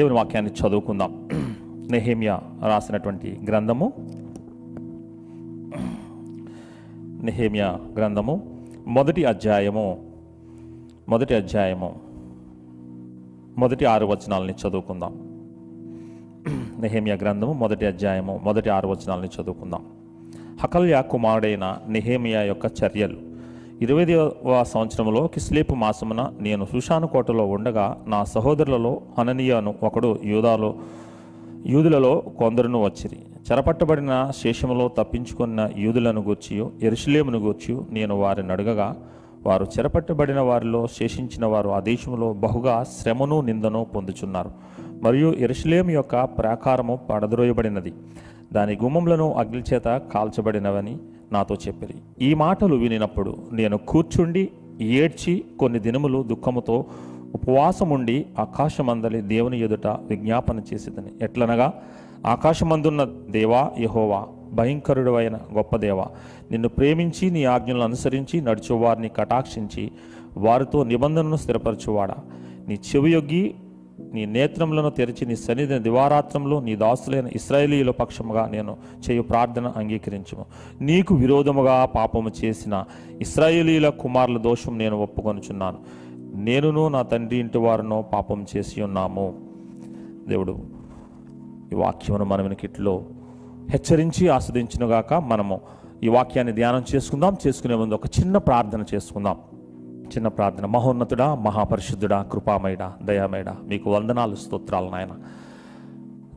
దేవుని 0.00 0.14
వాక్యాన్ని 0.14 0.52
చదువుకుందాం. 0.52 1.28
నెహేమియా 1.90 2.40
రాసినటువంటి 2.66 3.38
గ్రంథము. 3.48 3.92
నెహేమియా 7.24 7.78
గ్రంథము. 7.96 8.64
మొదటి 8.86 9.24
అధ్యాయము. 9.24 9.98
మొదటి 11.08 11.34
అధ్యాయము. 11.34 11.94
మొదటి 13.58 13.84
ఆరు 13.84 14.06
వచనాలని 14.06 14.52
చదువుకుందాం. 14.52 15.12
నెహేమియా 16.80 17.16
గ్రంథము 17.16 17.52
మొదటి 17.52 17.86
అధ్యాయము 17.86 18.40
మొదటి 18.44 18.70
ఆరు 18.70 18.88
వచనాలని 18.88 19.28
చదువుకుందాం. 19.42 19.86
హకల్యా 20.60 21.00
కుమారుడైన 21.00 21.78
నెహేమియా 21.88 22.42
యొక్క 22.42 22.66
చర్యలు. 22.66 23.29
ఇరవై 23.80 24.06
సంవత్సరంలో 24.62 25.26
కిస్లేపు 25.26 25.74
మాసమున 25.74 26.32
నేను 26.40 26.64
సుషాను 26.64 27.06
కోటలో 27.06 27.46
ఉండగా 27.46 27.96
నా 28.06 28.24
సహోదరులలో 28.24 29.00
హననీయను 29.18 29.74
ఒకడు 29.82 30.18
యూదాలో 30.24 30.74
యూదులలో 31.66 32.18
కొందరును 32.18 32.82
వచ్చిరి. 32.84 33.16
చెరపట్టబడిన 33.52 34.30
శేషములో 34.42 34.88
తప్పించుకున్న 34.88 35.70
యూదులను 35.76 36.22
గూర్చి 36.22 36.66
ఎరుషులేమును 36.82 37.38
గూర్చి 37.38 37.80
నేను 37.90 38.16
వారిని 38.16 38.52
అడగగా 38.52 38.96
వారు 39.46 39.64
చెరపట్టబడిన 39.64 40.40
వారిలో 40.40 40.86
శేషించిన 40.86 41.46
వారు 41.46 41.68
ఆ 41.68 41.80
దేశంలో 41.80 42.32
బహుగా 42.32 42.84
శ్రమను 43.00 43.40
నిందను 43.40 43.86
పొందుచున్నారు. 43.96 44.50
మరియు 45.02 45.34
ఎరుషులేం 45.38 45.90
యొక్క 45.90 46.24
ప్రాకారము 46.24 46.98
పడద్రోయబడినది. 47.10 47.92
దాని 48.52 48.78
గుమ్మములను 48.82 49.32
అగ్ని 49.32 49.62
చేత 49.74 50.00
కాల్చబడినవని 50.14 50.98
నాతో 51.32 51.54
చెప్పిరి. 51.54 51.94
ఈ 52.24 52.34
మాటలు 52.34 52.74
వినినప్పుడు 52.74 53.36
నేను 53.52 53.76
కూర్చుండి 53.76 54.48
ఏడ్చి 54.80 55.44
కొన్ని 55.58 55.78
దినములు 55.78 56.22
దుఃఖముతో 56.22 56.84
ఉపవాసముండి 57.34 58.26
ఆకాశమందలి 58.38 59.20
దేవుని 59.20 59.60
ఎదుట 59.60 59.86
విజ్ఞాపన 59.86 60.60
చేసేదని 60.74 61.24
ఎట్లనగా 61.24 61.72
ఆకాశమందున్న 62.26 63.04
దేవా 63.30 63.70
యహోవా 63.78 64.26
భయంకరుడు 64.52 65.10
అయిన 65.10 65.36
గొప్ప 65.36 65.76
దేవ 65.76 66.00
నిన్ను 66.50 66.68
ప్రేమించి 66.68 67.30
నీ 67.30 67.44
ఆజ్ఞలను 67.44 67.82
అనుసరించి 67.82 68.40
నడుచువారిని 68.40 69.08
కటాక్షించి 69.08 69.90
వారితో 70.36 70.84
నిబంధనను 70.84 71.36
స్థిరపరచువాడా? 71.36 72.14
నీ 72.68 72.74
చెవియొగ్గి 72.74 73.54
నీ 74.14 74.26
నేత్రములను 74.26 74.90
తెరిచి 74.90 75.26
నీ 75.26 75.36
సన్నిధి 75.36 75.78
దివారాత్రంలో 75.78 76.60
నీ 76.60 76.76
దాసులైన 76.76 77.26
ఇస్రాయేలీల 77.26 77.90
పక్షముగా 77.90 78.48
నేను 78.48 78.76
చేయు 79.10 79.22
ప్రార్థన 79.22 79.66
అంగీకరించము. 79.76 80.44
నీకు 80.80 81.14
విరోధముగా 81.14 81.84
పాపము 81.84 82.30
చేసిన 82.44 82.84
ఇస్రాయేలీల 83.20 83.88
కుమారుల 83.88 84.38
దోషం 84.38 84.78
నేను 84.78 84.96
ఒప్పుకొనుచున్నాను. 84.96 85.78
నేనును 86.34 86.88
నా 86.88 87.02
తండ్రి 87.02 87.38
ఇంటి 87.38 87.58
వారును 87.58 88.04
పాపం 88.14 88.46
చేసి 88.56 88.82
ఉన్నాము. 88.82 89.34
దేవుడు 90.28 90.58
ఈ 91.72 91.74
వాక్యమును 91.74 92.24
మన 92.24 92.42
వెనకిట్లో 92.42 93.04
హెచ్చరించి 93.70 94.28
ఆస్వాదించినగాక 94.28 95.14
మనము 95.14 95.60
ఈ 96.02 96.08
వాక్యాన్ని 96.08 96.52
ధ్యానం 96.52 96.84
చేసుకుందాం. 96.94 97.36
చేసుకునే 97.46 97.74
ముందు 97.74 97.94
ఒక 97.94 98.06
చిన్న 98.06 98.38
ప్రార్థన 98.38 98.84
చేసుకుందాం. 98.94 99.36
చిన్న 100.16 100.28
ప్రార్థన. 100.28 100.66
మహోన్నతుడా 100.66 101.34
మహాపరిశుద్ధుడా 101.34 102.22
కృపామయుడా 102.22 102.92
దయామయుడా. 103.02 103.56
మీకు 103.68 103.90
వందనాలు 103.90 104.34
స్తోత్రాలు 104.34 104.88
నాయన. 104.90 105.12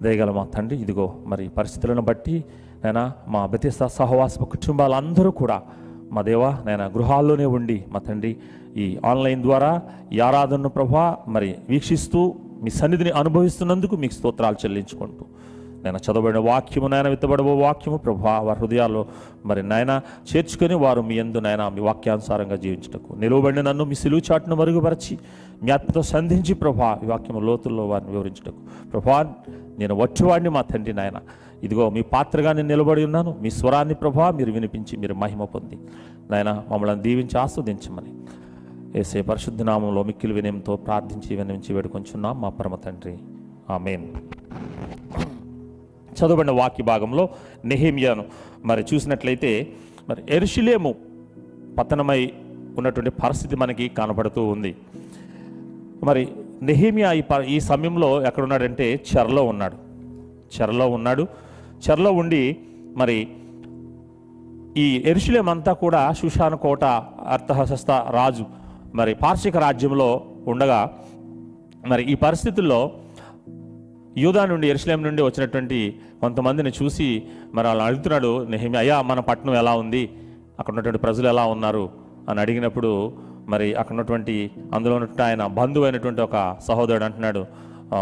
దయగల 0.03 0.31
మా 0.31 0.43
తండ్రి 0.55 0.77
ఇదిగో 0.81 1.13
మరి 1.25 1.49
పరిస్థితులను 1.49 2.01
బట్టి 2.01 2.43
నేను 2.85 3.11
మా 3.27 3.45
బతిస్త 3.45 3.85
సహవాస 3.87 4.37
కుటుంబాలందరూ 4.37 5.31
కూడా 5.31 5.61
మా 6.11 6.21
దేవా 6.21 6.59
నేను 6.65 6.83
గృహాల్లోనే 6.83 7.45
ఉండి 7.45 7.85
మా 7.91 7.99
తండ్రి 7.99 8.37
ఈ 8.77 8.97
ఆన్లైన్ 9.05 9.41
ద్వారా 9.41 9.81
ఈ 10.11 10.19
ఆరాధనను 10.19 10.69
ప్రభా 10.69 11.17
మరి 11.27 11.55
వీక్షిస్తూ 11.69 12.35
మీ 12.63 12.69
సన్నిధిని 12.69 13.09
అనుభవిస్తున్నందుకు 13.09 13.95
మీకు 13.95 14.13
స్తోత్రాలు 14.13 14.55
చెల్లించుకుంటూ 14.65 15.25
నేను 15.83 15.97
చదవబడిన 15.97 16.39
వాక్యము 16.39 16.87
నాయన 16.87 17.07
విత్తబడబో 17.07 17.55
వాక్యము 17.55 17.97
ప్రభా 17.97 18.39
వారి 18.39 18.59
హృదయాల్లో 18.59 19.05
మరి 19.45 19.63
నాయన 19.63 20.01
చేర్చుకొని 20.35 20.75
వారు 20.75 21.01
మీ 21.01 21.15
ఎందు 21.15 21.37
నాయన 21.37 21.67
మీ 21.67 21.81
వాక్యానుసారంగా 21.81 22.55
జీవించటకు. 22.55 23.13
నిలువబడిన 23.13 23.61
నన్ను 23.61 23.83
మీ 23.83 23.95
సిలువు 23.95 24.31
చాటును 24.31 24.55
మరుగుపరచి 24.55 25.19
మీ 25.63 25.71
ఆత్మతో 25.71 26.01
సంధించి 26.01 26.53
ప్రభా 26.53 26.99
ఈ 27.03 27.05
వాక్యము 27.05 27.39
లోతుల్లో 27.39 27.87
వారిని 27.87 28.11
వివరించటకు. 28.11 28.89
ప్రభా 28.91 29.33
నేను 29.79 29.95
వచ్చేవాడిని 29.95 30.49
మా 30.49 30.61
తండ్రి 30.61 30.93
నాయన 30.93 31.19
ఇదిగో 31.63 31.89
మీ 31.89 32.01
పాత్రగా 32.01 32.51
నేను 32.51 32.67
నిలబడి 32.67 33.05
ఉన్నాను. 33.05 33.37
మీ 33.41 33.49
స్వరాన్ని 33.49 33.95
ప్రభా 33.95 34.31
మీరు 34.31 34.51
వినిపించి 34.51 34.97
మీరు 34.97 35.13
మహిమ 35.13 35.43
పొంది. 35.43 35.77
నాయన 36.31 36.63
మమ్మల్ని 36.71 37.01
దీవించి 37.01 37.39
ఆస్వాదించమని. 37.39 38.13
ఏసే 38.99 39.21
పరిశుద్ధనామంలో 39.21 40.03
మిక్కిలు 40.03 40.33
మిక్కిలి 40.33 40.33
వినయంతో 40.33 40.75
ప్రార్థించి 40.75 41.35
వినించి 41.35 41.73
వేడుకొంచున్నాం 41.73 42.41
మా 42.41 42.49
పరమ 42.49 42.75
తండ్రి. 42.75 43.17
ఆమెన్. 43.69 44.07
చదవబడిన 46.19 46.51
వాక్య 46.51 46.83
భాగంలో 46.83 47.29
నెహేమియాను. 47.65 48.25
మరి 48.65 48.85
చూసినట్లయితే 48.93 49.69
మరి 50.09 50.23
ఎరుషులేము 50.29 50.95
పతనమై 51.79 52.31
ఉన్నటువంటి 52.77 53.09
పరిస్థితి 53.09 53.55
మనకి 53.55 53.89
కనబడుతూ 53.89 54.45
ఉంది. 54.45 54.75
మరి 56.03 56.27
నెహేమియా 56.61 57.11
ఈ 57.11 57.21
ప 57.21 57.31
ఈ 57.47 57.59
సమయంలో 57.59 58.25
ఎక్కడున్నాడంటే 58.25 59.01
చెరలో 59.17 59.43
ఉన్నాడు. 59.43 59.77
చెరలో 60.61 60.89
ఉన్నాడు. 60.89 61.27
చెరలో 61.89 62.11
ఉండి 62.11 62.57
మరి 62.97 63.27
ఈ 64.77 65.03
ఎరుషులేం 65.05 65.49
అంతా 65.49 65.73
కూడా 65.73 66.11
సుషాను 66.11 66.57
కోట 66.57 66.83
అర్థహస్త 67.27 67.91
రాజు 67.91 68.45
మరి 68.95 69.15
పార్షిక 69.15 69.57
రాజ్యంలో 69.57 70.25
ఉండగా 70.47 70.99
మరి 71.87 72.11
ఈ 72.11 72.15
పరిస్థితుల్లో 72.15 72.91
యూదా 74.17 74.45
నుండి 74.45 74.69
ఎరుసలేం 74.69 75.03
నుండి 75.03 75.21
వచ్చినటువంటి 75.21 75.95
కొంతమందిని 76.21 76.71
చూసి 76.83 77.23
మరి 77.53 77.67
వాళ్ళు 77.67 77.83
అడుగుతున్నాడు 77.83 78.45
నెహిమి 78.45 78.77
అయ్యా 78.77 79.01
మన 79.01 79.19
పట్టణం 79.19 79.55
ఎలా 79.55 79.73
ఉంది? 79.73 80.09
అక్కడ 80.59 80.73
ఉన్నటువంటి 80.73 80.99
ప్రజలు 80.99 81.27
ఎలా 81.27 81.45
ఉన్నారు? 81.45 81.89
అని 82.29 82.39
అడిగినప్పుడు 82.39 83.13
మరి 83.47 83.73
అక్కడ 83.73 83.95
ఉన్నటువంటి 83.95 84.51
అందులో 84.73 84.95
ఉన్నటువంటి 84.95 85.23
ఆయన 85.23 85.45
బంధువు 85.45 85.85
అయినటువంటి 85.85 86.21
ఒక 86.21 86.57
సహోదరుడు 86.67 87.03
అంటున్నాడు 87.03 87.45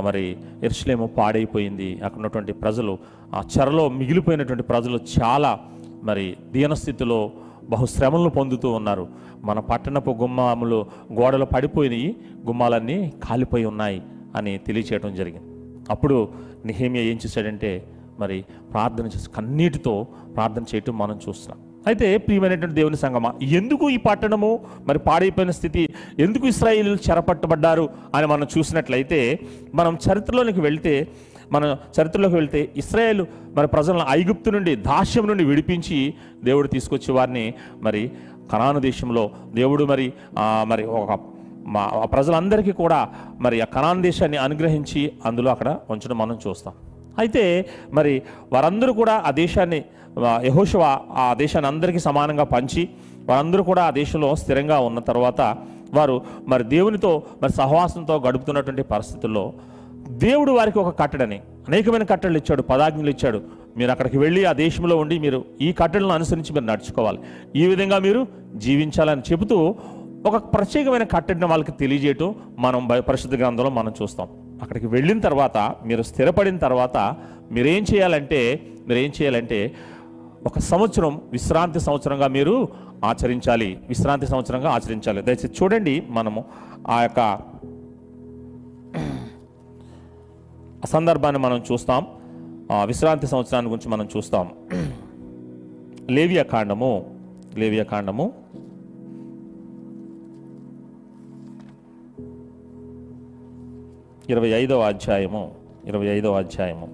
మరి 0.04 0.38
ఎరుసలేము 0.64 1.08
పాడైపోయింది. 1.08 2.02
అక్కడ 2.02 2.16
ఉన్నటువంటి 2.16 2.54
ప్రజలు 2.54 2.98
ఆ 3.34 3.42
చెరలో 3.60 3.90
మిగిలిపోయినటువంటి 3.90 4.64
ప్రజలు 4.64 5.00
చాలా 5.24 5.60
మరి 6.04 6.38
దీనస్థితిలో 6.52 7.32
బహుశ్రమలను 7.70 8.30
పొందుతూ 8.30 8.70
ఉన్నారు. 8.70 9.08
మన 9.44 9.60
పట్టణపు 9.60 10.12
గుమ్మాములు 10.12 10.86
గోడలు 11.14 11.46
పడిపోయినాయి 11.46 12.16
గుమ్మాలన్నీ 12.46 13.14
కాలిపోయి 13.24 13.66
ఉన్నాయి 13.66 14.02
అని 14.36 14.58
తెలియచేయడం 14.58 15.16
జరిగింది. 15.16 15.51
అప్పుడు 15.90 16.30
నిహేమియా 16.66 17.04
ఏం 17.04 17.20
చేశాడంటే 17.26 17.86
మరి 18.20 18.46
ప్రార్థన 18.74 19.06
చేసి 19.06 19.30
కన్నీటితో 19.30 20.08
ప్రార్థన 20.36 20.64
చేయటం 20.76 20.98
మనం 20.98 21.20
చూస్తున్నాం. 21.30 21.60
అయితే 21.88 22.18
ప్రియమైనటువంటి 22.18 22.76
దేవుని 22.76 22.98
సంగమా 22.98 23.34
ఎందుకు 23.42 23.90
ఈ 23.90 23.98
పట్టణము 23.98 24.60
మరి 24.88 25.00
పాడైపోయిన 25.00 25.52
స్థితి 25.52 25.90
ఎందుకు 26.20 26.48
ఇస్రాయిలు 26.48 26.98
చెరపట్టబడ్డారు 27.10 27.90
అని 28.16 28.28
మనం 28.28 28.48
చూసినట్లయితే 28.58 29.40
మనం 29.74 29.98
చరిత్రలోనికి 30.12 30.60
వెళ్తే 30.60 31.08
మన 31.52 31.78
చరిత్రలోకి 32.02 32.36
వెళ్తే 32.36 32.74
ఇస్రాయేల్ 32.78 33.26
మరి 33.56 33.68
ప్రజలను 33.68 34.06
ఐగుప్తు 34.10 34.50
నుండి 34.50 34.76
దాస్యం 34.76 35.28
నుండి 35.28 35.44
విడిపించి 35.44 36.14
దేవుడు 36.44 36.68
తీసుకొచ్చి 36.68 37.12
వారిని 37.12 37.54
మరి 37.82 38.12
కనాను 38.52 38.80
దేశంలో 38.80 39.32
దేవుడు 39.54 39.84
మరి 39.86 40.14
మరి 40.66 40.84
ఒక 40.84 41.31
మా 41.66 41.88
ప్రజలందరికీ 41.88 42.72
కూడా 42.72 43.10
మరి 43.40 43.62
ఆ 43.62 43.66
కణాన్ 43.66 44.02
దేశాన్ని 44.02 44.38
అనుగ్రహించి 44.38 45.12
అందులో 45.26 45.52
అక్కడ 45.52 45.78
ఉంచడం 45.90 46.18
మనం 46.18 46.40
చూస్తాం. 46.48 46.74
అయితే 47.20 47.66
మరి 47.94 48.22
వారందరూ 48.54 48.94
కూడా 48.94 49.24
ఆ 49.26 49.32
దేశాన్ని 49.32 49.84
యహోశివ 50.44 50.82
ఆ 51.12 51.34
దేశాన్ని 51.38 51.68
అందరికీ 51.68 52.00
సమానంగా 52.00 52.44
పంచి 52.44 52.90
వారందరూ 53.30 53.64
కూడా 53.64 53.84
ఆ 53.84 53.92
దేశంలో 53.92 54.36
స్థిరంగా 54.36 54.80
ఉన్న 54.80 55.00
తర్వాత 55.00 55.42
వారు 55.94 56.22
మరి 56.48 56.64
దేవునితో 56.64 57.24
మరి 57.42 57.54
సహవాసంతో 57.54 58.20
గడుపుతున్నటువంటి 58.20 58.84
పరిస్థితుల్లో 58.84 59.54
దేవుడు 60.10 60.52
వారికి 60.52 60.80
ఒక 60.80 61.00
కట్టడని 61.00 61.40
అనేకమైన 61.68 62.04
కట్టడలు 62.04 62.38
ఇచ్చాడు 62.38 62.62
పదాజ్ఞలు 62.62 63.10
ఇచ్చాడు. 63.10 63.42
మీరు 63.78 63.92
అక్కడికి 63.92 64.18
వెళ్ళి 64.18 64.46
ఆ 64.46 64.54
దేశంలో 64.54 64.98
ఉండి 64.98 65.20
మీరు 65.20 65.46
ఈ 65.62 65.72
కట్టడలను 65.72 66.14
అనుసరించి 66.14 66.54
మీరు 66.54 66.66
నడుచుకోవాలి. 66.66 67.20
ఈ 67.56 67.66
విధంగా 67.66 68.00
మీరు 68.00 68.28
జీవించాలని 68.56 69.22
చెబుతూ 69.32 69.76
ఒక 70.26 70.54
ప్రత్యేకమైన 70.54 71.04
కట్టడిని 71.04 71.46
వాళ్ళకి 71.46 71.72
తెలియజేయటం 71.72 72.36
మనం 72.60 72.88
పరిశుద్ధ 72.88 73.36
గ్రంథంలో 73.36 73.70
మనం 73.70 73.94
చూస్తాం. 74.02 74.28
అక్కడికి 74.62 74.88
వెళ్ళిన 74.88 75.20
తర్వాత 75.20 75.58
మీరు 75.58 76.04
స్థిరపడిన 76.04 76.58
తర్వాత 76.58 77.16
మీరేం 77.52 77.86
చేయాలంటే 77.96 78.68
మీరేం 78.88 79.12
చేయాలంటే 79.22 79.76
ఒక 80.46 80.60
సంవత్సరం 80.60 81.22
విశ్రాంతి 81.32 81.80
సంవత్సరంగా 81.80 82.28
మీరు 82.28 82.68
ఆచరించాలి. 83.06 83.80
విశ్రాంతి 83.88 84.28
సంవత్సరంగా 84.28 84.70
ఆచరించాలి. 84.70 85.22
దయచేసి 85.22 85.64
చూడండి 85.64 86.04
మనము 86.10 86.46
ఆ 86.88 87.02
యొక్క 87.02 87.40
సందర్భాన్ని 90.86 91.42
మనం 91.42 91.64
చూస్తాం. 91.72 92.08
ఆ 92.72 92.84
విశ్రాంతి 92.84 93.28
సంవత్సరాన్ని 93.28 93.72
గురించి 93.72 93.92
మనం 93.92 94.08
చూస్తాం. 94.18 94.50
లేవియా 96.10 96.44
కాండము 96.44 97.06
లేవియా 97.56 97.84
కాండము 97.84 98.41
ఇరవై 104.32 104.50
ఐదవ 104.50 104.80
అధ్యాయము 104.80 105.52
ఇరవై 105.86 106.06
ఐదవ 106.06 106.34
అధ్యాయము. 106.34 106.88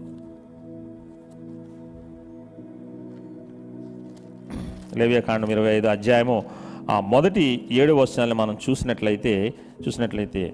లేవ్యకాండం 4.97 5.51
ఇరవై 5.51 5.73
ఐదు 5.77 5.87
అధ్యాయము. 5.87 6.43
ఆ 6.91 6.99
మొదటి 6.99 7.45
ఏడు 7.71 7.93
వచనాలను 7.93 8.35
మనం 8.35 8.57
చూసినట్లయితే 8.69 9.53
చూసినట్లయితే 9.87 10.53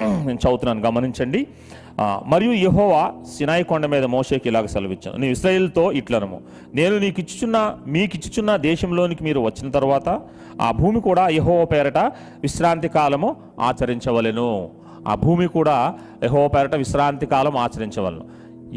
నేను 0.00 0.38
చదువుతున్నాను 0.44 0.80
గమనించండి. 0.80 1.46
మరియు 2.26 2.52
యహోవా 2.52 3.12
సినాయి 3.38 3.64
కొండ 3.64 3.86
మీద 3.86 4.04
మోసేకి 4.04 4.48
ఇలాగ 4.48 4.66
సెలవిచ్చాను. 4.66 5.18
నీ 5.18 5.30
ఇస్రాయిల్తో 5.30 5.92
ఇట్లనము. 5.92 6.40
నేను 6.74 6.98
నీకు 6.98 7.20
ఇచ్చుచున్న 7.20 7.78
మీకు 7.86 8.16
ఇచ్చుచున్న 8.16 8.56
దేశంలోనికి 8.56 9.24
మీరు 9.24 9.40
వచ్చిన 9.40 9.70
తర్వాత 9.70 10.08
ఆ 10.62 10.70
భూమి 10.70 11.00
కూడా 11.00 11.28
యహోవ 11.28 11.64
పేరట 11.64 11.98
విశ్రాంతి 12.40 12.88
కాలము 12.88 13.36
ఆచరించవలెను. 13.60 14.50
ఆ 15.06 15.14
భూమి 15.16 15.46
కూడా 15.48 15.76
యహో 16.24 16.42
పేరట 16.48 16.76
విశ్రాంతి 16.76 17.26
కాలం 17.26 17.56
ఆచరించవలను 17.56 18.24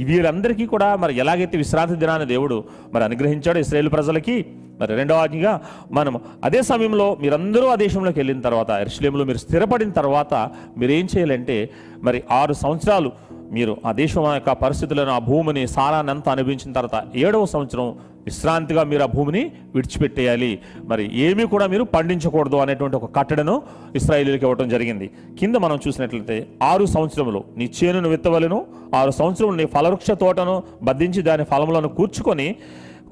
వీరందరికీ 0.03 0.65
కూడా 0.65 0.89
మరి 0.95 1.13
ఎలాగైతే 1.19 1.55
విశ్రాంతి 1.57 1.95
దినాన్ని 1.95 2.27
దేవుడు 2.27 2.57
మరి 2.93 3.03
అనుగ్రహించాడు 3.03 3.59
ఇస్రాయేల్ 3.59 3.91
ప్రజలకి 3.91 4.35
మరి 4.81 4.91
రెండవ 4.95 5.17
ఆజ్ఞగా 5.17 5.53
మనం 5.91 6.13
అదే 6.43 6.59
సమయంలో 6.63 7.07
మీరందరూ 7.21 7.65
ఆ 7.67 7.75
దేశంలోకి 7.75 8.19
వెళ్ళిన 8.19 8.41
తర్వాత 8.41 8.69
ఎరుసలేంలో 8.83 9.23
మీరు 9.23 9.37
స్థిరపడిన 9.37 9.91
తర్వాత 9.91 10.33
మీరేం 10.77 11.07
చేయాలంటే 11.13 11.57
మరి 12.03 12.19
ఆరు 12.31 12.53
సంవత్సరాలు 12.53 13.09
మీరు 13.55 13.73
ఆ 13.85 13.91
దేశం 14.01 14.23
యొక్క 14.35 14.51
పరిస్థితులను 14.63 15.11
ఆ 15.11 15.19
భూమిని 15.29 15.63
సారాన్ని 15.75 16.11
అంతా 16.13 16.29
అనుభవించిన 16.31 16.71
తర్వాత 16.73 16.97
ఏడవ 17.15 17.45
సంవత్సరం 17.45 17.87
విశ్రాంతిగా 18.25 18.81
మీరు 18.83 19.03
ఆ 19.03 19.09
భూమిని 19.15 19.41
విడిచిపెట్టేయాలి. 19.75 20.49
మరి 20.83 21.05
ఏమీ 21.27 21.43
కూడా 21.43 21.65
మీరు 21.67 21.83
పండించకూడదు 21.83 22.55
అనేటువంటి 22.55 22.97
ఒక 22.97 23.07
కట్టడను 23.15 23.55
ఇస్రాయేలీలకు 23.95 24.45
ఇవ్వడం 24.45 24.69
జరిగింది. 24.69 25.07
కింద 25.39 25.55
మనం 25.55 25.79
చూసినట్లయితే 25.87 26.37
ఆరు 26.63 26.85
సంవత్సరములు 26.95 27.43
నీ 27.57 27.67
చేనును 27.77 28.09
విత్తవలను 28.09 28.59
ఆరు 28.95 29.11
సంవత్సరములు 29.11 29.57
నీ 29.57 29.65
ఫలవృక్ష 29.65 30.11
తోటను 30.11 30.63
బద్దించి 30.83 31.21
దాని 31.21 31.43
ఫలములను 31.43 31.87
కూర్చుకొని 31.87 32.55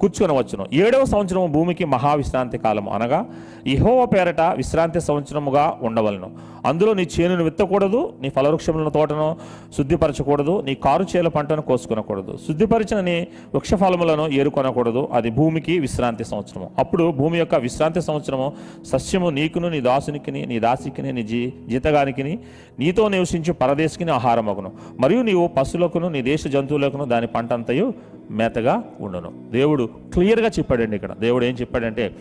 కూర్చుకొని 0.00 0.38
వచ్చును 0.38 0.66
ఏడవ 0.72 1.04
సంవత్సరం 1.04 1.52
భూమికి 1.52 1.84
మహావిశ్రాంతి 1.84 2.58
కాలము 2.58 2.90
అనగా 2.90 3.26
ఇహోవ 3.66 4.06
పేరట 4.06 4.40
విశ్రాంతి 4.40 5.00
సంవత్సరముగా 5.00 5.78
ఉండవలను. 5.82 6.30
అందులో 6.66 6.94
నీ 6.94 7.08
చేనును 7.14 7.44
విత్తకూడదు 7.44 8.12
నీ 8.20 8.28
ఫలవృక్షములను 8.28 8.90
తోటను 8.90 9.36
శుద్ధిపరచకూడదు 9.76 10.60
నీ 10.60 10.74
కారు 10.74 11.06
చేల 11.16 11.28
పంటను 11.28 11.62
కోసుకొనకూడదు. 11.62 12.38
శుద్ధిపరిచిన 12.46 13.00
నీ 13.00 13.16
వృక్ష 13.54 13.74
ఫలములను 13.74 14.28
ఏరుకొనకూడదు 14.28 15.08
అది 15.12 15.30
భూమికి 15.30 15.78
విశ్రాంతి 15.78 16.24
సంవత్సరము. 16.24 16.70
అప్పుడు 16.78 17.12
భూమి 17.12 17.38
యొక్క 17.38 17.54
విశ్రాంతి 17.54 18.00
సంవత్సరము 18.00 18.52
సస్యము 18.92 19.30
నీకును 19.30 19.68
నీ 19.68 19.80
దాసునికిని 19.80 20.46
నీ 20.46 20.58
దాసికిని 20.60 21.12
నీ 21.12 21.22
జీ 21.22 21.52
జీతగానికిని 21.68 22.38
నీతో 22.78 23.08
నివసించు 23.08 23.52
పరదేశికిని 23.52 24.10
ఆహారమగును. 24.10 24.72
మరియు 25.00 25.22
నీవు 25.22 25.46
పశువులకును 25.48 26.08
నీ 26.08 26.22
దేశ 26.22 26.46
జంతువులకును 26.46 27.04
దాని 27.04 27.26
పంట 27.26 27.52
అంతయు 27.52 27.94
మేతగా 28.30 28.82
ఉండను. 29.00 29.32
దేవుడు 29.50 29.88
క్లియర్గా 30.14 30.48
చెప్పాడండి 30.48 30.96
ఇక్కడ. 30.96 31.12
దేవుడు 31.12 31.44
ఏం 31.44 31.54
చెప్పాడంటే 31.60 32.16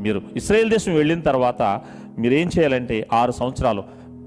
మీరు 0.00 0.22
ఇస్రాయేల్ 0.36 0.70
దేశం 0.70 0.94
వెళ్ళిన 0.94 1.20
తర్వాత 1.20 1.62
మీరు 2.18 2.34
ఏం 2.34 2.50
చేయాలంటే 2.58 3.06
ఆరు 3.12 3.32
సంవత్సరాలు 3.32 3.84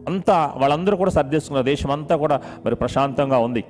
అంతా 0.07 0.53
వాళ్ళందరూ 0.57 0.97
కూడా 0.97 1.11
సర్దేసుకున్న 1.11 1.61
దేశం 1.61 1.91
అంతా 1.91 2.15
కూడా 2.15 2.41
మరి 2.65 2.75
ప్రశాంతంగా 2.75 3.37
ఉంది. 3.37 3.63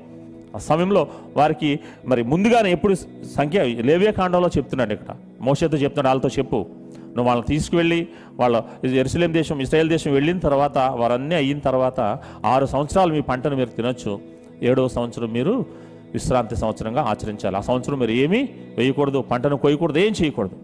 ఆ 0.55 0.57
సమయంలో 0.57 1.07
వారికి 1.37 1.79
మరి 2.05 2.23
ముందుగానే 2.23 2.71
ఎప్పుడు 2.71 2.93
సంఖ్య 3.35 3.63
లేవ్యకాండంలో 3.63 4.47
చెప్తున్నాడు 4.47 4.93
ఇక్కడ. 4.93 5.15
మోసతో 5.41 5.77
చెప్తున్నాడు 5.77 6.07
వాళ్ళతో 6.07 6.29
చెప్పు. 6.29 6.65
నువ్వు 7.03 7.23
వాళ్ళని 7.23 7.47
తీసుకువెళ్ళి 7.47 8.07
వాళ్ళ 8.39 8.63
ఎరుసలేం 8.83 9.33
దేశం 9.33 9.59
ఇస్రాయేల్ 9.59 9.89
దేశం 9.89 10.11
వెళ్ళిన 10.11 10.39
తర్వాత 10.39 10.77
వారన్నీ 10.77 11.35
అయిన 11.35 11.59
తర్వాత 11.59 11.99
ఆరు 12.45 12.65
సంవత్సరాలు 12.65 13.13
మీ 13.13 13.21
పంటను 13.21 13.55
మీరు 13.55 13.69
తినొచ్చు. 13.69 14.19
ఏడవ 14.61 14.87
సంవత్సరం 14.87 15.31
మీరు 15.31 15.65
విశ్రాంతి 16.13 16.55
సంవత్సరంగా 16.55 17.01
ఆచరించాలి. 17.01 17.57
ఆ 17.57 17.61
సంవత్సరం 17.61 17.99
మీరు 17.99 18.11
ఏమీ 18.11 18.49
వేయకూడదు 18.77 19.21
పంటను 19.21 19.57
కొయ్యకూడదు 19.57 19.97
ఏం 19.97 20.13
చేయకూడదు. 20.23 20.55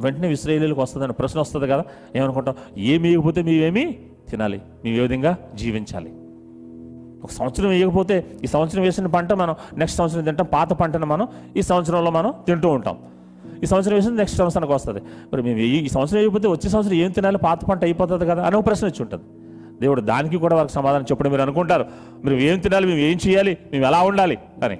వెంటనే 0.00 0.32
ఇస్రాయేలీలకు 0.32 0.80
వస్తుందని 0.80 1.12
ప్రశ్న 1.12 1.40
వస్తుంది 1.40 1.68
కదా 1.68 1.84
ఏమనుకుంటాం? 2.16 2.54
ఏమి 2.78 3.08
వేయకపోతే 3.08 3.42
మేమేమి 3.42 3.98
తినాలి? 4.30 4.60
మేము 4.84 4.96
ఏ 4.96 5.00
విధంగా 5.00 5.38
జీవించాలి? 5.54 6.12
ఒక 7.24 7.30
సంవత్సరం 7.30 7.68
వేయకపోతే 7.68 8.26
ఈ 8.44 8.46
సంవత్సరం 8.46 8.82
వేసిన 8.82 9.06
పంట 9.06 9.32
మనం 9.32 9.54
నెక్స్ట్ 9.76 9.98
సంవత్సరం 9.98 10.24
తింటాం 10.24 10.46
పాత 10.52 10.72
పంటను 10.72 11.06
మనం 11.06 11.28
ఈ 11.56 11.62
సంవత్సరంలో 11.62 12.10
మనం 12.10 12.34
తింటూ 12.46 12.68
ఉంటాం. 12.68 12.98
ఈ 13.62 13.66
సంవత్సరం 13.66 13.94
వేసింది 13.94 14.16
నెక్స్ట్ 14.16 14.38
సంవత్సరానికి 14.38 14.72
వస్తుంది. 14.72 15.00
మరి 15.32 15.42
మేము 15.42 15.58
ఈ 15.58 15.88
సంవత్సరం 15.88 16.20
వేయకపోతే 16.20 16.48
వచ్చే 16.48 16.70
సంవత్సరం 16.70 16.94
ఏం 16.94 17.10
తినాలి? 17.10 17.38
పాత 17.38 17.64
పంట 17.64 17.84
అయిపోతుంది 17.84 18.26
కదా 18.26 18.42
అని 18.42 18.56
ఒక 18.56 18.66
ప్రశ్న 18.66 18.86
వచ్చి 18.86 19.02
ఉంటుంది. 19.02 19.24
దేవుడు 19.80 20.00
దానికి 20.00 20.36
కూడా 20.36 20.56
వారికి 20.56 20.74
సమాధానం 20.74 21.04
చెప్పడం 21.04 21.30
మీరు 21.30 21.42
అనుకుంటారు. 21.42 21.86
మీరు 22.24 22.36
ఏం 22.36 22.58
తినాలి 22.58 22.86
మేము 22.86 22.98
ఏం 22.98 23.18
చేయాలి 23.26 23.58
మేము 23.72 23.84
ఎలా 23.84 24.02
ఉండాలి 24.02 24.38
అని. 24.64 24.74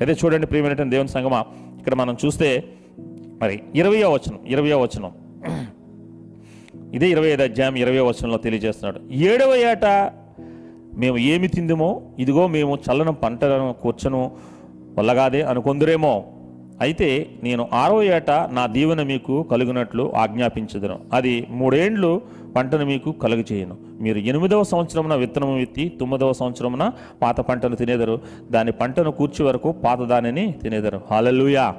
అయితే 0.00 0.16
చూడండి 0.24 0.46
ప్రియమైన 0.46 0.82
దేవుని 0.82 1.08
సంగమా. 1.08 1.44
ఇక్కడ 1.78 1.94
మనం 1.94 2.16
చూస్తే 2.24 2.64
మరి 3.42 3.60
ఇరవయో 3.74 4.10
వచనం 4.10 4.38
ఇరవయో 4.46 4.78
వచనం. 4.80 5.12
ఇదే 6.94 7.10
ఇరవై 7.10 7.28
ఐదు 7.28 7.42
అధ్యాయం 7.42 7.76
ఇరవై 7.76 7.98
వచనంలో 7.98 8.38
తెలియజేస్తున్నాడు. 8.38 9.12
ఏడవ 9.12 9.54
ఏట 9.54 9.84
మేము 10.96 11.18
ఏమి 11.18 11.48
తిందుమో 11.48 12.02
ఇదిగో 12.18 12.46
మేము 12.46 12.78
చల్లని 12.90 13.12
పంటలను 13.12 13.74
కూర్చను 13.82 14.32
వల్లగాదే 14.98 15.42
అనుకొందురేమో. 15.42 16.24
అయితే 16.80 17.26
నేను 17.42 17.68
ఆరో 17.72 18.02
ఏట 18.02 18.30
నా 18.30 18.66
దీవెన 18.66 19.02
మీకు 19.02 19.42
కలుగునట్లు 19.42 20.12
ఆజ్ఞాపించదును. 20.16 20.98
అది 21.12 21.46
మూడేండ్లు 21.50 22.20
పంటను 22.56 22.86
మీకు 22.86 23.12
కలుగు 23.12 23.44
చేయను 23.52 23.76
మీరు 24.00 24.18
ఎనిమిదవ 24.18 24.62
సంవత్సరమున 24.62 25.14
విత్తనము 25.14 25.56
విత్తి 25.56 25.96
తొమ్మిదవ 26.00 26.32
సంవత్సరమున 26.32 26.92
పాత 27.22 27.40
పంటను 27.40 27.76
తినేదరు. 27.76 28.20
దాని 28.50 28.72
పంటను 28.72 29.10
కూర్చి 29.10 29.44
వరకు 29.44 29.72
పాత 29.72 29.98
దానిని 29.98 30.52
తినేదరు. 30.52 31.00
హాలలుయా 31.10 31.74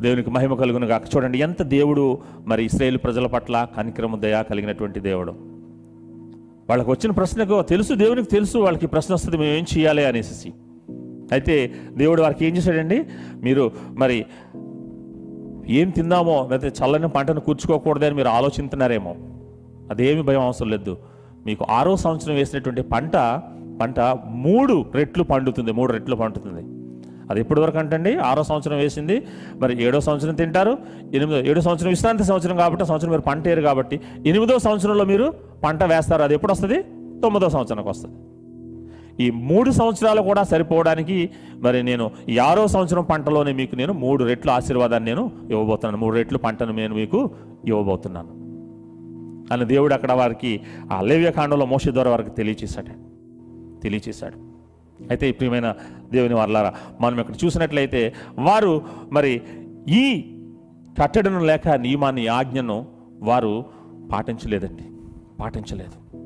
దేవునికి 0.00 0.30
మహిమ 0.30 0.54
కలుగును 0.54 0.86
కాక 0.86 1.02
చూడండి 1.16 1.38
ఎంత 1.38 1.62
దేవుడు 1.62 2.18
మరి 2.46 2.64
ఇస్రాయేల్ 2.64 2.98
ప్రజల 2.98 3.26
పట్ల 3.26 3.66
కనిక్రమ 3.76 4.16
దయ 4.16 4.44
కలిగినటువంటి 4.50 5.00
దేవుడు. 5.00 5.32
వాళ్ళకి 6.68 6.90
వచ్చిన 6.90 7.10
ప్రశ్నకు 7.10 7.62
తెలుసు 7.62 7.94
దేవునికి 7.94 8.28
తెలుసు 8.28 8.58
వాళ్ళకి 8.58 8.86
ప్రశ్న 8.86 9.14
వస్తుంది 9.14 9.36
మేము 9.36 9.52
ఏం 9.52 9.64
చేయాలి 9.78 10.04
అనేసి. 10.04 10.52
అయితే 11.32 11.72
దేవుడు 11.96 12.22
వారికి 12.22 12.46
ఏం 12.46 12.56
చేశాడండి? 12.56 13.04
మీరు 13.42 13.72
మరి 13.90 14.26
ఏం 15.68 15.90
తిందామో 15.90 16.48
లేకపోతే 16.50 16.84
చల్లని 16.84 17.08
పంటను 17.08 17.40
కూర్చుకోకూడదని 17.40 18.14
మీరు 18.14 18.28
ఆలోచిస్తున్నారేమో 18.28 19.16
అదేమి 19.92 20.22
భయం 20.28 20.44
అవసరం 20.48 20.70
లేదు. 20.74 20.94
మీకు 21.48 21.64
ఆరో 21.78 21.94
సంవత్సరం 22.04 22.34
వేసినటువంటి 22.40 22.82
పంట 22.94 23.16
పంట 23.80 24.00
మూడు 24.46 24.74
రెట్లు 24.98 25.24
పండుతుంది 25.30 25.70
మూడు 25.78 25.90
రెట్లు 25.96 26.16
పండుతుంది. 26.22 26.62
అది 27.30 27.40
ఎప్పటి 27.42 27.60
వరకు 27.62 27.78
అంటండి? 27.82 28.10
ఆరో 28.28 28.42
సంవత్సరం 28.48 28.76
వేసింది 28.82 29.16
మరి 29.60 29.72
ఏడో 29.86 29.98
సంవత్సరం 30.06 30.34
తింటారు 30.40 30.72
ఎనిమిదో 31.16 31.38
ఏడో 31.50 31.60
సంవత్సరం 31.66 31.90
విశ్రాంతి 31.94 32.24
సంవత్సరం 32.30 32.56
కాబట్టి 32.62 32.86
సంవత్సరం 32.90 33.10
మీరు 33.14 33.24
పంట 33.28 33.44
వేరు 33.48 33.62
కాబట్టి 33.68 33.96
ఎనిమిదో 34.30 34.58
సంవత్సరంలో 34.66 35.04
మీరు 35.12 35.26
పంట 35.64 35.82
వేస్తారు 35.92 36.22
అది 36.26 36.34
ఎప్పుడు 36.38 36.52
వస్తుంది? 36.54 36.78
తొమ్మిదో 37.22 37.48
సంవత్సరానికి 37.54 37.88
వస్తుంది. 37.88 38.16
ఈ 39.24 39.26
మూడు 39.30 39.70
సంవత్సరాలు 39.70 40.20
కూడా 40.28 40.42
సరిపోవడానికి 40.42 41.16
మరి 41.64 41.80
నేను 41.82 42.04
ఈ 42.28 42.38
ఆరో 42.48 42.66
సంవత్సరం 42.74 43.04
పంటలోనే 43.04 43.52
మీకు 43.52 43.74
నేను 43.76 43.92
మూడు 44.04 44.22
రెట్లు 44.24 44.52
ఆశీర్వాదాన్ని 44.58 45.08
నేను 45.10 45.24
ఇవ్వబోతున్నాను. 45.50 46.00
మూడు 46.04 46.14
రెట్లు 46.14 46.38
పంటను 46.38 46.72
నేను 46.72 46.94
మీకు 46.94 47.30
ఇవ్వబోతున్నాను. 47.66 48.41
అని 49.52 49.64
దేవుడు 49.64 49.94
అక్కడ 49.94 50.12
వారికి 50.12 50.60
ఆ 50.92 51.00
లేవ్యకాండంలో 51.00 51.66
మోస 51.66 51.88
ద్వారా 51.88 52.10
వారికి 52.10 52.30
తెలియచేశాడు. 52.30 52.92
తెలియచేశాడు. 53.80 54.36
అయితే 55.02 55.32
ప్రియమైన 55.32 55.74
దేవుని 56.12 56.34
వర్లారా 56.34 56.74
మనం 57.00 57.20
ఇక్కడ 57.20 57.34
చూసినట్లయితే 57.44 58.14
వారు 58.38 58.82
మరి 59.12 59.42
ఈ 59.88 60.04
కట్టడను 61.02 61.44
లేక 61.44 61.68
నియమాన్ని 61.68 62.26
ఆజ్ఞను 62.26 62.86
వారు 63.20 63.64
పాటించలేదండి. 64.12 64.82
పాటించలేదు. 65.40 66.16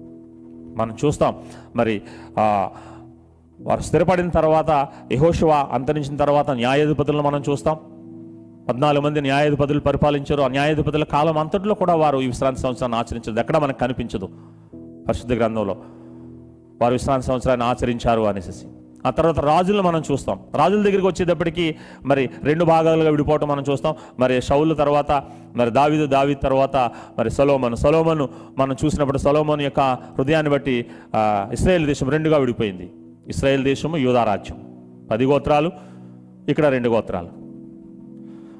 మనం 0.79 0.97
చూస్తాం 1.05 1.35
మరి 1.77 2.03
వారు 3.61 3.81
స్థిరపడిన 3.81 4.29
తర్వాత 4.29 4.89
యహోశివ 5.13 5.51
అంతరించిన 5.51 6.17
తర్వాత 6.17 6.51
న్యాయాధిపతులను 6.51 7.23
మనం 7.23 7.43
చూస్తాం. 7.51 7.77
పద్నాలుగు 8.69 9.05
మంది 9.05 9.21
న్యాయాధిపతులు 9.21 9.81
పరిపాలించారు. 9.81 10.43
ఆ 10.43 10.49
న్యాయాధిపతుల 10.49 11.05
కాలం 11.05 11.39
అంతట్లో 11.39 11.75
కూడా 11.75 11.95
వారు 11.95 12.19
ఈ 12.19 12.27
విశ్రాంతి 12.27 12.61
సంవత్సరాన్ని 12.61 12.99
ఆచరించదు 12.99 13.41
ఎక్కడ 13.41 13.57
మనకు 13.57 13.79
కనిపించదు 13.79 14.27
పరిశుద్ధ 15.09 15.33
గ్రంథంలో. 15.33 15.77
వారు 16.83 16.93
విశ్రాంతి 16.93 17.27
సంవత్సరాన్ని 17.27 17.67
ఆచరించారు 17.67 18.21
అనేసి. 18.21 18.67
ఆ 19.07 19.11
తర్వాత 19.11 19.41
రాజులను 19.41 19.83
మనం 19.83 20.03
చూస్తాం. 20.13 20.41
రాజుల 20.55 20.83
దగ్గరికి 20.83 21.07
వచ్చేటప్పటికి 21.07 21.77
మరి 22.05 22.31
రెండు 22.43 22.65
భాగాలుగా 22.65 23.11
విడిపోవటం 23.11 23.49
మనం 23.49 23.65
చూస్తాం. 23.71 23.95
మరి 24.19 24.43
షౌల 24.43 24.73
తర్వాత 24.73 25.25
మరి 25.57 25.71
దావిదు 25.71 26.07
దావి 26.07 26.35
తర్వాత 26.35 26.77
మరి 27.19 27.31
సొలోమను. 27.31 27.77
సొలోమను 27.77 28.29
మనం 28.59 28.77
చూసినప్పుడు 28.85 29.19
సొలోమన్ 29.19 29.61
యొక్క 29.61 29.81
హృదయాన్ని 30.19 30.53
బట్టి 30.53 30.87
ఇస్రాయేల్ 31.53 31.87
దేశం 31.87 32.11
రెండుగా 32.11 32.39
విడిపోయింది. 32.39 32.93
ఇస్రాయేల్ 33.29 33.65
దేశము 33.65 33.97
యూధారాజ్యం 33.97 34.59
పది 35.11 35.25
గోత్రాలు 35.27 35.71
ఇక్కడ 36.49 36.67
రెండు 36.67 36.89
గోత్రాలు. 36.89 37.46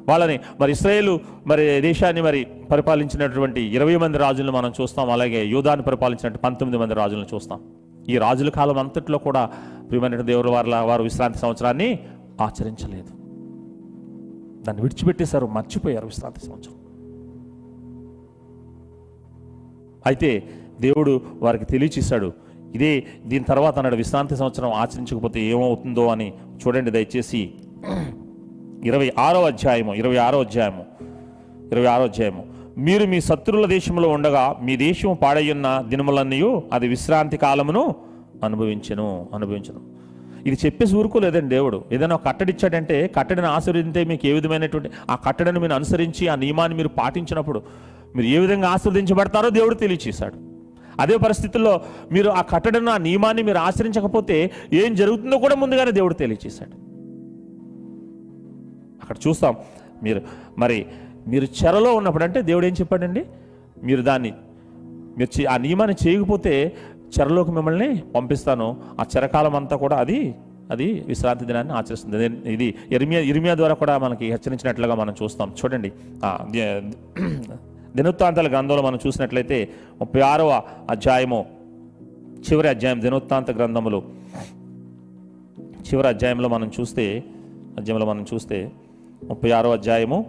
వాళ్ళని 0.09 0.41
మరి 0.61 0.73
ఇస్రాయేలు 0.73 1.21
మరి 1.47 1.81
దేశాన్ని 1.81 2.23
మరి 2.23 2.47
పరిపాలించినటువంటి 2.71 3.61
ఇరవై 3.61 3.97
మంది 3.97 4.19
రాజులను 4.19 4.53
మనం 4.53 4.73
చూస్తాం. 4.81 5.11
అలాగే 5.11 5.45
యూదాన్ని 5.45 5.87
పరిపాలించినట్టు 5.87 6.39
పంతొమ్మిది 6.39 6.83
మంది 6.83 6.95
రాజులను 6.95 7.27
చూస్తాం. 7.35 7.61
ఈ 8.09 8.19
రాజుల 8.19 8.49
కాలం 8.49 8.79
అంతట్లో 8.79 9.19
కూడా 9.19 9.47
ప్రియమైన 9.89 10.21
దేవుడు 10.21 10.51
వారి 10.51 10.71
వారు 10.71 11.03
విశ్రాంతి 11.03 11.39
సంవత్సరాన్ని 11.39 11.99
ఆచరించలేదు. 12.41 13.09
దాన్ని 14.63 14.83
విడిచిపెట్టేశారు 14.83 15.47
మర్చిపోయారు 15.47 16.07
విశ్రాంతి 16.07 16.47
సంవత్సరం. 16.47 16.75
అయితే 20.07 20.43
దేవుడు 20.81 21.21
వారికి 21.41 21.65
తెలియచేశాడు 21.65 22.33
ఇదే 22.75 23.05
దీని 23.27 23.45
తర్వాత 23.45 23.77
అన్నాడు 23.77 23.97
విశ్రాంతి 23.97 24.37
సంవత్సరం 24.37 24.73
ఆచరించకపోతే 24.73 25.41
ఏమవుతుందో 25.41 26.07
అని 26.07 26.33
చూడండి 26.67 26.91
దయచేసి. 26.91 27.55
ఇరవై 28.85 29.13
ఆరో 29.19 29.45
అధ్యాయము 29.45 29.95
ఇరవై 29.95 30.17
ఆరో 30.17 30.41
అధ్యాయము 30.41 30.85
ఇరవై 31.73 31.87
ఆరో 31.87 32.05
అధ్యాయము. 32.05 32.47
మీరు 32.79 33.07
మీ 33.07 33.21
శత్రువుల 33.21 33.67
దేశంలో 33.67 34.09
ఉండగా 34.09 34.57
మీ 34.63 34.77
దేశం 34.77 35.19
పాడయ్యున్న 35.23 35.85
దినములన్నీ 35.89 36.61
అది 36.73 36.89
విశ్రాంతి 36.89 37.37
కాలమును 37.37 37.95
అనుభవించెను 38.45 39.29
అనుభవించను. 39.35 39.81
ఇది 40.49 40.59
చెప్పేసి 40.67 40.97
ఊరుకోలేదండి 40.97 41.55
దేవుడు. 41.55 41.85
ఏదైనా 41.93 42.15
ఒక 42.15 42.27
కట్టడిచ్చాడంటే 42.27 43.11
కట్టడిని 43.17 43.47
ఆశీర్వదించే 43.47 44.05
మీకు 44.05 44.27
ఏ 44.27 44.33
విధమైనటువంటి 44.33 44.91
ఆ 45.11 45.15
కట్టడిని 45.15 45.61
మీరు 45.61 45.73
అనుసరించి 45.73 46.29
ఆ 46.29 46.35
నియమాన్ని 46.35 46.77
మీరు 46.77 46.89
పాటించినప్పుడు 46.89 47.63
మీరు 48.17 48.27
ఏ 48.27 48.39
విధంగా 48.39 48.69
ఆశీర్వదించబడతారో 48.69 49.49
దేవుడు 49.49 49.75
తెలియచేశాడు. 49.75 50.35
అదే 51.01 51.17
పరిస్థితుల్లో 51.17 51.81
మీరు 52.13 52.31
ఆ 52.31 52.43
కట్టడిని 52.43 52.91
ఆ 52.91 52.97
నియమాన్ని 52.97 53.43
మీరు 53.43 53.59
ఆచరించకపోతే 53.59 54.51
ఏం 54.73 54.95
జరుగుతుందో 54.95 55.39
కూడా 55.39 55.55
ముందుగానే 55.55 55.91
దేవుడు 55.91 56.15
తెలియచేశాడు. 56.15 56.86
అక్కడ 59.03 59.17
చూస్తాం. 59.29 59.55
మీరు 60.03 60.21
మరి 60.59 60.87
మీరు 61.29 61.45
చెరలో 61.45 61.95
ఉన్నప్పుడు 61.95 62.25
అంటే 62.25 62.43
దేవుడు 62.43 62.67
ఏం 62.67 62.73
చెప్పాడండి? 62.73 63.25
మీరు 63.83 64.03
దాన్ని 64.03 64.33
మీరు 65.19 65.49
ఆ 65.49 65.57
నియమాన్ని 65.57 65.97
చేయకపోతే 66.07 66.77
చెరలోకి 67.19 67.51
మిమ్మల్ని 67.51 68.03
పంపిస్తాను. 68.15 68.77
ఆ 69.01 69.05
చెరకాలం 69.17 69.57
అంతా 69.57 69.77
కూడా 69.77 69.97
అది 69.97 70.35
అది 70.71 71.05
విశ్రాంతి 71.07 71.45
దినాన్ని 71.45 71.73
ఆచరిస్తుంది. 71.73 72.53
ఇది 72.53 72.75
ఇర్మియా 72.91 73.21
ఇర్మియా 73.21 73.55
ద్వారా 73.55 73.75
కూడా 73.75 73.99
మనకి 73.99 74.25
హెచ్చరించినట్లుగా 74.27 74.95
మనం 74.95 75.15
చూస్తాం. 75.23 75.53
చూడండి. 75.65 75.93
దినోత్తాంతాల 77.97 78.49
గ్రంథంలో 78.49 78.83
మనం 78.83 78.99
చూసినట్లయితే 79.07 79.69
ముప్పై 80.01 80.21
ఆరవ 80.21 80.63
అధ్యాయము 80.91 81.47
చివరి 82.51 82.69
అధ్యాయం 82.69 83.03
దినోత్తాంత 83.03 83.51
గ్రంథములు. 83.51 84.03
చివరి 85.89 86.09
అధ్యాయంలో 86.09 86.49
మనం 86.49 86.71
చూస్తే 86.81 87.25
అధ్యాయంలో 87.79 88.07
మనం 88.07 88.27
చూస్తే 88.35 88.73
ముప్పై 89.25 89.51
ఆరో 89.51 89.73
అధ్యాయము. 89.73 90.27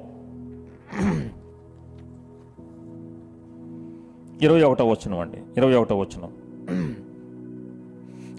ఇరవై 4.41 4.63
ఒకటో 4.63 4.87
వచనం 4.87 5.19
అండి. 5.19 5.37
ఇరవై 5.57 5.73
ఒకటో 5.73 5.97
వచనం. 5.97 6.29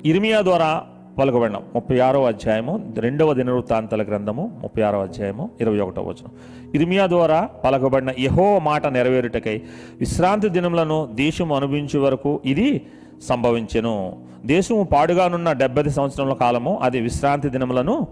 ఇర్మియా 0.04 0.42
ద్వారా 0.42 0.84
పలుకబడిన. 1.18 1.56
ముప్పై 1.74 1.98
ఆరో 1.98 2.24
అధ్యాయము 2.24 2.94
రెండవ 2.98 3.34
దినవృత్తాంతాల 3.34 4.02
గ్రంథము 4.02 4.58
ముప్పై 4.62 4.82
ఆరో 4.82 5.00
అధ్యాయము 5.00 5.50
ఇరవై 5.60 5.78
ఒకటో 5.78 6.02
వచనం. 6.02 6.32
ఇర్మియా 6.74 7.06
ద్వారా 7.06 7.42
పలకబడిన 7.42 8.12
యహో 8.18 8.58
మాట 8.58 8.86
నెరవేరుటకై 8.86 9.62
విశ్రాంతి 9.98 10.48
దినములను 10.48 11.08
దేశం 11.14 11.52
అనుభవించే 11.52 12.00
వరకు 12.00 12.40
ఇది 12.44 12.86
సంభవించెను. 13.22 14.26
దేశము 14.46 14.84
పాడుగానున్న 14.84 15.52
డెబ్బై 15.52 15.88
సంవత్సరముల 15.88 16.32
కాలము 16.32 16.78
అది 16.82 17.00
విశ్రాంతి 17.00 17.48
దినములను 17.48 18.06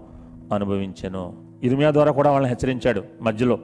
అనుభవించెను. 0.53 1.46
ఇర్మియా 1.63 1.91
ద్వారా 1.91 2.11
కూడా 2.11 2.31
వాళ్ళని 2.31 2.53
హెచ్చరించాడు 2.53 3.03
మధ్యలో. 3.21 3.59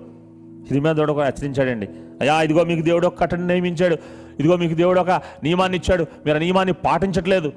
ఇర్మియా 0.72 0.94
ద్వారా 0.94 1.14
కూడా 1.14 1.26
హెచ్చరించాడండి. 1.26 1.88
అయ్యా 2.22 2.42
ఇదిగో 2.42 2.64
మీకు 2.64 2.82
దేవుడు 2.82 3.08
ఒక 3.08 3.20
కట్టడి 3.20 3.48
నియమించాడు. 3.48 3.98
ఇదిగో 4.40 4.58
మీకు 4.58 4.74
దేవుడు 4.74 5.00
ఒక 5.00 5.10
నియమాన్ని 5.44 5.78
ఇచ్చాడు. 5.78 6.04
మీరు 6.04 6.36
ఆ 6.36 6.40
నియమాన్ని 6.40 6.74
పాటించట్లేదు. 6.74 7.52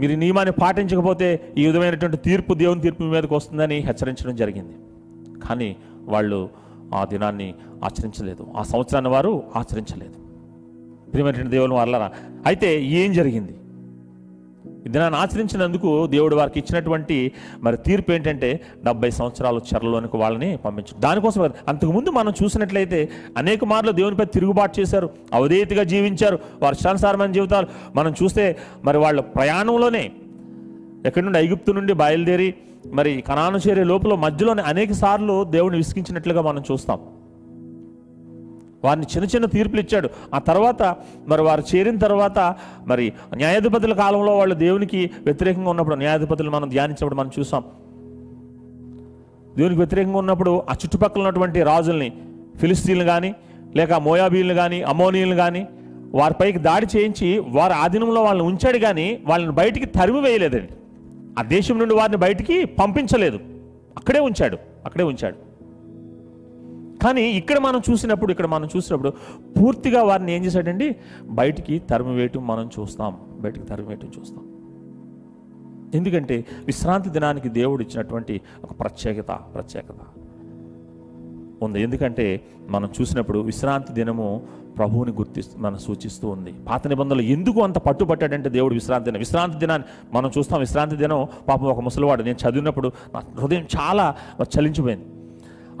మీరు 0.00 0.12
ఈ 0.12 0.16
నియమాన్ని 0.16 0.54
పాటించకపోతే 0.60 1.52
ఈ 1.58 1.66
విధమైనటువంటి 1.66 2.16
తీర్పు 2.16 2.54
దేవుని 2.54 2.80
తీర్పు 2.80 3.02
మీదకి 3.02 3.34
వస్తుందని 3.34 3.76
హెచ్చరించడం 3.78 4.36
జరిగింది. 4.36 4.76
కానీ 5.46 5.76
వాళ్ళు 6.04 6.48
ఆ 6.94 7.04
దినాన్ని 7.04 7.54
ఆచరించలేదు. 7.84 8.46
ఆ 8.56 8.62
సంవత్సరాన్ని 8.62 9.10
వారు 9.10 9.42
ఆచరించలేదు. 9.56 10.12
ప్రియమైనటువంటి 11.10 11.50
దేవుని 11.50 11.74
వాళ్ళరా 11.74 12.10
అయితే 12.46 12.84
ఏం 12.84 13.12
జరిగింది? 13.12 13.54
ఈ 14.86 14.88
దినాన్ని 14.88 15.20
ఆచరించినందుకు 15.20 16.06
దేవుడు 16.06 16.36
వారికి 16.36 16.58
ఇచ్చినటువంటి 16.58 17.32
మరి 17.62 17.76
తీర్పు 17.76 18.12
ఏంటంటే 18.12 18.60
డెబ్బై 18.84 19.10
సంవత్సరాలు 19.10 19.60
చెరలోనికి 19.74 20.16
వాళ్ళని 20.16 20.56
పంపించు. 20.56 21.00
దానికోసం 21.00 21.50
అంతకుముందు 21.68 22.10
మనం 22.10 22.32
చూసినట్లయితే 22.42 23.08
అనేక 23.38 23.64
మార్లు 23.64 23.92
దేవునిపై 23.92 24.24
తిరుగుబాటు 24.24 24.80
చేశారు 24.80 25.10
అవధేయతగా 25.34 25.82
జీవించారు 25.82 26.38
వారి 26.62 26.76
ఇష్టానుసారమైన 26.76 27.32
జీవితాలు. 27.32 27.66
మనం 27.94 28.14
చూస్తే 28.22 28.56
మరి 28.84 28.98
వాళ్ళ 28.98 29.20
ప్రయాణంలోనే 29.20 30.12
ఎక్కడి 31.06 31.24
నుండి 31.24 31.38
ఐగుప్తు 31.38 31.72
నుండి 31.72 31.92
బయలుదేరి 31.92 32.54
మరి 32.92 33.24
కణాను 33.28 33.58
చేరే 33.68 33.84
లోపల 33.84 34.14
మధ్యలోనే 34.14 34.62
అనేక 34.62 34.92
సార్లు 34.92 35.44
దేవుని 35.44 35.76
విసిగించినట్లుగా 35.76 36.42
మనం 36.42 36.62
చూస్తాం. 36.72 36.98
వారిని 38.84 39.06
చిన్న 39.16 39.28
చిన్న 39.28 39.46
తీర్పులు 39.46 39.80
ఇచ్చాడు. 39.80 40.10
ఆ 40.34 40.38
తర్వాత 40.38 40.96
మరి 41.28 41.42
వారు 41.42 41.62
చేరిన 41.76 41.98
తర్వాత 41.98 42.56
మరి 42.86 43.12
న్యాయాధిపతుల 43.34 43.92
కాలంలో 43.92 44.36
వాళ్ళు 44.36 44.54
దేవునికి 44.54 45.10
వ్యతిరేకంగా 45.24 45.70
ఉన్నప్పుడు 45.70 45.94
న్యాయాధిపతులు 45.94 46.50
మనం 46.50 46.68
ధ్యానించినప్పుడు 46.68 47.14
మనం 47.14 47.30
చూసాం. 47.38 47.62
దేవునికి 49.56 49.78
వ్యతిరేకంగా 49.78 50.18
ఉన్నప్పుడు 50.18 50.62
ఆ 50.70 50.72
చుట్టుపక్కల 50.72 51.20
ఉన్నటువంటి 51.20 51.62
రాజుల్ని 51.62 52.12
ఫిలిస్తీన్లు 52.56 53.04
కానీ 53.04 53.34
లేక 53.76 53.92
మోయాబీలను 53.92 54.54
కానీ 54.54 54.82
అమోనీయులను 54.82 55.36
కానీ 55.36 55.68
వారిపైకి 56.14 56.58
దాడి 56.58 56.86
చేయించి 56.96 57.38
వారి 57.38 57.72
ఆధీనంలో 57.72 58.22
వాళ్ళని 58.22 58.48
ఉంచాడు 58.48 58.78
కానీ 58.78 59.18
వాళ్ళని 59.26 59.52
బయటికి 59.52 59.86
తరిమి 59.86 60.20
వేయలేదండి. 60.20 60.68
ఆ 61.38 61.42
దేశం 61.42 61.78
నుండి 61.78 61.94
వారిని 61.94 62.16
బయటికి 62.16 62.64
పంపించలేదు. 62.64 63.38
అక్కడే 63.96 64.20
ఉంచాడు 64.20 64.58
అక్కడే 64.84 65.04
ఉంచాడు. 65.04 65.49
కానీ 67.02 67.22
ఇక్కడ 67.22 67.58
మనం 67.58 67.82
చూసినప్పుడు 67.90 68.30
ఇక్కడ 68.30 68.46
మనం 68.46 68.68
చూసినప్పుడు 68.76 69.10
పూర్తిగా 69.60 70.02
వారిని 70.02 70.32
ఏం 70.32 70.44
చేశాడండి? 70.44 70.96
బయటికి 71.22 71.78
తరిమి 71.78 72.14
వేయటం 72.14 72.46
మనం 72.46 72.70
చూస్తాం. 72.80 73.16
బయటికి 73.40 73.66
తరిమి 73.66 73.88
వేయటం 73.88 74.08
చూస్తాం. 74.18 74.46
ఎందుకంటే 75.94 76.44
విశ్రాంతి 76.64 77.10
దినానికి 77.10 77.48
దేవుడు 77.48 77.82
ఇచ్చినటువంటి 77.82 78.40
ఒక 78.64 78.80
ప్రత్యేకత 78.80 79.30
ప్రత్యేకత. 79.54 79.94
ఉంది. 81.62 81.82
ఎందుకంటే 81.82 82.40
మనం 82.68 82.88
చూసినప్పుడు 83.00 83.38
విశ్రాంతి 83.38 83.92
దినము 83.92 84.42
ప్రభువుని 84.78 85.12
గుర్తిస్తూ 85.12 85.58
మనం 85.58 85.78
సూచిస్తూ 85.78 86.28
ఉంది. 86.28 86.52
పాత 86.52 86.88
నిబంధనలు 86.88 87.22
ఎందుకు 87.22 87.60
అంత 87.60 87.78
పట్టుబట్టాడంటే 87.78 88.48
దేవుడు 88.48 88.74
విశ్రాంతి 88.74 89.04
దినం 89.04 89.18
విశ్రాంతి 89.18 89.58
దినాన్ని 89.58 90.16
మనం 90.16 90.30
చూస్తాం. 90.38 90.60
విశ్రాంతి 90.60 90.96
దినం 90.96 91.26
పాపం 91.48 91.66
ఒక 91.66 91.80
ముసలివాడు. 91.80 92.22
నేను 92.22 92.48
చదివినప్పుడు 92.48 92.92
నా 93.14 93.22
హృదయం 93.40 93.66
చాలా 93.80 94.14
చలించిపోయింది. 94.42 95.04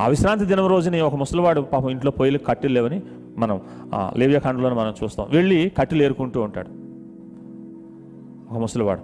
ఆ 0.00 0.08
విశ్రాంతి 0.08 0.44
దినం 0.44 0.66
రోజుని 0.66 1.00
ఒక 1.00 1.14
ముసలివాడు 1.14 1.60
పాపం 1.60 1.90
ఇంట్లో 1.90 2.10
పొయ్యిలు 2.10 2.38
కట్టెలు 2.38 2.74
లేవని 2.74 3.02
మనం 3.36 3.60
ఆ, 3.94 4.12
లేవ్యకాండలో 4.16 4.74
మనం 4.74 4.94
చూస్తాం. 5.04 5.26
వెళ్ళి 5.30 5.72
కట్టెలు 5.78 6.02
ఏరుకుంటూ 6.02 6.40
ఉంటాడు. 6.40 6.68
ఒక 8.54 8.58
ముసలివాడు. 8.58 9.00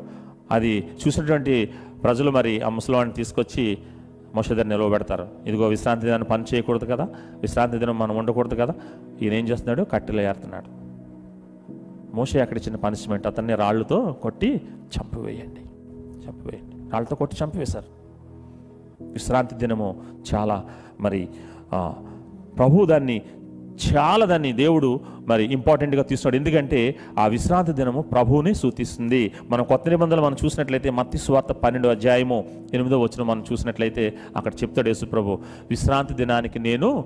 అది 0.51 0.89
చూసినటువంటి 1.07 1.71
ప్రజలు 2.03 2.31
మరి 2.31 2.61
ఆ 2.61 2.69
ముసలివాడిని 2.69 3.15
తీసుకొచ్చి 3.15 3.79
మోష 4.35 4.53
దగ్గర 4.53 4.63
నిలవబెడతారు. 4.63 5.29
ఇదిగో 5.47 5.67
విశ్రాంతి 5.67 6.05
దినాన్ని 6.05 6.29
పని 6.29 6.45
చేయకూడదు 6.55 6.85
కదా 6.85 7.09
విశ్రాంతి 7.41 7.79
దినం 7.79 7.99
మనం 7.99 8.17
ఉండకూడదు 8.17 8.55
కదా 8.55 8.75
ఈయన 9.23 9.33
ఏం 9.33 9.49
చేస్తున్నాడు? 9.49 9.83
కట్టెలు 9.83 10.21
ఏరుతున్నాడు. 10.21 10.87
మోష 12.17 12.37
అక్కడ 12.37 12.59
చిన్న 12.59 12.77
పనిష్మెంట్ 12.77 13.27
అతన్ని 13.27 13.55
రాళ్ళతో 13.55 14.17
కొట్టి 14.23 14.61
చంపివేయండి. 14.97 15.61
చంపివేయండి. 16.29 16.93
రాళ్ళతో 16.93 17.17
కొట్టి 17.17 17.37
చంపివేశారు. 17.45 18.06
విశ్రాంతి 19.01 19.55
దినము 19.55 19.89
చాలా 20.35 20.65
మరి 21.01 21.29
ప్రభు 22.57 22.87
దాన్ని 22.87 23.23
చాలా 23.87 24.25
దాన్ని 24.25 24.53
దేవుడు 24.53 25.01
మరి 25.29 25.53
ఇంపార్టెంట్గా 25.53 26.03
తీసుకున్నాడు 26.03 26.37
ఎందుకంటే 26.43 26.97
ఆ 27.19 27.27
విశ్రాంతి 27.27 27.73
దినము 27.73 28.01
ప్రభువుని 28.03 28.55
సూచిస్తుంది. 28.55 29.33
మనం 29.51 29.65
కొత్త 29.65 29.89
నిబంధనలు 29.89 30.23
మనం 30.23 30.37
చూసినట్లయితే 30.45 30.91
మత్తి 30.91 31.19
స్వార్థ 31.19 31.53
పన్నెండు 31.53 31.89
అధ్యాయము 31.89 32.45
ఎనిమిదో 32.75 32.99
వచ్చిన 33.01 33.23
మనం 33.23 33.45
చూసినట్లయితే 33.53 34.15
అక్కడ 34.37 34.53
చెప్తాడు 34.63 34.89
యేసు 34.89 35.07
ప్రభు 35.07 35.39
విశ్రాంతి 35.71 36.15
దినానికి 36.15 36.59
నేను 36.59 37.05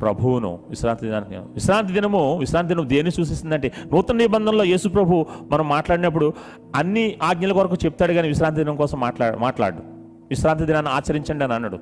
ప్రభువును. 0.00 0.58
విశ్రాంతి 0.68 1.06
దినానికి 1.06 1.36
విశ్రాంతి 1.36 1.92
దినము 1.92 2.38
విశ్రాంతి 2.38 2.74
దినం 2.74 2.88
దేన్ని 2.88 3.10
సూచిస్తుందంటే 3.10 3.72
నూతన 3.92 4.16
నిబంధనలో 4.16 4.64
యేసు 4.64 4.88
ప్రభు 4.88 5.26
మనం 5.50 5.68
మాట్లాడినప్పుడు 5.68 6.32
అన్ని 6.76 7.18
ఆజ్ఞల 7.22 7.52
కొరకు 7.52 7.74
చెప్తాడు 7.84 8.12
కానీ 8.12 8.28
విశ్రాంతి 8.28 8.60
దినం 8.60 8.76
కోసం 8.76 9.00
మాట్లా 9.00 9.36
మాట్లాడు. 9.40 9.91
విశ్రాంతి 10.30 10.64
దినాన్ని 10.64 10.92
ఆచరించండి 10.92 11.44
అని 11.44 11.54
అన్నాడు. 11.54 11.78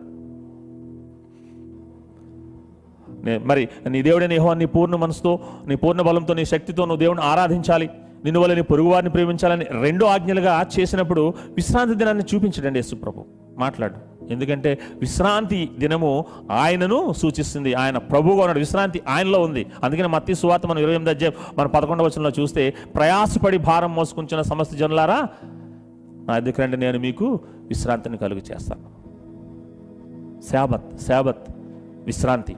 నే- 3.24 3.40
మరి 3.44 3.68
నీ 3.88 4.02
దేవుడైన 4.02 4.32
యెహోవా 4.32 4.54
నీ 4.54 4.66
పూర్ణ 4.66 4.96
మనసుతో 4.96 5.40
నీ 5.66 5.76
పూర్ణ 5.76 6.00
బలంతో 6.00 6.34
నీ 6.34 6.44
శక్తితో 6.44 6.84
నువ్వు 6.84 7.00
దేవుని 7.00 7.20
ఆరాధించాలి. 7.20 7.90
నిన్ను 8.24 8.40
వల్ల 8.40 8.54
నీ 8.54 8.62
పొరుగువారిని 8.62 9.10
ప్రేమించాలని 9.10 9.64
రెండు 9.80 10.04
ఆజ్ఞలుగా 10.04 10.66
చేసినప్పుడు 10.80 11.34
విశ్రాంతి 11.50 11.94
దినాన్ని 11.94 12.24
చూపించడండి 12.34 12.78
యేసుప్రభు. 12.78 13.24
మాట్లాడు. 13.58 13.94
ఎందుకంటే 14.30 14.78
విశ్రాంతి 15.00 15.70
దినము 15.78 16.24
ఆయనను 16.50 17.12
సూచిస్తుంది. 17.12 17.74
ఆయన 17.74 17.98
ప్రభువుగా 17.98 18.40
ఉన్నాడు. 18.40 18.58
విశ్రాంతి 18.58 19.02
ఆయనలో 19.08 19.40
ఉంది. 19.40 19.66
అందుకని 19.84 20.08
మత్తి 20.08 20.34
సువార్త 20.34 20.66
మనం 20.66 20.78
ఇరవై 20.78 20.90
ఎనిమిది 20.90 21.10
అధ్యాయం 21.10 21.34
మనం 21.58 21.70
పదకొండవ 21.70 22.04
వచనంలో 22.04 22.30
చూస్తే 22.40 22.74
ప్రయాసపడి 22.94 23.58
భారం 23.58 23.94
మోసుకుంటున్న 23.94 24.42
సమస్త 24.42 24.74
జనులారా 24.74 25.28
నా 26.30 26.38
దగ్గర 26.38 26.62
రండి 26.62 26.76
నేను 26.76 26.98
మీకు 26.98 27.26
విశ్రాంతిని 27.68 28.18
కలుగు 28.18 28.42
చేస్తాను 28.52 28.86
శాబత్ 30.50 30.88
శాబత్ 31.06 31.46
విశ్రాంతి. 32.04 32.56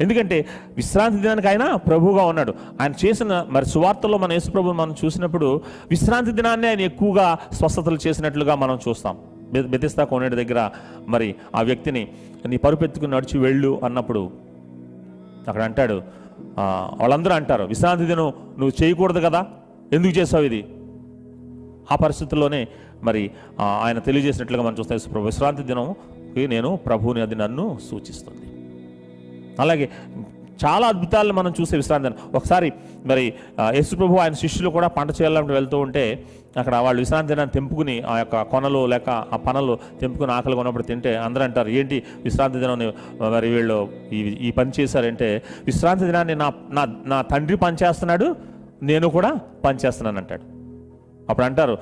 ఎందుకంటే 0.00 0.36
విశ్రాంతి 0.76 1.18
దినానికి 1.20 1.48
ఆయన 1.48 1.64
ప్రభువుగా 1.74 2.24
ఉన్నాడు. 2.24 2.54
ఆయన 2.80 2.92
చేసిన 3.04 3.46
మరి 3.50 3.66
సువార్తలో 3.66 4.18
మన 4.18 4.32
యేసు 4.32 4.50
ప్రభువు 4.50 4.72
మనం 4.72 4.94
చూసినప్పుడు 5.04 5.60
విశ్రాంతి 5.90 6.32
దినాన్ని 6.32 6.66
ఆయన 6.68 6.80
ఎక్కువగా 6.80 7.38
స్వస్థతలు 7.52 7.98
చేసినట్లుగా 8.06 8.54
మనం 8.54 8.78
చూస్తాం. 8.88 9.16
బెదిస్తా 9.52 10.04
కొనేటి 10.04 10.36
కోనేటి 10.36 10.36
దగ్గర 10.36 10.70
మరి 11.08 11.34
ఆ 11.54 11.62
వ్యక్తిని 11.62 12.02
నీ 12.46 12.56
పరుపెత్తుకుని 12.56 13.12
నడిచి 13.12 13.38
వెళ్ళు 13.38 13.80
అన్నప్పుడు 13.84 14.30
అక్కడ 15.48 15.62
అంటాడు 15.62 15.96
వాళ్ళందరూ 17.00 17.34
అంటారు 17.34 17.64
విశ్రాంతి 17.64 18.04
దినం 18.04 18.32
నువ్వు 18.58 18.72
చేయకూడదు 18.82 19.20
కదా? 19.20 19.46
ఎందుకు 19.92 20.12
చేసావు 20.12 20.44
ఇది? 20.44 20.60
ఆ 21.90 21.96
పరిస్థితుల్లోనే 21.96 22.62
మరి 23.02 23.22
ఆయన 23.82 23.98
తెలియజేసినట్లుగా 23.98 24.62
మనం 24.62 24.76
చూస్తే 24.78 24.98
ప్రభు 25.12 25.24
విశ్రాంతి 25.24 25.62
దినంకి 25.62 26.46
నేను 26.46 26.76
ప్రభువుని 26.86 27.20
అది 27.20 27.34
నన్ను 27.34 27.78
సూచిస్తుంది 27.90 28.46
అలాగే 29.60 29.86
చాలా 30.62 30.86
అద్భుతాలను 30.88 31.32
మనం 31.32 31.54
చూసే 31.60 31.76
విశ్రాంతి 31.76 32.08
దినం. 32.08 32.18
ఒకసారి 32.34 32.68
మరి 33.06 33.24
యేసు 33.74 33.96
ప్రభు 33.96 34.18
ఆయన 34.18 34.34
శిష్యులు 34.34 34.70
కూడా 34.70 34.86
పంట 34.88 35.10
చేయాలంటే 35.10 35.52
వెళ్తూ 35.52 35.78
ఉంటే 35.78 36.04
అక్కడ 36.56 36.74
వాళ్ళు 36.76 37.00
విశ్రాంతి 37.00 37.28
దినాన్ని 37.28 37.52
తెంపుకుని 37.52 38.02
ఆ 38.02 38.18
యొక్క 38.18 38.42
కొనలు 38.42 38.86
లేక 38.86 39.10
ఆ 39.32 39.36
పనలు 39.36 39.78
తెంపుకుని 40.00 40.32
ఆకలి 40.32 40.54
కొన్నప్పుడు 40.54 40.82
తింటే 40.82 41.16
అందరూ 41.16 41.44
అంటారు 41.44 41.68
ఏంటి 41.70 42.02
విశ్రాంతి 42.22 42.58
దినాన్ని 42.58 42.88
మరి 43.34 43.50
వీళ్ళు 43.50 43.78
ఈ 44.12 44.20
ఈ 44.40 44.50
పని 44.50 44.72
చేశారంటే 44.80 45.28
విశ్రాంతి 45.64 46.06
దినాన్ని 46.06 46.34
నా 46.34 46.48
నా 46.70 46.84
నా 47.06 47.22
తండ్రి 47.22 47.56
పని 47.56 47.76
చేస్తున్నాడు 47.76 48.28
నేను 48.82 49.08
కూడా 49.08 49.32
పనిచేస్తున్నాను 49.64 50.18
అంటాడు 50.18 50.44
అప్పుడు 51.28 51.46
అంటారు 51.46 51.78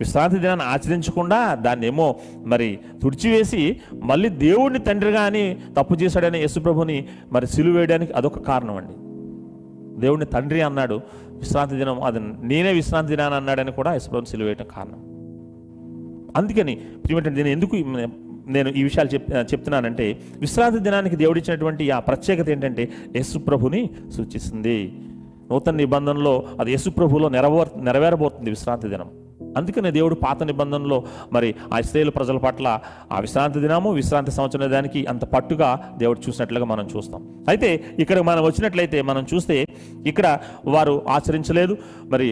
విశ్రాంతి 0.00 0.38
దినాన్ని 0.38 0.66
ఆచరించకుండా 0.66 1.54
దాన్ని 1.54 1.86
ఏమో 1.86 2.16
మరి 2.46 2.78
తుడిచివేసి 3.02 3.62
మళ్ళీ 3.94 4.28
దేవుడిని 4.28 4.78
తండ్రిగా 4.78 5.22
అని 5.22 5.56
తప్పు 5.78 5.94
చేశాడని 5.94 6.38
యేసుప్రభుని 6.38 7.08
మరి 7.32 7.46
సిలువ 7.46 7.74
వేయడానికి 7.76 8.12
అదొక 8.12 8.38
కారణం 8.38 8.76
అండి. 8.76 8.94
దేవుడిని 10.00 10.26
తండ్రి 10.26 10.60
అన్నాడు 10.60 11.00
విశ్రాంతి 11.28 11.76
దినం 11.76 12.02
అది 12.02 12.20
నేనే 12.20 12.72
విశ్రాంతి 12.72 13.10
దినాన్ని 13.10 13.36
అన్నాడని 13.36 13.72
కూడా 13.72 13.92
యేసుప్రభుని 13.92 14.26
సిలువ 14.26 14.46
వేయడం 14.46 14.66
కారణం. 14.76 15.00
అందుకని 16.36 16.74
ప్రియమంటే 16.74 17.30
నేను 17.30 17.48
ఎందుకు 17.48 17.76
నేను 18.50 18.68
ఈ 18.68 18.82
విషయాలు 18.82 19.08
చెప్ 19.14 19.30
చెప్తున్నానంటే 19.52 20.18
విశ్రాంతి 20.38 20.78
దినానికి 20.78 21.16
దేవుడిచ్చినటువంటి 21.16 21.90
ఆ 21.90 21.98
ప్రత్యేకత 21.98 22.50
ఏంటంటే 22.50 22.88
యేసుప్రభుని 23.16 23.90
సూచిస్తుంది. 24.16 24.78
నూతన 25.50 25.74
నిబంధనలో 25.82 26.34
అది 26.60 26.70
యేసు 26.70 26.90
ప్రభులో 26.90 27.28
నెరవేర్ 27.36 27.72
నెరవేరబోతుంది 27.84 28.50
విశ్రాంతి 28.50 28.88
దినం. 28.94 29.10
అందుకనే 29.58 29.90
దేవుడు 29.96 30.16
పాత 30.24 30.42
నిబంధనలో 30.48 30.98
మరి 31.32 31.48
ఆ 31.74 31.78
ఇస్రాయేల్ 31.84 32.10
ప్రజల 32.16 32.36
పట్ల 32.44 32.66
ఆ 33.12 33.16
విశ్రాంతి 33.24 33.60
దినము 33.64 33.90
విశ్రాంతి 34.00 34.32
సంవత్సరం 34.36 34.70
దానికి 34.70 35.00
అంత 35.12 35.24
పట్టుగా 35.34 35.68
దేవుడు 35.96 36.20
చూసినట్లుగా 36.26 36.66
మనం 36.72 36.88
చూస్తాం. 36.96 37.22
అయితే 37.48 37.70
ఇక్కడ 37.98 38.18
మనం 38.30 38.42
వచ్చినట్లయితే 38.44 38.98
మనం 39.10 39.26
చూస్తే 39.34 39.56
ఇక్కడ 40.06 40.38
వారు 40.76 40.94
ఆచరించలేదు. 41.16 41.76
మరి 42.12 42.28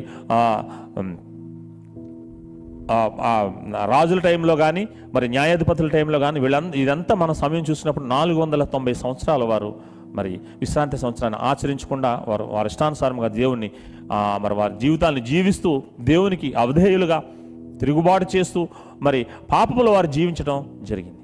రాజుల 3.94 4.20
టైంలో 4.28 4.56
కానీ 4.56 4.82
మరి 5.14 5.26
న్యాయాధిపతుల 5.28 5.88
టైంలో 5.88 6.18
కానీ 6.18 6.38
వీళ్ళంతా 6.40 6.78
ఇదంతా 6.78 7.14
మనం 7.22 7.34
సమయం 7.34 7.64
చూసినప్పుడు 7.70 8.06
నాలుగు 8.14 8.38
వందల 8.40 8.64
తొంభై 8.74 8.94
సంవత్సరాల 9.02 9.44
వారు 9.44 9.70
మరి 10.14 10.40
విశ్రాంతి 10.60 10.98
సంవత్సరాన్ని 10.98 11.40
ఆచరించకుండా 11.40 12.24
వారు 12.28 12.44
వారి 12.44 12.66
ఇష్టానుసారంగా 12.66 13.28
దేవుణ్ణి 13.28 13.70
మరి 14.12 14.54
వారి 14.54 14.72
జీవితాన్ని 14.78 15.20
జీవిస్తూ 15.20 15.82
దేవునికి 16.00 16.54
అవధేయులుగా 16.54 17.22
తిరుగుబాటు 17.80 18.26
చేస్తూ 18.36 18.68
మరి 19.02 19.26
పాపములు 19.52 19.90
వారు 19.90 20.06
జీవించడం 20.06 20.80
జరిగింది. 20.82 21.14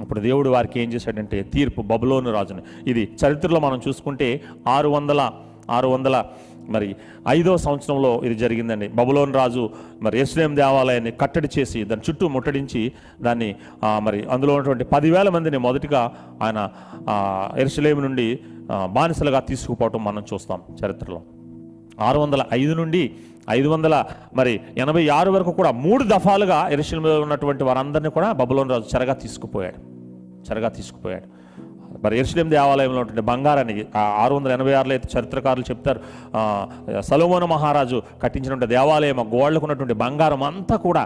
అప్పుడు 0.00 0.20
దేవుడు 0.20 0.50
వారికి 0.50 0.80
ఏం 0.80 0.92
చేశాడంటే 0.92 1.42
తీర్పు 1.42 1.82
బబులోను 1.82 2.32
రాజుని. 2.32 2.62
ఇది 2.90 3.10
చరిత్రలో 3.24 3.60
మనం 3.60 3.80
చూసుకుంటే 3.88 4.42
ఆరు 4.68 4.88
వందల 4.88 5.30
ఆరు 5.70 5.88
వందల 5.88 6.24
మరి 6.68 6.88
ఐదో 7.28 7.52
సంవత్సరంలో 7.64 8.10
ఇది 8.24 8.34
జరిగిందండి. 8.42 8.88
బబులోన్ 8.98 9.32
రాజు 9.34 9.64
మరి 10.02 10.16
ఎస్లేం 10.20 10.52
దేవాలయాన్ని 10.56 11.12
కట్టడి 11.22 11.48
చేసి 11.58 11.80
దాని 11.90 12.04
చుట్టూ 12.10 12.28
ముట్టడించి 12.34 12.82
దాన్ని 13.22 13.50
మరి 13.98 14.20
అందులో 14.34 14.52
ఉన్నటువంటి 14.54 14.84
పదివేల 14.94 15.28
మందిని 15.36 15.58
మొదటిగా 15.66 16.02
ఆయన 16.42 16.60
ఎరుసలేం 17.58 18.00
నుండి 18.02 18.28
బానిసలుగా 18.96 19.40
తీసుకుపోవటం 19.50 20.02
మనం 20.04 20.24
చూస్తాం 20.32 20.62
చరిత్రలో. 20.80 21.20
ఆరు 22.06 22.18
వందల 22.18 22.42
ఐదు 22.52 22.74
నుండి 22.80 23.02
ఐదు 23.50 23.68
వందల 23.68 23.94
మరి 24.34 24.52
ఎనభై 24.76 25.02
ఆరు 25.08 25.30
వరకు 25.34 25.52
కూడా 25.58 25.70
మూడు 25.84 26.04
దఫాలుగా 26.04 26.58
ఎరుసలంలో 26.74 27.20
ఉన్నటువంటి 27.20 27.64
వారందరినీ 27.64 28.10
కూడా 28.16 28.28
బబులోన్ 28.40 28.70
రాజు 28.70 28.96
చెరగా 28.96 29.14
తీసుకుపోయాడు. 29.22 29.80
చెరగా 30.48 30.68
తీసుకుపోయాడు. 30.76 31.26
మరి 32.04 32.18
ఎరుసలేం 32.18 32.50
దేవాలయంలో 32.50 33.00
ఉంటుంది 33.00 33.20
బంగారాన్ని 33.20 33.74
ఆరు 34.22 34.34
వందల 34.34 34.50
ఎనభై 34.52 34.72
ఆరులో 34.72 34.94
అయితే 34.94 35.08
చరిత్రకారులు 35.14 35.64
చెప్తారు 35.70 36.00
సలోమోన 37.00 37.44
మహారాజు 37.44 38.02
కట్టించినటువంటి 38.22 38.66
దేవాలయం 38.74 39.20
ఆ 39.20 39.26
గోడలకు 39.34 39.64
ఉన్నటువంటి 39.64 39.94
బంగారం 39.94 40.42
అంతా 40.42 40.76
కూడా 40.76 41.02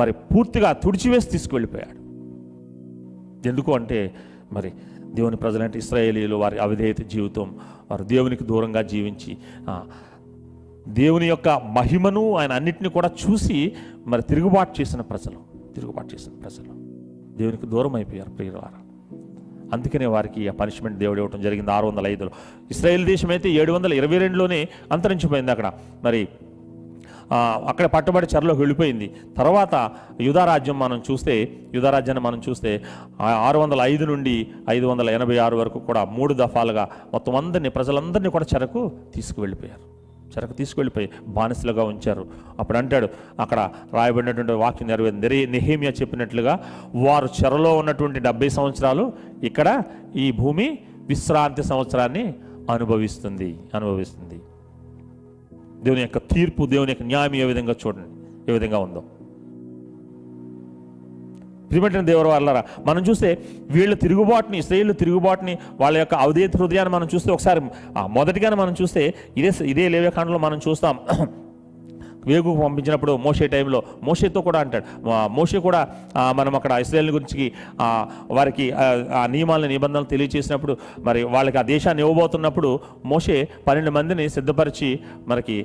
మరి 0.00 0.12
పూర్తిగా 0.12 0.72
తుడిచివేసి 0.72 1.30
తీసుకువెళ్ళిపోయాడు. 1.30 1.96
ఎందుకు 3.48 3.70
అంటే 3.74 3.98
మరి 4.52 4.72
దేవుని 5.16 5.36
ప్రజలంటే 5.36 5.78
ఇస్రాయేలీలు 5.78 6.36
వారి 6.36 6.56
అవిధేయత 6.58 7.02
జీవితం 7.14 7.46
వారు 7.90 8.04
దేవునికి 8.04 8.44
దూరంగా 8.44 8.82
జీవించి 8.82 9.32
దేవుని 11.00 11.26
యొక్క 11.28 11.48
మహిమను 11.48 12.22
ఆయన 12.34 12.52
అన్నిటిని 12.52 12.88
కూడా 12.88 13.10
చూసి 13.22 13.58
మరి 14.06 14.22
తిరుగుబాటు 14.22 14.72
చేసిన 14.80 15.00
ప్రజలు 15.00 15.38
తిరుగుబాటు 15.74 16.08
చేసిన 16.14 16.32
ప్రజలు. 16.42 16.72
దేవునికి 17.36 17.66
దూరం 17.66 17.94
అయిపోయారు 17.94 18.30
ప్రియులారా. 18.30 18.80
అందుకనే 19.72 20.06
వారికి 20.06 20.48
ఆ 20.48 20.52
పనిష్మెంట్ 20.52 20.98
దేవుడు 20.98 21.20
ఇవ్వడం 21.20 21.42
జరిగింది 21.42 21.70
ఆరు 21.70 21.86
వందల 21.86 22.06
ఐదులో. 22.06 22.30
ఇస్రాయేల్ 22.70 23.06
దేశం 23.06 23.30
అయితే 23.30 23.50
ఏడు 23.50 23.72
వందల 23.72 23.92
ఇరవై 23.92 24.18
రెండులోనే 24.18 24.68
అంతరించిపోయింది 24.92 25.50
అక్కడ. 25.50 25.72
మరి 26.04 26.28
అక్కడ 27.66 27.86
పట్టుబడి 27.86 28.26
చెరలోకి 28.36 28.60
వెళ్ళిపోయింది. 28.60 29.14
తర్వాత 29.38 29.90
యుధారాజ్యం 30.20 30.78
మనం 30.78 31.02
చూస్తే 31.10 31.52
యుధారాజ్యాన్ని 31.74 32.24
మనం 32.24 32.42
చూస్తే 32.48 32.82
ఆరు 33.20 33.58
వందల 33.58 33.80
ఐదు 33.82 34.04
నుండి 34.04 34.48
ఐదు 34.70 34.86
వందల 34.86 35.10
ఎనభై 35.10 35.36
ఆరు 35.36 35.56
వరకు 35.56 35.78
కూడా 35.78 36.04
మూడు 36.04 36.34
దఫాలుగా 36.34 36.88
మొత్తం 37.12 37.36
అందరినీ 37.36 37.68
ప్రజలందరినీ 37.68 38.30
కూడా 38.30 38.46
చెరకు 38.54 38.92
తీసుకువెళ్ళిపోయారు. 39.14 40.05
చెరకు 40.30 40.52
తీసుకెళ్ళిపోయి 40.52 41.10
బానిసలుగా 41.26 41.84
ఉంచారు. 41.84 42.26
అప్పుడు 42.58 42.78
అంటాడు 42.78 43.08
అక్కడ 43.40 43.70
రాయబడినటువంటి 43.92 44.52
వాక్యం 44.52 44.88
నెరవేరింది. 44.88 45.20
నెరే 45.20 45.46
నెహేమియా 45.46 45.92
చెప్పినట్లుగా 45.92 46.60
వారు 46.94 47.28
చెరలో 47.44 47.78
ఉన్నటువంటి 47.78 48.20
డెబ్బై 48.20 48.48
సంవత్సరాలు 48.48 49.12
ఇక్కడ 49.42 49.82
ఈ 50.16 50.30
భూమి 50.30 50.78
విశ్రాంతి 51.06 51.62
సంవత్సరాన్ని 51.62 52.34
అనుభవిస్తుంది 52.70 53.58
అనుభవిస్తుంది. 53.74 54.40
దేవుని 55.84 56.00
యొక్క 56.00 56.18
తీర్పు 56.18 56.66
దేవుని 56.66 56.90
యొక్క 56.90 57.02
న్యాయం 57.02 57.34
ఏ 57.34 57.44
విధంగా 57.44 57.74
చూడండి 57.86 58.08
ఏ 58.50 58.58
విధంగా 58.58 58.78
ఉందో. 58.78 59.04
ప్రియమైన 61.68 62.02
దేవుడు 62.08 62.28
వాళ్ళరా 62.28 62.60
మనం 62.86 63.02
చూస్తే 63.08 63.30
వీళ్ళ 63.70 63.94
తిరుగుబాటుని 64.02 64.60
స్త్రీలు 64.62 64.94
తిరుగుబాటుని 65.00 65.54
వాళ్ళ 65.80 65.96
యొక్క 65.98 66.14
అవధేత 66.24 66.52
హృదయాన్ని 66.56 66.92
మనం 66.94 67.08
చూస్తే 67.14 67.30
ఒకసారి 67.32 67.60
మొదటిగానే 68.16 68.58
మనం 68.62 68.76
చూస్తే 68.80 69.02
ఇదే 69.38 69.50
ఇదే 69.72 69.86
లేవ్యకాండలో 69.88 70.40
మనం 70.46 70.60
చూస్తాం. 70.66 70.96
వేగుకు 72.28 72.52
పంపించినప్పుడు 72.60 73.12
మోషే 73.24 73.46
టైంలో 73.46 73.78
మోషేతో 74.02 74.40
కూడా 74.46 74.58
అంటాడు. 74.62 74.84
మోషే 75.36 75.58
కూడా 75.66 75.80
మనం 76.38 76.52
అక్కడ 76.58 76.72
ఇస్రాయల్ 76.82 77.10
గురించి 77.10 77.42
వారికి 78.30 78.66
ఆ, 78.76 78.86
నియమాలను 79.32 79.70
నిబంధనలు 79.74 80.08
తెలియచేసినప్పుడు 80.12 80.74
మరి 81.04 81.22
వాళ్ళకి 81.34 81.58
ఆ 81.58 81.66
దేశాన్ని 81.70 82.02
ఇవ్వబోతున్నప్పుడు 82.04 82.70
మోషే 83.06 83.36
పన్నెండు 83.66 83.90
మందిని 83.90 84.26
సిద్ధపరిచి 84.36 84.90
మనకి 85.28 85.58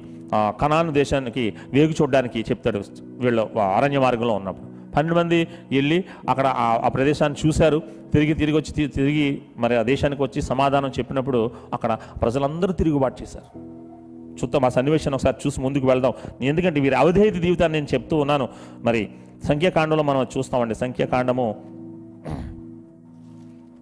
కణాను 0.61 0.93
దేశానికి 0.99 1.45
వేగు 1.73 1.95
చూడడానికి 1.99 2.41
చెప్తాడు 2.49 2.81
వీళ్ళు 3.19 3.45
అరణ్య 3.71 3.99
మార్గంలో 3.99 4.35
ఉన్నప్పుడు. 4.39 4.67
పన్నెండు 4.95 5.19
మంది 5.19 5.47
వెళ్ళి 5.71 6.03
అక్కడ 6.29 6.47
ఆ- 6.47 6.81
ఆ 6.83 6.87
ప్రదేశాన్ని 6.87 7.47
చూశారు. 7.47 7.81
తిరిగి 8.13 8.33
తిరిగి 8.33 8.57
వచ్చి 8.57 8.87
తిరిగి 8.87 9.41
మరి 9.57 9.77
ఆ 9.77 9.81
దేశానికి 9.81 10.23
వచ్చి 10.23 10.41
సమాధానం 10.41 10.89
చెప్పినప్పుడు 10.89 11.51
అక్కడ 11.73 11.97
ప్రజలందరూ 12.21 12.73
తిరుగుబాటు 12.73 13.21
చేశారు. 13.21 13.59
చూద్దాం 14.31 14.65
ఆ 14.65 14.69
సన్నివేశాన్ని 14.69 15.15
ఒకసారి 15.15 15.35
చూసి 15.47 15.61
ముందుకు 15.61 15.87
వెళ్దాం. 15.87 16.13
ఎందుకంటే 16.41 16.79
వీరి 16.79 16.95
అవధేయత 16.95 17.33
జీవితాన్ని 17.33 17.79
నేను 17.79 17.93
చెప్తూ 17.93 18.17
ఉన్నాను. 18.17 18.49
మరి 18.83 19.09
సంఖ్యాకాండంలో 19.43 20.03
మనం 20.03 20.27
చూస్తామండి. 20.37 20.75
సంఖ్యాకాండము 20.75 21.55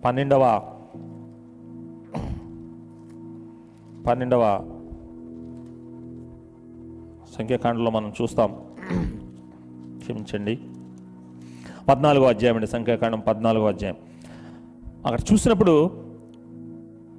పన్నెండవ 0.06 0.62
పన్నెండవ 4.08 4.66
సంఖ్యాకాండంలో 7.38 7.92
మనం 7.92 8.14
చూస్తాం. 8.22 8.56
క్షమించండి. 9.98 10.60
పద్నాలుగో 11.90 12.26
అధ్యాయం 12.26 12.56
అండి 12.56 12.68
సంఖ్యాకాండం 12.68 13.20
పద్నాలుగో 13.20 13.68
అధ్యాయం. 13.68 13.96
అక్కడ 15.06 15.20
చూసినప్పుడు 15.34 15.92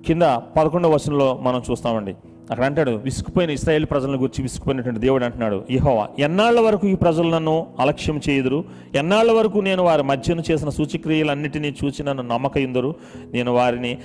కింద 0.07 0.23
పదకొండవ 0.57 0.95
వచనంలో 0.95 1.39
మనం 1.43 1.63
చూస్తామండి. 1.71 2.15
అక్కడ 2.51 2.65
అంటాడు 2.65 2.91
విసుకుపోయిన 2.91 3.51
ఇస్రాయేల్ 3.51 3.85
ప్రజలను 3.85 4.17
గురించి 4.17 4.43
విసుకుపోయినటువంటి 4.43 5.01
దేవుడు 5.01 5.25
అంటున్నాడు 5.25 5.65
ఇహోవా 5.71 6.09
ఎన్నాళ్ళ 6.19 6.61
వరకు 6.61 6.87
ఈ 6.87 6.95
ప్రజలు 6.95 7.29
నన్ను 7.31 7.67
అలక్ష్యం 7.81 8.21
చేయుదురు? 8.29 8.65
ఎన్నాళ్ళ 8.95 9.33
వరకు 9.33 9.59
నేను 9.59 9.83
వారి 9.83 10.03
మధ్యను 10.03 10.43
చేసిన 10.51 10.69
సూచక్రియలన్నిటినీ 10.69 11.75
చూసి 11.85 12.03
నన్ను 12.03 12.23
నమ్మకయిందురు? 12.23 12.95
నేను 13.33 13.53
వారిని 13.53 13.99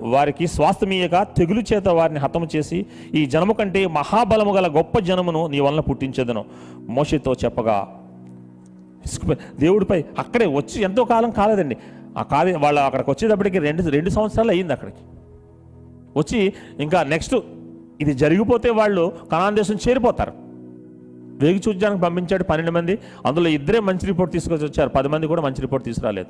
వారికి 0.00 0.46
స్వాస్థమీయక 0.46 1.22
తెగులు 1.22 1.60
చేత 1.60 1.88
వారిని 1.88 2.18
హతము 2.18 2.48
చేసి 2.56 2.86
ఈ 3.14 3.26
జనము 3.26 3.52
కంటే 3.52 3.86
మహాబలము 3.86 4.54
గల 4.54 4.76
గొప్ప 4.76 4.98
జనమును 4.98 5.46
నీ 5.46 5.60
వలన 5.60 5.80
పుట్టించేదను. 5.80 6.44
మోషతో 6.88 7.32
చెప్పగా 7.32 7.97
దేవుడిపై 9.60 10.04
అక్కడే 10.18 10.46
వచ్చి 10.46 10.82
ఎంతో 10.82 11.04
కాలం 11.04 11.30
కాలేదండి. 11.30 11.76
ఆ 12.18 12.22
కాలే 12.22 12.56
వాళ్ళు 12.56 12.80
అక్కడికి 12.80 13.10
వచ్చేటప్పటికి 13.10 13.58
రెండు 13.58 13.82
రెండు 13.82 14.10
సంవత్సరాలు 14.10 14.50
అయ్యింది 14.50 14.72
అక్కడికి. 14.72 14.98
వచ్చి 16.18 16.52
ఇంకా 16.80 17.02
నెక్స్ట్ 17.02 17.34
ఇది 18.00 18.14
జరిగిపోతే 18.14 18.70
వాళ్ళు 18.70 19.12
కనాన్ 19.32 19.56
దేశం 19.56 19.74
చేరిపోతారు. 19.74 20.32
వేగి 21.40 21.62
చూడ్డానికి 21.68 22.02
పంపించాడు 22.02 22.44
పన్నెండు 22.44 22.72
మంది. 22.72 22.98
అందులో 23.26 23.48
ఇద్దరే 23.48 23.80
మంచి 23.80 24.06
రిపోర్ట్ 24.06 24.32
తీసుకొచ్చి 24.32 24.64
వచ్చారు. 24.64 24.88
పది 24.88 25.08
మంది 25.08 25.26
కూడా 25.26 25.42
మంచి 25.42 25.60
రిపోర్ట్ 25.60 25.84
తీసుకురాలేదు. 25.84 26.28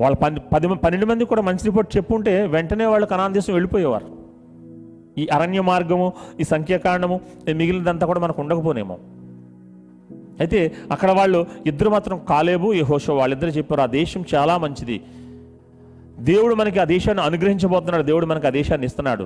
వాళ్ళ 0.00 0.16
పది 0.16 0.40
పది 0.54 0.68
పన్నెండు 0.68 1.06
మంది 1.06 1.24
కూడా 1.24 1.42
మంచి 1.42 1.64
రిపోర్ట్ 1.64 1.96
చెప్పుంటే 1.96 2.46
వెంటనే 2.46 2.86
వాళ్ళు 2.86 3.06
కనాన్ 3.06 3.34
దేశం 3.34 3.52
వెళ్ళిపోయేవారు. 3.52 4.06
ఈ 5.18 5.26
అరణ్య 5.26 5.60
మార్గము 5.60 6.12
ఈ 6.40 6.44
సంఖ్యాకాండము 6.44 7.20
మిగిలినదంతా 7.52 8.06
కూడా 8.06 8.20
మనకు 8.20 8.42
ఉండకపోనేమో. 8.42 8.98
అయితే 10.40 10.72
అక్కడ 10.92 11.10
వాళ్ళు 11.10 11.46
ఇద్దరు 11.66 11.90
మాత్రం 11.90 12.20
కాలేబు 12.28 12.72
యెహోషువ 12.72 13.14
వాళ్ళిద్దరు 13.14 13.48
చెప్పారు 13.48 13.80
ఆ 13.80 13.86
దేశం 13.86 14.24
చాలా 14.34 14.58
మంచిది. 14.58 15.00
దేవుడు 16.18 16.54
మనకి 16.54 16.78
ఆ 16.78 16.84
దేశాన్ని 16.84 17.24
అనుగ్రహించబోతున్నాడు. 17.24 18.02
దేవుడు 18.02 18.26
మనకి 18.26 18.46
ఆ 18.46 18.50
దేశాన్ని 18.50 18.86
ఇస్తున్నాడు. 18.86 19.24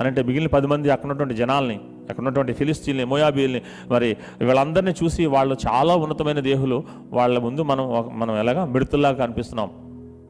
అని 0.00 0.06
అంటే 0.06 0.22
మిగిలిన 0.22 0.48
పది 0.48 0.66
మంది 0.66 0.90
అక్కడ 0.90 1.10
ఉన్నటువంటి 1.10 1.34
జనాల్ని 1.34 1.74
అక్కడ 2.10 2.18
ఉన్నటువంటి 2.18 2.52
ఫిలిస్తీన్ని 2.52 3.04
మోయాబీల్ని 3.04 3.62
మరి 3.88 4.16
వీళ్ళందరినీ 4.40 4.94
చూసి 5.04 5.26
వాళ్ళు 5.26 5.56
చాలా 5.68 5.96
ఉన్నతమైన 5.96 6.40
దేహులు 6.40 6.84
వాళ్ళ 7.10 7.38
ముందు 7.38 7.62
మనం 7.62 8.10
మనం 8.12 8.38
ఎలాగా 8.38 8.64
మిడతల్లాగా 8.64 9.14
కనిపిస్తున్నాం 9.14 9.70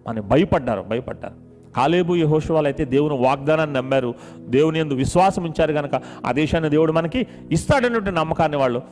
అని 0.09 0.21
భయపడ్డారు 0.21 0.83
భయపడ్డారు. 0.83 1.35
కాలేబు 1.77 2.15
యహోషువాలు 2.15 2.67
అయితే 2.67 2.85
దేవుని 2.85 3.17
వాగ్దానాన్ని 3.17 3.77
నమ్మారు. 3.77 4.15
దేవుని 4.39 4.79
ఎందు 4.79 4.95
విశ్వాసం 4.95 5.45
ఉంచారు 5.45 5.73
కనుక 5.73 6.03
ఆ 6.27 6.33
దేశాన్ని 6.33 6.71
దేవుడు 6.71 6.93
మనకి 6.93 7.27
ఇస్తాడన్నటువంటి 7.53 8.11
నమ్మకాన్ని 8.11 8.59
వాళ్ళు 8.59 8.83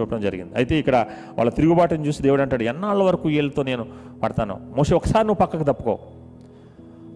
చూడటం 0.00 0.20
జరిగింది. 0.20 0.52
అయితే 0.56 0.78
ఇక్కడ 0.78 1.06
వాళ్ళ 1.38 1.50
తిరుగుబాటుని 1.50 2.08
చూసి 2.08 2.22
దేవుడు 2.22 2.42
అంటాడు 2.42 2.62
ఎన్నాళ్ళ 2.62 3.02
వరకు 3.02 3.28
వీళ్ళతో 3.28 3.62
నేను 3.62 3.86
పడతాను? 4.22 4.60
మోసే 4.76 4.94
ఒకసారి 4.94 5.26
నువ్వు 5.26 5.46
పక్కకు 5.46 5.62
తప్పుకో. 5.62 5.98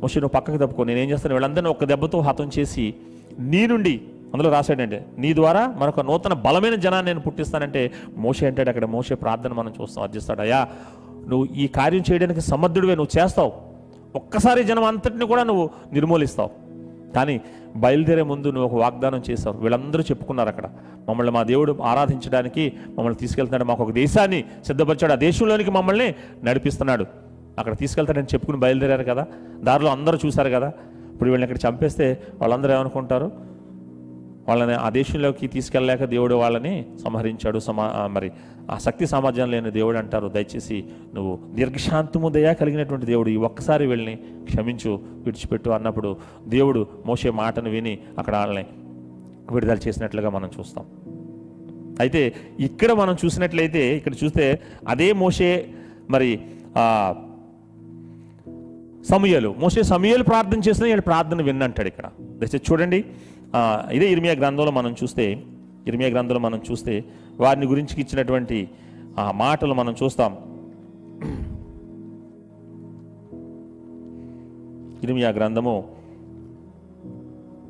మోషే 0.03 0.21
నువ్వు 0.21 0.41
పక్కకు 0.41 0.57
తప్పుకో. 0.57 0.85
నేనేం 0.85 1.11
చేస్తాను? 1.11 1.35
వీళ్ళందరినీ 1.35 1.71
ఒక 1.71 1.85
దెబ్బతో 1.85 2.21
హతం 2.21 2.51
చేసి 2.59 2.95
నీ 3.39 3.67
నుండి 3.67 4.01
అందులో 4.35 4.51
రాశాడంటే 4.51 5.07
నీ 5.19 5.35
ద్వారా 5.35 5.75
మరొక 5.79 6.01
నూతన 6.01 6.33
బలమైన 6.33 6.75
జనాన్ని 6.75 7.11
నేను 7.11 7.21
పుట్టిస్తానంటే 7.21 7.93
మోషే 8.17 8.47
అంటాడు 8.47 8.69
అక్కడ 8.69 8.85
మోషే 8.85 9.15
ప్రార్థన 9.15 9.53
మనం 9.53 9.73
చూస్తాం. 9.83 10.05
అర్జిస్తాడు 10.05 10.41
అయ్యా 10.41 10.69
నువ్వు 11.29 11.47
ఈ 11.57 11.67
కార్యం 11.67 12.03
చేయడానికి 12.13 12.41
సమర్థుడివే. 12.41 12.95
నువ్వు 12.95 13.23
చేస్తావు. 13.23 13.53
ఒక్కసారి 14.17 14.65
జనం 14.65 14.85
అంతటిని 14.85 15.27
కూడా 15.27 15.43
నువ్వు 15.43 15.71
నిర్మూలిస్తావు. 15.93 16.51
కానీ 17.15 17.41
బయలుదేరే 17.77 18.23
ముందు 18.23 18.51
నువ్వు 18.51 18.77
ఒక 18.77 18.83
వాగ్దానం 18.83 19.23
చేశావు. 19.31 19.59
వీళ్ళందరూ 19.59 20.03
చెప్పుకున్నారు 20.03 20.49
అక్కడ. 20.49 20.65
మమ్మల్ని 21.09 21.33
మా 21.33 21.43
దేవుడు 21.43 21.79
ఆరాధించడానికి 21.83 22.73
మమ్మల్ని 22.89 23.15
తీసుకెళ్తున్నాడు. 23.15 23.65
మాకు 23.65 23.83
ఒక 23.83 23.93
దేశాన్ని 23.93 24.45
సిద్ధపరిచాడు. 24.67 25.13
ఆ 25.13 25.17
దేశంలోనికి 25.17 25.71
మమ్మల్ని 25.71 26.15
నడిపిస్తున్నాడు. 26.45 27.07
అక్కడ 27.59 27.77
తీసుకెళ్తాడని 27.77 28.25
చెప్పుకుని 28.25 28.59
బయలుదేరారు 28.59 29.05
కదా. 29.05 29.27
దారిలో 29.63 29.91
అందరూ 29.91 30.19
చూశారు 30.27 30.49
కదా. 30.49 30.73
ఇప్పుడు 31.13 31.31
వీళ్ళని 31.31 31.53
ఇక్కడ 31.53 31.71
చంపేస్తే 31.71 32.23
వాళ్ళందరూ 32.39 32.75
ఏమనుకుంటారు? 32.75 33.33
వాళ్ళని 34.49 34.75
ఆ 34.75 34.89
దేశంలోకి 34.89 35.47
తీసుకెళ్ళలేక 35.47 36.05
దేవుడు 36.05 36.35
వాళ్ళని 36.35 36.87
సంహరించాడు 37.05 37.59
సమా 37.59 38.09
మరి 38.11 38.33
ఆ 38.71 38.77
శక్తి 38.79 39.07
సామర్థ్యం 39.07 39.51
లేని 39.51 39.71
దేవుడు 39.71 39.99
అంటారు. 39.99 40.29
దయచేసి 40.29 40.85
నువ్వు 41.15 41.33
దీర్ఘశాంతము 41.55 42.29
దయా 42.29 42.53
కలిగినటువంటి 42.53 43.07
దేవుడు 43.07 43.29
ఈ 43.35 43.37
ఒక్కసారి 43.49 43.87
వెళ్ళి 43.87 44.15
క్షమించు 44.45 44.93
విడిచిపెట్టు 45.25 45.71
అన్నప్పుడు 45.77 46.11
దేవుడు 46.55 46.87
మోసే 47.07 47.31
మాటను 47.41 47.71
విని 47.71 47.95
అక్కడ 48.19 48.37
వాళ్ళని 48.37 48.67
విడుదల 49.51 49.79
చేసినట్లుగా 49.89 50.31
మనం 50.37 50.51
చూస్తాం. 50.59 50.87
అయితే 52.01 52.23
ఇక్కడ 52.61 52.93
మనం 52.93 53.17
చూసినట్లయితే 53.25 53.83
ఇక్కడ 53.97 54.15
చూస్తే 54.25 54.47
అదే 54.89 55.09
మోసే 55.13 55.51
మరి 56.11 56.31
సమయాలు 59.11 59.55
మోసే 59.59 59.83
సమూయేలు 59.83 60.25
ప్రార్థన 60.25 60.61
చేసిన 60.69 60.85
వీళ్ళు 60.85 61.03
ప్రార్థన 61.03 61.43
విన్నంటాడు 61.43 61.89
ఇక్కడ. 61.89 62.07
దయచేసి 62.21 62.73
చూడండి. 62.73 63.05
ఇదే 63.93 64.07
ఇర్మియా 64.13 64.35
గ్రంథంలో 64.35 64.73
మనం 64.79 64.93
చూస్తే 65.03 65.27
ఇర్మియా 65.87 66.11
గ్రంథంలో 66.11 66.41
మనం 66.41 66.61
చూస్తే 66.71 66.95
వారిని 67.41 67.67
గురించి 67.67 68.01
ఇచ్చినటువంటి 68.01 68.69
ఆ 69.19 69.31
మాటలు 69.31 69.75
మనం 69.75 69.95
చూస్తాం. 70.03 70.37
ఇరిమియా 75.03 75.29
గ్రంథము 75.29 75.85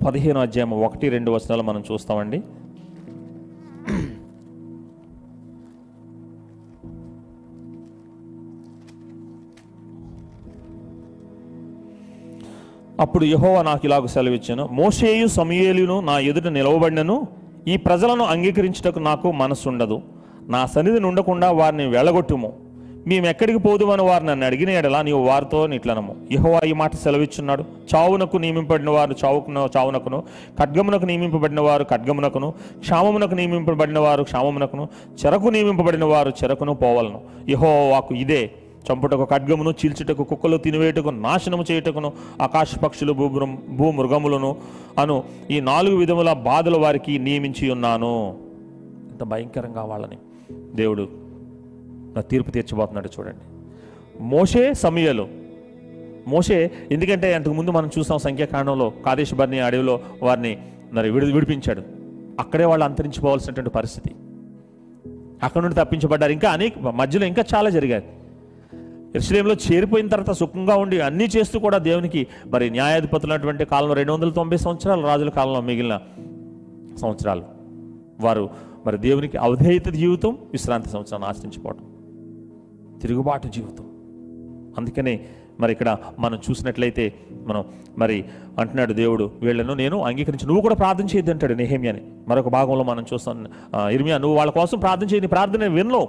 పదిహేను 0.06 0.40
అధ్యాయం 0.40 0.70
ఒకటి 0.70 1.08
రెండు 1.08 1.30
వచనాలు 1.30 1.62
మనం 1.62 1.84
చూస్తామండి. 1.92 2.42
అప్పుడు 13.00 13.24
యహోవా 13.24 13.62
నాకు 13.62 13.86
ఇలాగ 13.86 14.06
సెలవిచ్చాను 14.06 14.68
మోషేయు 14.72 15.26
సమయేలును 15.26 16.00
నా 16.00 16.18
ఎదుట 16.18 16.46
నిలవబడినను 16.46 17.26
ఈ 17.68 17.76
ప్రజలను 17.76 18.24
అంగీకరించుటకు 18.24 18.98
నాకు 18.98 19.32
మనసు 19.32 19.68
ఉండదు 19.68 20.02
నా 20.48 20.66
సన్నిధిని 20.66 21.06
ఉండకుండా 21.06 21.50
వారిని 21.50 21.86
వెళ్ళగొట్టుము 21.86 22.52
మేము 23.06 23.26
ఎక్కడికి 23.26 23.58
పోదుమని 23.58 24.02
వారు 24.02 24.24
నన్ను 24.24 24.46
అడిగిన 24.46 24.70
ఎడలా 24.70 25.02
నీవు 25.02 25.22
వారితో 25.26 25.66
నిట్లనము. 25.66 26.16
యెహోవా 26.32 26.60
ఈ 26.66 26.72
మాట 26.72 26.94
సెలవిచ్చున్నాడు. 26.94 27.64
చావునకు 27.94 28.36
నియమింపబడిన 28.36 28.90
వారు 28.90 29.14
చావుకును 29.24 29.68
చావునకును 29.76 30.22
ఖడ్గమునకు 30.60 31.06
నియమింపబడిన 31.06 31.60
వారు 31.60 31.84
ఖడ్గమునకును 31.84 32.50
క్షామమునకు 32.78 33.34
నియమింపబడిన 33.34 33.98
వారు 33.98 34.22
క్షామమునకును 34.22 34.88
చెరకు 35.24 35.48
నియమింపబడిన 35.48 36.04
వారు 36.04 36.32
చెరకును 36.44 36.74
పోవలను. 36.74 37.20
యెహోవా 37.48 37.94
వాకు 37.94 38.14
ఇదే. 38.14 38.50
చంపుటకు 38.92 39.24
ఖడ్గమును 39.24 39.70
చీల్చుటకు 39.70 40.24
కుక్కలు 40.24 40.56
తినివేటకు 40.56 41.08
నాశనము 41.08 41.64
చేయుటకును 41.70 42.12
ఆకాశ 42.42 42.78
పక్షులు 42.78 43.12
భూమృ 43.12 43.46
భూమృగములను 43.76 44.56
అను 44.98 45.24
ఈ 45.50 45.60
నాలుగు 45.60 45.96
విధముల 45.96 46.32
బాధలు 46.32 46.78
వారికి 46.78 47.18
నియమించి 47.18 47.70
ఉన్నాను. 47.70 48.36
ఇంత 49.10 49.22
భయంకరంగా 49.24 49.82
వాళ్ళని 49.82 50.16
దేవుడు 50.74 51.08
నా 52.14 52.20
తీర్పు 52.20 52.50
తీర్చిపోతున్నాడు 52.50 53.08
చూడండి. 53.20 53.72
మోషే 54.22 54.74
సమయలు. 54.74 55.28
మోషే 56.28 56.70
ఎందుకంటే 56.90 57.34
అంతకుముందు 57.34 57.70
మనం 57.70 57.90
చూసాం 57.98 58.18
సంఖ్యాకాండంలో 58.18 58.92
కాదేశబర్ని 59.06 59.60
అడవిలో 59.60 60.00
వారిని 60.22 60.58
మరి 60.92 61.10
విడి 61.10 61.32
విడిపించాడు. 61.32 61.82
అక్కడే 62.40 62.64
వాళ్ళు 62.64 62.84
అంతరించిపోవాల్సినటువంటి 62.84 63.70
పరిస్థితి. 63.70 64.10
అక్కడ 65.42 65.62
నుండి 65.62 65.74
తప్పించబడ్డారు. 65.74 66.32
ఇంకా 66.32 66.50
అనేక 66.50 66.78
మధ్యలో 66.78 67.26
ఇంకా 67.26 67.44
చాలా 67.54 67.70
జరిగాయి. 67.70 68.04
ఎరుసలేంలో 69.16 69.54
చేరిపోయిన 69.66 70.08
తర్వాత 70.08 70.32
సుఖంగా 70.40 70.74
ఉండి 70.84 70.96
అన్నీ 71.00 71.26
చేస్తూ 71.36 71.58
కూడా 71.58 71.78
దేవునికి 71.88 72.26
మరి 72.46 72.70
న్యాయాధిపతులైనటువంటి 72.70 73.64
కాలంలో 73.64 73.94
రెండు 74.00 74.12
వందల 74.12 74.30
తొంభై 74.38 74.56
సంవత్సరాలు 74.56 75.06
రాజుల 75.06 75.30
కాలంలో 75.38 75.60
మిగిలిన 75.60 75.96
సంవత్సరాలు. 77.02 77.44
వారు 78.20 78.44
మరి 78.86 78.98
దేవునికి 78.98 79.36
అవధేయత 79.36 79.88
జీవితం 80.00 80.32
విశ్రాంతి 80.52 80.88
సంవత్సరాన్ని 80.88 81.28
ఆశ్రయించిపోవటం 81.28 81.84
తిరుగుబాటు 83.02 83.48
జీవితం. 83.48 83.84
అందుకనే 84.78 85.14
మరి 85.60 85.72
ఇక్కడ 85.72 85.90
మనం 86.18 86.38
చూసినట్లయితే 86.46 87.04
మనం 87.46 87.64
మరి 87.98 88.16
అంటున్నాడు 88.58 88.92
దేవుడు 88.92 89.30
వీళ్ళను 89.42 89.74
నేను 89.74 89.98
అంగీకరించి 90.08 90.46
నువ్వు 90.46 90.62
కూడా 90.62 90.74
ప్రార్థన 90.74 91.04
చేయొద్దు 91.04 91.30
అంటాడు 91.30 91.54
నెహేమియాని. 91.54 92.02
మరొక 92.28 92.48
భాగంలో 92.48 92.84
మనం 92.84 93.04
చూస్తాం 93.12 93.46
ఇర్మియా 93.96 94.18
నువ్వు 94.18 94.36
వాళ్ళ 94.38 94.52
కోసం 94.52 94.78
ప్రార్థన 94.78 95.06
చేయని 95.06 95.26
ప్రార్థన 95.26 95.66
వినలో 95.78 96.02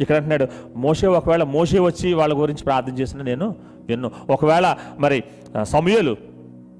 ఇక్కడ 0.00 0.16
అంటున్నాడు 0.16 0.46
మోసే 0.76 1.06
ఒకవేళ 1.14 1.44
మోసే 1.54 1.78
వచ్చి 1.84 2.08
వాళ్ళ 2.14 2.32
గురించి 2.36 2.64
ప్రార్థన 2.64 2.94
చేసిన 2.98 3.20
నేను 3.24 3.46
విన్ను. 3.88 4.08
ఒకవేళ 4.30 4.66
మరి 4.98 5.18
సమయలు 5.70 6.14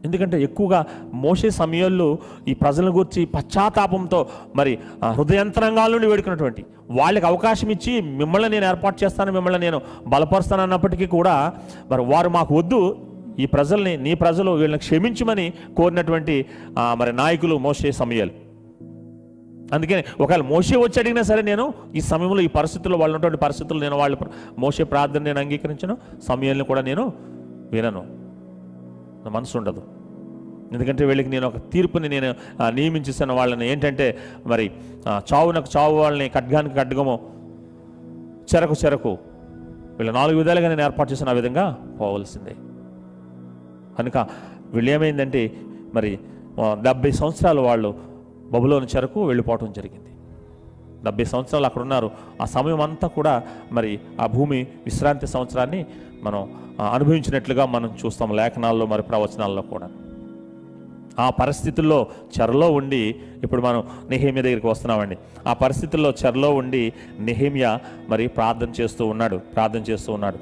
ఎందుకంటే 0.05 0.37
ఎక్కువగా 0.42 0.81
మోసే 1.22 1.48
సమయంలో 1.55 2.07
ఈ 2.46 2.55
ప్రజల 2.55 2.88
గురించి 2.90 3.22
పశ్చాత్తాపంతో 3.33 4.20
మరి 4.55 4.72
ఆ, 5.02 5.09
హృదయంతరంగాల 5.12 5.90
నుండి 5.92 6.07
వేడుకున్నటువంటి 6.07 6.62
వాళ్ళకి 6.90 7.26
అవకాశం 7.26 7.68
ఇచ్చి 7.70 7.92
మిమ్మల్ని 8.20 8.48
నేను 8.48 8.66
ఏర్పాటు 8.66 8.98
చేస్తాను 9.02 9.33
మిమ్మల్ని 9.33 9.61
నేను 9.61 9.79
బలపరుస్తాను 10.07 10.62
అన్నప్పటికీ 10.62 11.07
కూడా 11.14 11.35
మరి 11.90 12.05
వారు 12.12 12.31
మాకు 12.31 12.55
వద్దు 12.55 12.81
ఈ 13.38 13.46
ప్రజల్ని 13.46 13.94
నీ 13.98 14.12
ప్రజలు 14.16 14.50
వీళ్ళని 14.55 14.83
క్షమించమని 14.85 15.46
కోరినటువంటి 15.76 16.37
మరి 16.94 17.12
నాయకులు 17.14 17.57
మోసే 17.64 17.90
సమయాలు. 17.92 18.33
అందుకని 19.74 20.02
ఒకవేళ 20.22 20.42
మోసే 20.52 20.76
వచ్చి 20.76 20.98
అడిగినా 21.00 21.22
సరే 21.31 21.42
నేను 21.50 21.64
ఈ 21.94 22.00
సమయంలో 22.11 22.40
ఈ 22.46 22.50
పరిస్థితుల్లో 22.59 22.96
వాళ్ళు 22.98 23.14
ఉన్నటువంటి 23.14 23.40
పరిస్థితుల్లో 23.44 23.83
నేను 23.87 23.96
వాళ్ళు 24.02 24.16
మోసే 24.64 24.85
ప్రార్థన 24.92 25.22
నేను 25.29 25.40
అంగీకరించను 25.40 25.94
సమయాన్ని 26.29 26.64
కూడా 26.64 26.83
నేను 26.90 27.05
వినను. 27.72 28.02
నా 29.24 29.31
మనసు 29.37 29.55
ఉండదు. 29.59 29.83
ఎందుకంటే 30.72 31.02
వీళ్ళకి 31.09 31.31
నేను 31.35 31.46
ఒక 31.46 31.59
తీర్పుని 31.72 32.09
నేను 32.09 32.29
నియమించేసాను 32.76 33.35
వాళ్ళని 33.35 33.64
ఏంటంటే 33.72 34.07
మరి 34.52 34.66
చావునకు 35.31 35.68
చావు 35.76 35.96
వాళ్ళని 35.96 36.26
ఖడ్గానికి 36.29 36.74
ఖడ్గము 36.74 37.14
చెరకు 38.50 38.74
చెరకు 38.85 39.12
వీళ్ళు 39.98 40.12
నాలుగు 40.12 40.38
విధాలుగా 40.38 40.68
నేను 40.68 40.83
ఏర్పాటు 40.87 41.09
చేసిన 41.12 41.29
ఆ 41.29 41.37
విధంగా 41.38 41.64
పోవలసిందే. 42.00 42.55
కనుక 43.98 44.16
వీళ్ళు 44.74 44.90
ఏమైందంటే 44.90 45.42
మరి 45.94 46.11
డెబ్బై 46.83 47.11
సంవత్సరాలు 47.20 47.61
వాళ్ళు 47.61 47.90
బబులోని 48.52 48.87
చెరకు 48.87 49.26
వెళ్ళిపోవటం 49.26 49.72
జరిగింది. 49.72 50.11
డెబ్బై 51.04 51.24
సంవత్సరాలు 51.24 51.66
అక్కడ 51.66 51.82
ఉన్నారు. 51.82 52.11
ఆ 52.42 52.44
సమయం 52.44 52.80
అంతా 52.80 53.09
కూడా 53.09 53.42
మరి 53.72 54.00
ఆ 54.20 54.26
భూమి 54.26 54.59
విశ్రాంతి 54.85 55.26
సంవత్సరాన్ని 55.26 55.87
మనం 56.22 56.40
అనుభవించినట్లుగా 56.92 57.66
మనం 57.66 57.90
చూస్తాం 58.06 58.37
లేఖనాల్లో 58.37 58.87
మరి 58.87 59.02
ప్రవచనాల్లో 59.02 59.62
కూడా. 59.62 59.88
ఆ 61.20 61.30
పరిస్థితుల్లో 61.30 62.06
చెరలో 62.37 62.72
ఉండి 62.72 63.14
ఇప్పుడు 63.42 63.62
మనం 63.62 63.85
నెహేమియా 64.09 64.42
దగ్గరికి 64.42 64.66
వస్తున్నామండి. 64.66 65.16
ఆ 65.46 65.52
పరిస్థితుల్లో 65.52 66.11
చెరలో 66.11 66.54
ఉండి 66.54 66.92
నెహేమియా 67.18 67.80
మరి 68.09 68.26
ప్రార్థన 68.28 68.70
చేస్తూ 68.80 69.06
ఉన్నాడు 69.06 69.37
ప్రార్థన 69.37 69.80
చేస్తూ 69.80 70.12
ఉన్నాడు. 70.12 70.38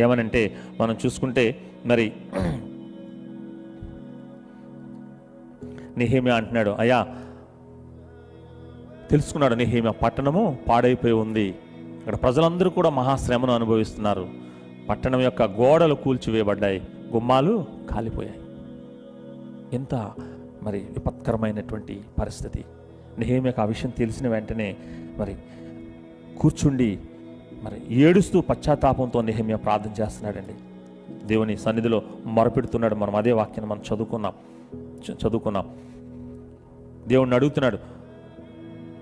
ఏమనంటే 0.00 0.56
మనం 0.80 0.96
చూసుకుంటే 1.06 1.44
మరి 1.86 2.12
నెహేమియా 5.98 6.36
అంటున్నాడు 6.36 6.70
అయ్యా 6.70 7.00
తెలుసుకున్నాడు 9.10 9.54
నెహేమియా 9.54 9.92
పట్టణము 10.02 10.58
పాడైపోయి 10.68 11.12
ఉంది. 11.12 11.46
ఇక్కడ 11.98 12.14
ప్రజలందరూ 12.14 12.70
కూడా 12.70 12.90
మహాశ్రమను 12.90 13.52
అనుభవిస్తున్నారు. 13.52 14.26
పట్టణం 14.88 15.20
యొక్క 15.20 15.42
గోడలు 15.42 15.94
కూల్చివేయబడ్డాయి 15.94 16.82
గుమ్మాలు 17.14 17.54
కాలిపోయాయి. 17.90 18.40
ఎంత 19.72 19.94
మరి 20.62 20.78
విపత్కరమైనటువంటి 20.78 22.00
పరిస్థితి. 22.20 22.64
నెహేమియాకు 23.18 23.60
ఆ 23.62 23.64
విషయం 23.64 23.90
తెలిసిన 23.98 24.28
వెంటనే 24.28 24.76
మరి 25.18 25.34
కూర్చుండి 26.40 26.98
మరి 27.62 27.78
ఏడుస్తూ 28.00 28.40
పశ్చాత్తాపంతో 28.40 29.20
నెహేమియా 29.20 29.56
ప్రార్థన 29.56 30.02
చేస్తున్నాడండి. 30.02 30.56
దేవుని 31.26 31.56
సన్నిధిలో 31.56 32.02
మొరపెడుతున్నాడు 32.26 32.94
మనం 32.94 33.14
అదే 33.16 33.32
వాక్యాన్ని 33.32 33.70
మనం 33.70 33.82
చదువుకున్నాం 33.88 34.32
చదువుకున్నాం. 35.10 35.66
దేవుణ్ణి 37.08 37.36
అడుగుతున్నాడు. 37.36 37.78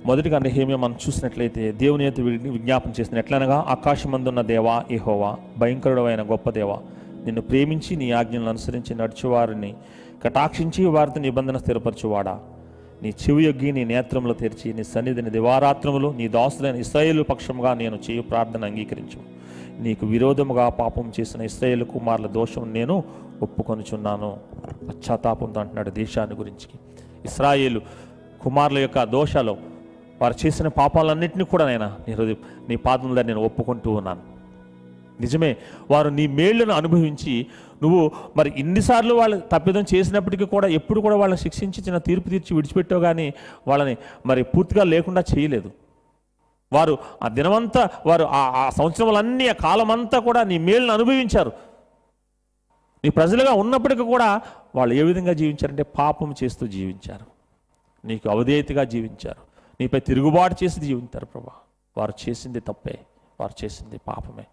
మొదటిగా 0.07 0.39
నెహేమియా 0.39 0.77
మనం 0.77 0.95
చూసినట్లయితే 1.09 1.73
దేవుని 1.73 2.05
యొక్క 2.05 2.21
వి- 2.21 2.51
విజ్ఞాపన 2.51 2.93
చేసిన 3.01 3.19
ఎట్లనగా 3.19 3.65
ఆకాశమందున్న 3.69 4.41
దేవా 4.41 4.85
ఏహోవా 4.91 5.37
భయంకరుడమైన 5.59 6.23
గొప్ప 6.23 6.51
దేవా 6.51 6.79
నిన్ను 7.25 7.43
ప్రేమించి 7.43 7.97
నీ 7.97 8.11
ఆజ్ఞలను 8.11 8.49
అనుసరించి 8.49 8.95
నడుచువారిని 8.95 9.75
కటాక్షించి 10.25 10.85
వారితో 10.85 11.21
నిబంధన 11.21 11.57
స్థిరపరచువాడా? 11.57 12.41
నీ 13.03 13.09
చెవి 13.09 13.45
యొగ్గి 13.45 13.73
నీ 13.73 13.85
నేత్రములు 13.85 14.33
తెరిచి 14.33 14.75
నీ 14.75 14.85
సన్నిధిని 14.85 15.31
దివారాత్రములు 15.31 16.15
నీ 16.17 16.29
దాసులైన 16.29 16.77
ఇస్రాయేలు 16.77 17.23
పక్షంగా 17.23 17.75
నేను 17.75 17.99
చేయు 18.11 18.23
ప్రార్థన 18.23 18.65
అంగీకరించు. 18.65 19.37
నీకు 19.83 20.07
విరోధముగా 20.07 20.69
పాపం 20.69 21.13
చేసిన 21.21 21.41
ఇస్రాయేలు 21.41 21.85
కుమారుల 21.85 22.27
దోషం 22.27 22.73
నేను 22.73 23.05
ఒప్పుకొనుచున్నాను. 23.43 24.37
పశ్చాత్తాపంతో 24.89 25.61
అంటున్నాడు 25.61 25.91
దేశాన్ని 25.91 26.37
గురించి. 26.37 26.86
ఇస్రాయేలు 27.29 27.81
కుమారుల 28.43 28.79
యొక్క 28.79 29.03
దోషాలు 29.17 29.55
వారు 30.23 30.35
చేసిన 30.47 30.69
పాపాలన్నింటినీ 30.81 31.45
కూడా 31.45 31.65
నేను 31.67 31.89
నీ 32.09 32.15
హృదయ 32.15 32.35
నీ 32.69 32.77
పాదముల 32.87 33.23
నేను 33.23 33.41
ఒప్పుకుంటూ 33.45 33.91
ఉన్నాను. 34.01 34.23
నిజమే 35.21 35.51
వారు 35.91 36.09
నీ 36.19 36.25
మేళ్ళను 36.39 36.73
అనుభవించి 36.73 37.35
నువ్వు 37.83 38.01
మరి 38.37 38.51
ఇన్నిసార్లు 38.57 39.15
వాళ్ళు 39.15 39.37
తప్పిదం 39.53 39.85
చేసినప్పటికీ 39.95 40.45
కూడా 40.45 40.69
ఎప్పుడు 40.79 41.01
కూడా 41.05 41.17
వాళ్ళని 41.17 41.41
శిక్షించి 41.41 41.81
చిన్న 41.83 41.99
తీర్పు 41.99 42.29
తీర్చి 42.29 42.53
విడిచిపెట్టావు 42.57 43.01
కానీ 43.01 43.27
వాళ్ళని 43.69 43.95
మరి 44.27 44.43
పూర్తిగా 44.43 44.85
లేకుండా 44.85 45.23
చేయలేదు. 45.33 45.71
వారు 46.73 46.95
ఆ 47.23 47.29
దినమంతా 47.29 47.83
వారు 48.07 48.25
ఆ 48.25 48.43
ఆ 48.61 48.71
సంవత్సరములన్నీ 48.71 49.49
ఆ 49.49 49.53
కాలమంతా 49.53 50.19
కూడా 50.19 50.41
నీ 50.51 50.59
మేలును 50.59 50.93
అనుభవించారు. 50.93 51.53
నీ 53.05 53.11
ప్రజలుగా 53.11 53.53
ఉన్నప్పటికీ 53.63 54.03
కూడా 54.03 54.29
వాళ్ళు 54.77 54.95
ఏ 54.95 55.03
విధంగా 55.03 55.33
జీవించారంటే 55.33 55.83
పాపం 55.83 56.35
చేస్తూ 56.45 56.67
జీవించారు. 56.67 57.27
నీకు 58.07 58.29
అవధేయతగా 58.29 58.85
జీవించారు. 58.85 59.43
నీపై 59.81 60.01
తిరుగుబాటు 60.01 60.65
చేసి 60.65 60.81
జీవించారు 60.81 61.27
ప్రభా. 61.27 61.53
వారు 61.97 62.13
చేసింది 62.29 62.61
తప్పే. 62.61 63.07
వారు 63.41 63.65
చేసింది 63.65 63.99
పాపమే. 63.99 64.47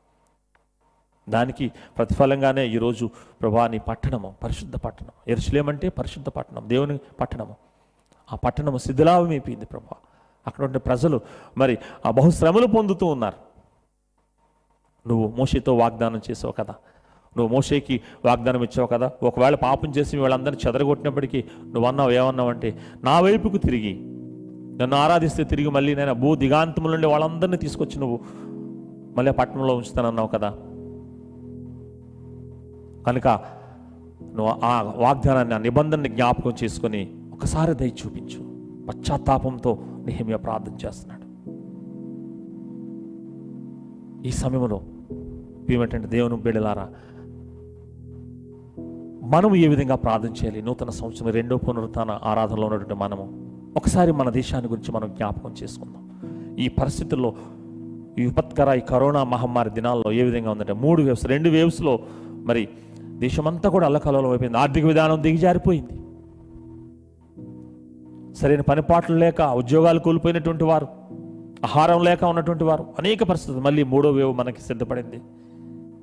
దానికి 1.30 1.72
ప్రతిఫలంగానే 1.98 2.68
ఈరోజు 2.68 3.10
ప్రభా 3.42 3.68
నీ 3.68 3.78
పట్టణము 3.78 4.36
పరిశుద్ధ 4.44 4.76
పట్టణం. 4.76 5.12
ఎరుసలేమంటే 5.28 5.90
పరిశుద్ధ 5.90 6.30
పట్టణం 6.30 6.70
దేవుని 6.70 6.98
పట్టణము. 6.98 7.56
ఆ 8.34 8.36
పట్టణము 8.36 8.78
శిథిలాభమైపోయింది 8.78 9.66
ప్రభా. 9.66 9.98
అక్కడ 10.48 10.66
ఉండే 10.66 10.80
ప్రజలు 10.80 11.22
మరి 11.58 11.78
ఆ 12.06 12.12
బహుశ్రమలు 12.12 12.68
పొందుతూ 12.68 13.06
ఉన్నారు. 13.06 13.38
నువ్వు 15.08 15.34
మోషితో 15.38 15.78
వాగ్దానం 15.78 16.22
చేసావు 16.32 16.54
కదా. 16.54 16.76
నువ్వు 17.38 17.56
మోషేకి 17.56 18.02
వాగ్దానం 18.26 18.64
ఇచ్చావు 18.64 18.88
కదా? 18.88 19.12
ఒకవేళ 19.24 19.56
పాపం 19.56 19.90
చేసి 19.90 20.18
వాళ్ళందరినీ 20.18 20.68
చెదరగొట్టినప్పటికీ 20.68 21.44
నువ్వు 21.64 21.86
అన్నావు 21.86 22.12
ఏమన్నావు 22.12 22.50
అంటే 22.50 22.80
నా 23.04 23.20
వైపుకు 23.20 23.58
తిరిగి 23.58 23.94
నన్ను 24.78 24.96
ఆరాధిస్తే 24.96 25.44
తిరిగి 25.44 25.70
మళ్ళీ 25.70 25.96
నేను 25.96 26.14
భూ 26.14 26.36
దిగాంతముల 26.36 26.92
నుండి 26.92 27.08
వాళ్ళందరినీ 27.08 27.58
తీసుకొచ్చి 27.58 28.00
నువ్వు 28.00 28.20
మళ్ళీ 29.18 29.32
పట్టణంలో 29.32 29.76
ఉంచుతానన్నావు 29.76 30.28
కదా? 30.28 30.50
కనుక 33.08 33.28
నువ్వు 34.34 34.66
ఆ 34.66 34.94
వాగ్దానాన్ని 34.96 35.56
ఆ 35.56 35.58
నిబంధనని 35.58 36.10
జ్ఞాపకం 36.10 36.54
చేసుకొని 36.64 37.02
ఒకసారి 37.34 37.74
దయ 37.74 37.88
చూపించు. 37.88 38.40
పశ్చాత్తాపంతో 38.88 39.78
నిహమ్య 40.06 40.38
ప్రార్థన 40.38 40.74
చేస్తున్నాడు. 40.86 41.24
ఈ 44.28 44.32
సమయంలో 44.32 44.82
ఏమిటంటే 45.70 46.08
దేవుని 46.08 46.38
బిడలారా 46.38 46.90
మనం 49.24 49.56
ఏ 49.56 49.68
విధంగా 49.68 49.96
ప్రార్థన 49.96 50.30
చేయాలి? 50.30 50.62
నూతన 50.62 50.90
సంవత్సరం 50.90 51.30
రెండో 51.30 51.58
పునరుత్న 51.58 52.20
ఆరాధనలో 52.24 52.68
ఉన్నటువంటి 52.68 52.94
మనము. 52.94 53.54
ఒకసారి 53.78 54.12
మన 54.12 54.30
దేశాన్ని 54.30 54.70
గురించి 54.70 54.92
మనం 54.92 55.14
జ్ఞాపకం 55.14 55.56
చేసుకుందాం. 55.64 56.10
ఈ 56.60 56.68
పరిస్థితుల్లో 56.68 57.34
ఈ 58.20 58.26
విపత్కర 58.26 58.78
ఈ 58.78 58.80
కరోనా 58.80 59.24
మహమ్మారి 59.24 59.70
దినాల్లో 59.70 60.12
ఏ 60.12 60.24
విధంగా 60.24 60.52
ఉందంటే 60.52 60.74
మూడు 60.74 61.02
వేవ్స్ 61.02 61.26
రెండు 61.26 61.50
వేవ్స్లో 61.50 62.00
మరి 62.32 62.70
దేశమంతా 63.02 63.70
కూడా 63.70 63.86
అల్లకలలో 63.86 64.30
అయిపోయింది. 64.30 64.58
ఆర్థిక 64.58 64.86
విధానం 64.86 65.24
దిగజారిపోయింది. 65.24 65.94
సరైన 68.36 68.62
పనిపాట్లు 68.62 69.18
లేక 69.18 69.42
ఉద్యోగాలు 69.42 70.00
కోల్పోయినటువంటి 70.00 70.64
వారు 70.64 70.88
ఆహారం 71.64 72.04
లేక 72.04 72.24
ఉన్నటువంటి 72.24 72.64
వారు 72.64 72.86
అనేక 73.00 73.24
పరిస్థితులు. 73.24 73.62
మళ్ళీ 73.62 73.84
మూడో 73.84 74.12
వేవ్ 74.12 74.38
మనకి 74.38 74.62
సిద్ధపడింది. 74.62 75.22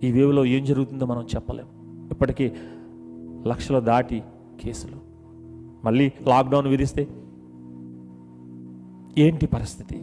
ఈ 0.09 0.13
వేవ్లో 0.13 0.45
ఏం 0.45 0.65
జరుగుతుందో 0.65 1.07
మనం 1.07 1.23
చెప్పలేం. 1.23 1.67
ఇప్పటికీ 2.11 2.53
లక్షలు 3.47 3.81
దాటి 3.81 4.23
కేసులు. 4.61 4.97
మళ్ళీ 5.85 6.13
లాక్డౌన్ 6.27 6.69
విధిస్తే 6.69 7.09
ఏంటి 9.19 9.47
పరిస్థితి? 9.47 10.03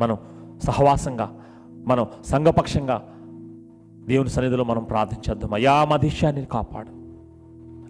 మనం 0.00 0.16
సహవాసంగా 0.62 1.40
మనం 1.86 2.06
సంఘపక్షంగా 2.24 3.08
దేవుని 4.04 4.28
సన్నిధిలో 4.28 4.64
మనం 4.64 4.84
ప్రార్థించేద్దాం. 4.84 5.54
అయా 5.54 5.84
మా 5.84 5.96
దేశాన్ని 5.96 6.44
కాపాడు. 6.44 6.88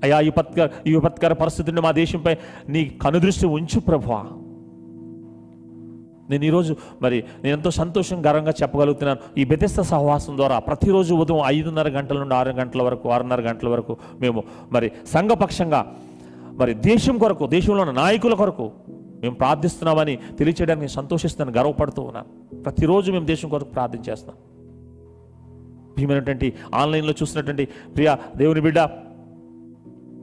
అయా 0.06 0.20
ఈ 0.20 0.30
పత్కర 0.30 0.68
ఈ 0.86 0.94
విపత్కర 0.94 1.32
పరిస్థితిని 1.32 1.80
మా 1.80 1.90
దేశంపై 1.90 2.36
నీ 2.68 2.84
కనుదృష్టి 2.84 3.46
ఉంచు 3.46 3.80
ప్రభువా. 3.80 4.26
నేను 6.30 6.44
ఈరోజు 6.44 6.76
మరి 7.02 7.24
నేను 7.44 7.56
ఎంతో 7.56 7.70
సంతోషం 7.70 8.26
గర్వంగా 8.26 8.52
చెప్పగలుగుతున్నాను. 8.62 9.20
ఈ 9.38 9.44
బెతెస్త 9.44 9.80
సహవాసం 9.80 10.36
ద్వారా 10.36 10.58
ప్రతిరోజు 10.58 11.14
ఉదయం 11.14 11.42
ఐదున్నర 11.46 11.88
గంటల 11.88 12.18
నుండి 12.18 12.34
ఆరు 12.34 12.50
గంటల 12.50 12.82
వరకు 12.82 13.08
ఆరున్నర 13.08 13.40
గంటల 13.40 13.68
వరకు 13.68 13.96
మేము 14.20 14.44
మరి 14.72 14.90
సంఘపక్షంగా 15.06 15.80
మరి 16.60 16.74
దేశం 16.74 17.18
కొరకు 17.18 17.46
దేశంలో 17.46 17.82
ఉన్న 17.82 17.92
నాయకుల 17.92 18.34
కొరకు 18.34 18.66
మేము 19.22 19.34
ప్రార్థిస్తున్నామని 19.34 20.16
తెలియచేయడానికి 20.38 20.84
నేను 20.86 20.96
సంతోషిస్తాను 21.00 21.52
గర్వపడుతూ 21.52 22.02
ఉన్నాను. 22.02 22.28
ప్రతిరోజు 22.62 23.12
మేము 23.12 23.26
దేశం 23.32 23.48
కొరకు 23.48 23.70
ప్రార్థన 23.70 24.02
చేస్తున్నాం 24.10 24.38
భీమైనటువంటి 25.96 26.52
ఆన్లైన్లో 26.74 27.14
చూసినటువంటి 27.22 27.64
ప్రియ 27.96 28.16
దేవుని 28.36 28.60
బిడ్డ 28.60 28.80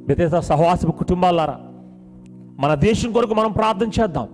బెతెస్త 0.07 0.39
సహవాసపు 0.39 0.91
కుటుంబాలారా 0.91 1.57
మన 2.59 2.71
దేశం 2.87 3.11
కొరకు 3.11 3.33
మనం 3.33 3.51
ప్రార్థన 3.51 3.89
చేద్దాం. 4.01 4.27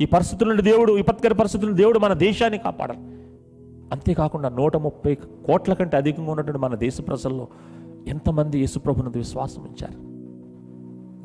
ఈ 0.00 0.04
పరిస్థితుల 0.04 0.48
నుండి 0.48 0.62
దేవుడు 0.62 0.92
విపత్కర 0.92 1.32
పరిస్థితులను 1.32 1.74
దేవుడు 1.74 1.98
మన 1.98 2.12
దేశాన్ని 2.12 2.58
కాపాడాలి. 2.58 3.00
అంతేకాకుండా 3.92 4.48
నూట 4.48 4.76
ముప్పై 4.76 5.14
కోట్ల 5.14 5.72
కంటే 5.72 5.96
అధికంగా 5.96 6.30
ఉన్నటువంటి 6.30 6.58
మన 6.58 6.74
దేశ 6.74 6.98
ప్రజల్లో 7.06 7.48
ఎంతమంది 8.06 8.58
యేసుప్రభునందు 8.58 9.16
విశ్వాసం 9.16 9.62
ఉంచారు? 9.62 9.98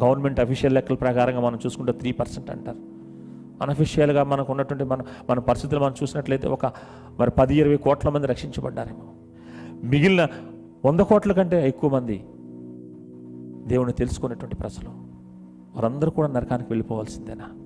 గవర్నమెంట్ 0.05 0.39
అఫీషియల్ 0.39 0.75
లెక్కల 0.75 0.95
ప్రకారంగా 0.95 1.39
మనం 1.39 1.59
చూసుకుంటే 1.65 1.91
త్రీ 1.91 2.11
పర్సెంట్ 2.11 2.49
అంటారు. 2.49 2.77
అనఫిషియల్గా 3.61 4.23
మనకు 4.23 4.51
ఉన్నటువంటి 4.51 4.83
మన 4.83 5.01
మన 5.29 5.39
పరిస్థితులు 5.39 5.79
మనం 5.79 5.93
చూసినట్లయితే 6.03 6.47
ఒక 6.47 6.65
మరి 7.19 7.31
పది 7.31 7.55
ఇరవై 7.55 7.77
కోట్ల 7.77 8.09
మంది 8.09 8.27
రక్షించబడ్డారేమో. 8.27 9.03
మిగిలిన 9.83 10.27
వంద 10.85 10.99
కోట్ల 10.99 11.31
కంటే 11.31 11.67
ఎక్కువ 11.67 11.89
మంది 11.89 12.25
దేవుని 13.67 13.93
తెలుసుకునేటువంటి 13.93 14.55
ప్రజలు. 14.55 14.89
వారందరూ 15.75 16.11
కూడా 16.11 16.27
నరకానికి 16.27 16.73
వెళ్ళిపోవాల్సిందేనా? 16.73 17.64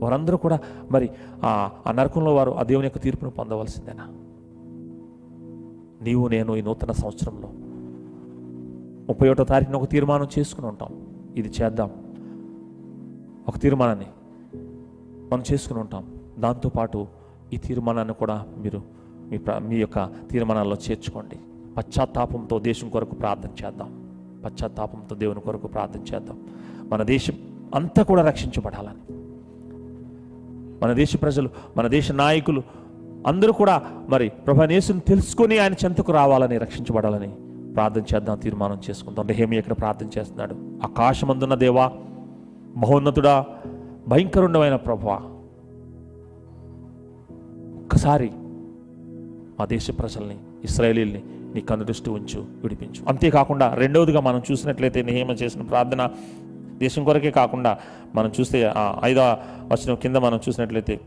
వారందరూ 0.00 0.36
కూడా 0.36 0.58
మరి 0.90 1.10
ఆ 1.44 1.70
నరకంలో 1.90 2.34
వారు 2.34 2.50
ఆ 2.50 2.62
దేవుని 2.62 2.86
యొక్క 2.86 2.98
తీర్పును 2.98 3.30
పొందవలసిందేనా? 3.30 4.08
నీవు 6.02 6.28
నేను 6.28 6.56
ఈ 6.56 6.62
నూతన 6.62 6.92
సంవత్సరంలో 6.92 7.48
ముప్పై 9.08 9.28
ఒకటో 9.28 9.44
తారీఖున 9.44 9.74
ఒక 9.74 9.88
తీర్మానం 9.88 10.28
చేసుకుని 10.38 10.66
ఉంటాం. 10.66 11.06
ఇది 11.36 11.52
చేద్దాం. 11.62 11.90
ఒక 13.48 13.58
తీర్మానాన్ని 13.58 14.06
మనం 15.32 15.42
చేసుకుని 15.52 15.80
ఉంటాం. 15.80 16.14
దాంతోపాటు 16.38 17.06
ఈ 17.52 17.56
తీర్మానాన్ని 17.56 18.14
కూడా 18.14 18.46
మీరు 18.58 18.82
మీ 19.30 19.38
మీ 19.58 19.76
యొక్క 19.76 20.06
తీర్మానాల్లో 20.30 20.76
చేర్చుకోండి. 20.90 21.38
పశ్చాత్తాపంతో 21.76 22.58
దేశం 22.58 22.88
కొరకు 22.88 23.14
ప్రార్థన 23.14 23.64
చేద్దాం. 23.64 24.04
పశ్చాత్తాపంతో 24.44 25.16
దేవుని 25.16 25.40
కొరకు 25.40 25.66
ప్రార్థన 25.66 26.14
చేద్దాం. 26.14 26.40
మన 26.88 27.02
దేశం 27.02 27.34
అంతా 27.74 28.02
కూడా 28.02 28.22
రక్షించబడాలని. 28.22 29.23
మన 30.82 30.92
దేశ 30.92 31.16
ప్రజలు 31.22 31.48
మన 31.76 31.86
దేశ 31.86 32.12
నాయకులు 32.12 32.62
అందరూ 33.26 33.52
కూడా 33.52 33.82
మరి 34.08 34.28
ప్రభానేసుని 34.28 35.00
తెలుసుకొని 35.00 35.58
ఆయన 35.58 35.72
చెంతకు 35.72 36.12
రావాలని 36.12 36.58
రక్షించబడాలని 36.58 37.30
ప్రార్థన 37.74 38.02
చేద్దాం 38.14 38.38
తీర్మానం 38.38 38.80
చేసుకుందాం. 38.90 39.28
హేమి 39.30 39.58
ఇక్కడ 39.58 39.72
ప్రార్థన 39.72 40.06
చేస్తున్నాడు. 40.18 40.54
ఆకాశమందున్న 40.84 41.54
దేవా 41.54 41.92
మహోన్నతుడా 42.76 43.46
భయంకరుండమైన 44.08 44.76
ప్రభువా 44.76 45.20
ఒక్కసారి 47.84 48.30
మా 49.58 49.64
దేశ 49.64 49.90
ప్రజల్ని 49.90 50.36
ఇస్రాయేలీల్ని 50.64 51.22
నీ 51.54 51.60
కనుదృష్టి 51.60 52.10
ఉంచు 52.10 52.40
విడిపించు. 52.40 53.08
అంతేకాకుండా 53.08 53.74
రెండవదిగా 53.74 54.20
మనం 54.20 54.42
చూసినట్లయితే 54.50 55.02
నిహేమ 55.02 55.30
చేసిన 55.30 55.62
ప్రార్థన 55.62 56.08
దేశం 56.78 57.04
కొరకే 57.04 57.30
కాకుండా 57.30 57.78
మనం 58.14 58.32
చూస్తే 58.40 58.72
ఆ 58.76 59.00
ఐదో 59.04 59.22
వచనం 59.72 59.94
కింద 59.94 60.16
మనం 60.16 60.40
చూసినట్లయితే 60.48 61.00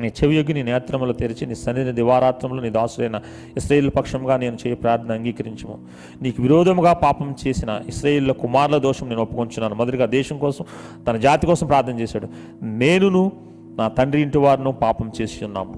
నీ 0.00 0.08
చెవియొగ్గి 0.08 0.54
నీ 0.54 0.62
నేత్రములు 0.62 1.12
తెరిచి 1.12 1.46
నీ 1.46 1.54
సన్నిధి 1.54 1.92
దివారాత్రములు 1.92 2.60
నీ 2.60 2.70
దాసుడైన 2.70 3.20
ఇస్రాయిల్ 3.56 3.90
పక్షంగా 3.96 4.36
నేను 4.36 4.58
చేయ 4.66 4.74
ప్రార్థన 4.74 5.14
అంగీకరించము. 5.14 5.78
నీకు 6.22 6.42
విరోధముగా 6.42 6.92
పాపం 6.92 7.34
చేసిన 7.46 7.80
ఇస్రాయిల్ 7.86 8.32
కుమారుల 8.32 8.78
దోషం 8.78 9.08
నేను 9.08 9.22
ఒప్పుకొంచున్నాను. 9.22 9.74
మొదటిగా 9.74 10.06
దేశం 10.06 10.38
కోసం 10.38 10.64
తన 11.08 11.16
జాతి 11.16 11.46
కోసం 11.46 11.66
ప్రార్థన 11.66 12.00
చేశాడు. 12.00 12.28
నేనును 12.62 13.32
నా 13.78 13.88
తండ్రి 13.88 14.22
ఇంటి 14.22 14.38
వారిను 14.38 14.72
పాపం 14.72 15.12
చేసి 15.20 15.44
ఉన్నాము. 15.44 15.74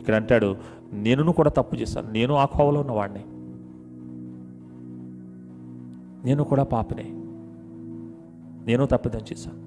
ఇక్కడ 0.00 0.14
అంటాడు 0.14 0.56
నేనును 0.92 1.32
కూడా 1.32 1.50
తప్పు 1.50 1.76
చేశాను. 1.76 2.12
నేను 2.12 2.34
ఆ 2.34 2.44
కోవలో 2.44 2.80
ఉన్నవాడిని. 2.80 3.20
నేను 6.24 6.44
కూడా 6.44 6.62
పాపనే. 6.62 7.25
నేను 8.66 8.84
తప్పిదం 8.86 9.22
చేశాను 9.32 9.58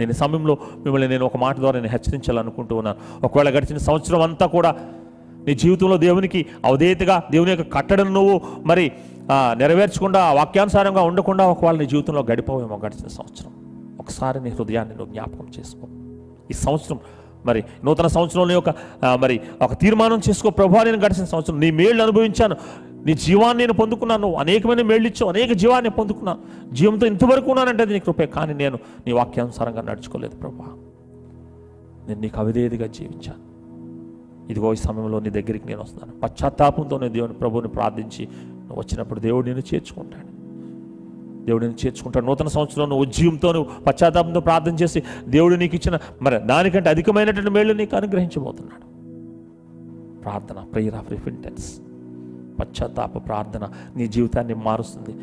నేను 0.00 0.12
సమయంలో 0.12 0.54
మిమ్మల్ని 0.76 1.08
నేను 1.08 1.24
ఒక 1.26 1.36
మాట 1.36 1.56
ద్వారా 1.56 1.76
నేను 1.80 1.92
హెచ్చరించాలనుకుంటూ 1.92 2.76
ఉన్నాను 2.76 3.26
ఒకవేళ 3.26 3.48
గడిచిన 3.58 3.78
సంవత్సరం 3.78 4.20
అంతా 4.22 4.46
కూడా 4.46 4.70
నీ 5.46 5.54
జీవితంలో 5.54 5.96
దేవునికి 5.96 6.40
అవధేయతగా 6.64 7.16
దేవుని 7.30 7.50
యొక్క 7.50 7.66
కట్టడను 7.76 8.12
నువ్వు 8.12 8.40
మరి 8.66 8.84
నెరవేర్చకుండా 9.52 10.32
వాక్యానుసారంగా 10.32 11.02
ఉండకుండా 11.02 11.46
ఒకవేళ 11.46 11.76
నీ 11.76 11.86
జీవితంలో 11.86 12.22
గడిపోవేమో 12.30 12.76
గడిచిన 12.84 13.08
సంవత్సరం. 13.08 13.52
ఒకసారి 14.00 14.38
నీ 14.44 14.50
హృదయాన్ని 14.50 14.94
నువ్వు 14.96 15.12
జ్ఞాపకం 15.12 15.46
చేసుకో. 15.58 15.86
ఈ 16.50 16.54
సంవత్సరం 16.64 16.98
మరి 17.46 17.60
నూతన 17.84 18.06
సంవత్సరంలో 18.06 18.58
ఒక 18.58 18.70
మరి 19.20 19.40
ఒక 19.62 19.72
తీర్మానం 19.72 20.20
చేసుకో. 20.28 20.50
ప్రభా 20.50 20.82
నేను 20.82 21.00
గడిచిన 21.04 21.24
సంవత్సరం 21.24 21.58
నీ 21.60 21.70
మేళ్ళు 21.70 22.02
అనుభవించాను. 22.02 22.56
నీ 23.06 23.14
జీవాన్ని 23.14 23.62
నేను 23.62 23.72
పొందుకున్నాను. 23.72 24.34
అనేకమైన 24.34 24.82
మేళ్ళు 24.82 25.26
అనేక 25.26 25.52
జీవాన్ని 25.52 25.90
పొందుకున్నాను 25.90 26.74
జీవంతో 26.74 27.06
ఇంతవరకు 27.06 27.50
ఉన్నానంటే 27.50 27.82
అది 27.82 27.92
నీ 27.92 27.98
కృపే. 27.98 28.26
కానీ 28.26 28.54
నేను 28.54 28.78
నీ 29.06 29.12
వాక్యానుసారంగా 29.12 29.82
నడుచుకోలేదు 29.82 30.36
ప్రభా. 30.36 30.64
నేను 32.08 32.20
నీకు 32.20 32.40
అవిధేదిగా 32.40 32.86
జీవించాను. 32.86 33.48
ఇదిగో 34.52 34.72
ఈ 34.72 34.76
సమయంలో 34.76 35.20
నీ 35.20 35.30
దగ్గరికి 35.30 35.66
నేను 35.66 35.80
వస్తాను 35.80 36.12
పశ్చాత్తాపంతో 36.20 36.98
నేను 36.98 37.12
దేవుని 37.12 37.32
ప్రభువుని 37.32 37.68
ప్రార్థించి 37.68 38.28
నువ్వు 38.46 38.78
వచ్చినప్పుడు 38.78 39.20
దేవుడు 39.20 39.46
నేను 39.46 39.58
చేర్చుకుంటాడు. 39.58 40.38
దేవుడు 41.44 41.66
నేను 41.66 41.86
చేర్చుకుంటాడు. 41.86 42.26
నూతన 42.26 42.46
సంవత్సరంలో 42.46 42.88
నువ్వు 42.88 43.02
ఉజ్జీవంతో 43.02 43.52
నువ్వు 43.52 43.84
పశ్చాత్తాపంతో 43.84 44.40
ప్రార్థన 44.40 44.74
చేసి 44.74 45.02
దేవుడు 45.28 45.54
నీకు 45.54 45.76
ఇచ్చిన 45.76 45.98
మరి 46.22 46.38
దానికంటే 46.38 46.90
అధికమైనటువంటి 46.90 47.50
మేళ్ళు 47.50 47.74
నీకు 47.74 47.96
అనుగ్రహించబోతున్నాడు. 47.96 48.88
ప్రార్థన 50.20 50.56
ప్రేయర్ 50.74 50.94
ఆఫ్ 50.94 51.10
రిఫింటెన్స్ 51.10 51.80
పశ్చాత్తాప 52.60 53.26
ప్రార్థన 53.26 53.68
నీ 53.96 54.06
జీవితాన్ని 54.06 54.54
మారుస్తుంది. 54.54 55.16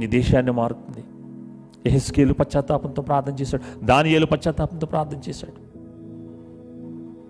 నీ 0.00 0.06
దేశాన్ని 0.06 0.52
మారుతుంది. 0.52 1.04
ఎహెస్కేలు 1.86 2.32
పశ్చాత్తాపంతో 2.32 3.02
ప్రార్థన 3.02 3.32
చేశాడు. 3.32 3.84
దానియేలు 3.84 4.26
పశ్చాత్తాపంతో 4.26 4.86
ప్రార్థన 4.86 5.18
చేశాడు. 5.28 5.70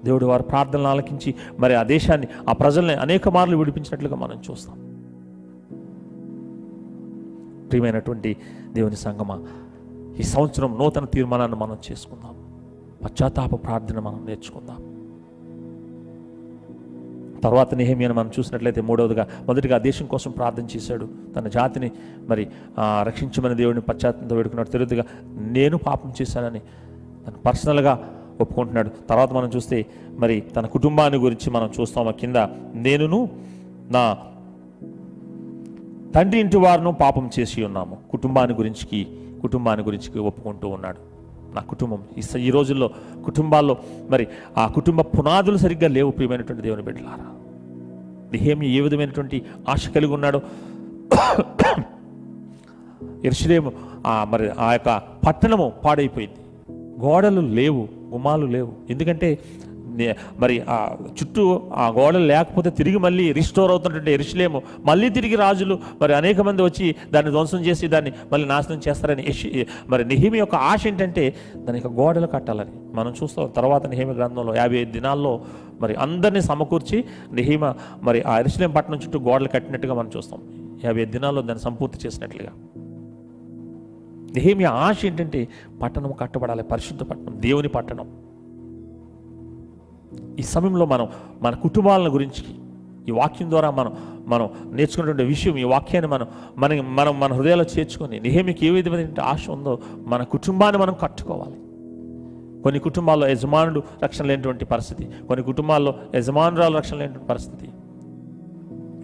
దేవుడు 0.04 0.26
వారి 0.26 0.42
ప్రార్థనలు 0.42 0.86
ఆలకించి 0.86 1.34
మరి 1.58 1.74
ఆ 1.74 1.82
దేశాన్ని 1.82 2.26
ఆ 2.48 2.52
ప్రజల్ని 2.52 2.94
అనేక 2.94 3.28
మార్లు 3.28 3.56
విడిపించినట్లుగా 3.56 4.16
మనం 4.16 4.42
చూస్తాం. 4.50 4.90
ప్రియమైనటువంటి 7.68 8.36
దేవుని 8.72 8.96
సంగమ 8.96 9.46
ఈ 10.18 10.22
సంవత్సరం 10.22 10.78
నూతన 10.78 11.04
తీర్మానాన్ని 11.04 11.58
మనం 11.58 11.76
చేసుకుందాం. 11.90 12.34
పశ్చాత్తాప 13.04 13.64
ప్రార్థన 13.64 13.98
మనం 13.98 14.26
నేర్చుకుందాం. 14.26 14.99
తర్వాత 17.44 17.74
నెహమియాను 17.74 18.14
మనం 18.14 18.30
చూసినట్లయితే 18.38 18.80
మూడవదిగా 18.80 19.26
మొదటిగా 19.46 19.78
దేశం 19.78 20.06
కోసం 20.06 20.30
ప్రార్థన 20.30 20.66
చేశాడు. 20.76 21.08
తన 21.36 21.48
జాతిని 21.48 21.90
మరి 22.28 22.48
రక్షించమని 22.80 23.54
దేవుడిని 23.54 23.82
పశ్చాత్తంతో 23.82 24.36
వేడుకున్నాడు. 24.36 24.68
తెలుగుగా 24.68 25.04
నేను 25.28 25.78
పాపం 25.78 26.12
చేశానని 26.22 26.60
తను 27.26 27.38
పర్సనల్గా 27.46 27.94
ఒప్పుకుంటున్నాడు. 28.40 28.88
తర్వాత 29.08 29.32
మనం 29.32 29.50
చూస్తే 29.56 29.86
మరి 30.18 30.40
తన 30.40 30.66
కుటుంబాన్ని 30.66 31.18
గురించి 31.18 31.50
మనం 31.50 31.70
చూస్తాము 31.80 32.08
ఆ 32.08 32.12
కింద 32.12 32.36
నేనును 32.74 33.28
నా 33.90 34.16
తండ్రి 36.14 36.40
ఇంటి 36.40 36.56
వారును 36.56 36.92
పాపం 36.92 37.30
చేసి 37.38 37.64
ఉన్నాము. 37.64 37.96
కుటుంబాన్ని 38.10 38.56
గురించి 38.56 39.06
కుటుంబాన్ని 39.42 39.86
గురించి 39.86 40.20
ఒప్పుకుంటూ 40.20 40.68
ఉన్నాడు. 40.68 41.09
నా 41.54 41.62
కుటుంబం. 41.62 41.98
ఈ 42.38 42.50
రోజుల్లో 42.50 42.90
కుటుంబాల్లో 43.24 43.76
మరి 44.10 44.28
ఆ 44.58 44.66
కుటుంబ 44.66 45.00
పునాదులు 45.00 45.56
సరిగ్గా 45.56 45.88
లేవు 45.88 46.10
ప్రియమైనటువంటి 46.10 46.62
దేవుని 46.62 46.82
బిడ్డలారా. 46.82 47.26
నిహేమి 48.32 48.68
ఏ 48.68 48.80
విధమైనటువంటి 48.80 49.42
ఆశ 49.68 49.88
కలిగి 49.88 50.12
ఉన్నాడో 50.12 50.42
ఎరుషులేము 53.24 53.72
ఆ 54.06 54.24
మరి 54.24 54.50
ఆ 54.50 54.72
యొక్క 54.72 55.02
పట్టణము 55.26 55.72
పాడైపోయింది. 55.84 56.36
గోడలు 57.04 57.40
లేవు 57.40 57.88
గుమాలు 58.12 58.46
లేవు. 58.46 58.72
ఎందుకంటే 58.90 59.38
మరి 60.38 60.60
ఆ 60.60 60.96
చుట్టూ 61.10 61.62
ఆ 61.74 61.88
గోడలు 61.88 62.26
లేకపోతే 62.26 62.70
తిరిగి 62.70 62.98
మళ్ళీ 62.98 63.32
రిస్టోర్ 63.32 63.70
అవుతున్నటువంటి 63.70 64.12
ఎరుషులేము 64.12 64.62
మళ్ళీ 64.84 65.10
తిరిగి 65.10 65.36
రాజులు 65.36 65.78
మరి 66.02 66.14
అనేక 66.14 66.40
మంది 66.40 66.62
వచ్చి 66.62 66.94
దాన్ని 67.12 67.32
ధ్వంసం 67.32 67.58
చేసి 67.58 67.88
దాన్ని 67.88 68.12
మళ్ళీ 68.32 68.48
నాశనం 68.48 68.80
చేస్తారని 68.88 69.26
మరి 69.88 70.04
నిహిమి 70.04 70.38
యొక్క 70.38 70.54
ఆశ 70.54 70.86
ఏంటంటే 70.86 71.34
దాని 71.56 71.78
యొక్క 71.78 72.00
గోడలు 72.00 72.26
కట్టాలని. 72.26 72.70
మనం 72.94 73.14
చూస్తాం 73.22 73.48
తర్వాత 73.56 73.86
నిహిమి 73.86 74.12
గ్రంథంలో 74.12 74.56
యాభై 74.56 74.76
ఐదు 74.76 74.92
దినాల్లో 74.92 75.40
మరి 75.80 75.94
అందరినీ 75.94 76.40
సమకూర్చి 76.40 77.04
నిహిమ 77.32 77.74
మరి 78.02 78.22
ఆ 78.22 78.38
ఎరుసలేం 78.38 78.70
పట్టణం 78.70 78.98
చుట్టూ 79.04 79.18
గోడలు 79.18 79.48
కట్టినట్టుగా 79.48 79.94
మనం 79.94 80.10
చూస్తాం. 80.16 80.40
యాభై 80.84 81.00
ఐదు 81.00 81.10
దినాల్లో 81.10 81.42
దాన్ని 81.42 81.64
సంపూర్తి 81.64 81.98
చేసినట్లుగా. 82.06 82.50
నిహిమి 84.34 84.64
ఆశ 84.64 85.04
ఏంటంటే 85.04 85.48
పట్టణం 85.82 86.12
కట్టబడాలి 86.12 86.62
పరిశుద్ధ 86.62 87.02
పట్టణం 87.02 87.36
దేవుని 87.40 87.68
పట్టణం. 87.68 88.29
ఈ 90.40 90.42
సమయంలో 90.42 90.86
మనం 90.86 91.06
మన 91.42 91.54
కుటుంబాలను 91.54 92.10
గురించి 92.10 92.44
ఈ 93.08 93.10
వాక్యం 93.10 93.50
ద్వారా 93.50 93.70
మనం 93.70 93.92
మనం 94.26 94.46
నేర్చుకున్నటువంటి 94.72 95.22
విషయం 95.22 95.58
ఈ 95.58 95.62
వాక్యాన్ని 95.62 96.10
మనం 96.10 96.26
మన 96.56 96.80
మనం 96.80 97.20
మన 97.20 97.32
హృదయాల్లో 97.32 97.66
చేర్చుకొని 97.78 98.20
నిహేమికి 98.20 98.66
ఏ 98.66 98.70
విధమైన 98.70 99.20
ఆశ 99.20 99.50
ఉందో 99.50 99.78
మన 100.06 100.22
కుటుంబాన్ని 100.22 100.82
మనం 100.82 100.94
కట్టుకోవాలి. 101.02 101.58
కొన్ని 102.62 102.80
కుటుంబాల్లో 102.80 103.28
యజమానుడు 103.28 103.82
రక్షణ 104.04 104.24
లేనటువంటి 104.24 104.64
పరిస్థితి 104.64 105.04
కొన్ని 105.28 105.44
కుటుంబాల్లో 105.46 105.94
యజమానురాలు 106.14 106.76
రక్షణ 106.76 106.96
లేనటువంటి 106.96 107.28
పరిస్థితి 107.28 107.68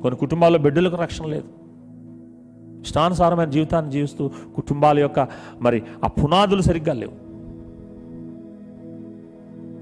కొన్ని 0.02 0.16
కుటుంబాల్లో 0.20 0.58
బిడ్డలకు 0.58 0.96
రక్షణ 0.96 1.26
లేదు. 1.26 1.48
ఇష్టానుసారమైన 2.80 3.50
జీవితాన్ని 3.50 3.92
జీవిస్తూ 3.92 4.30
కుటుంబాల 4.56 4.98
యొక్క 4.98 5.28
మరి 5.61 5.82
ఆ 6.04 6.08
పునాదులు 6.08 6.62
సరిగ్గా 6.62 6.92
లేవు. 6.92 7.25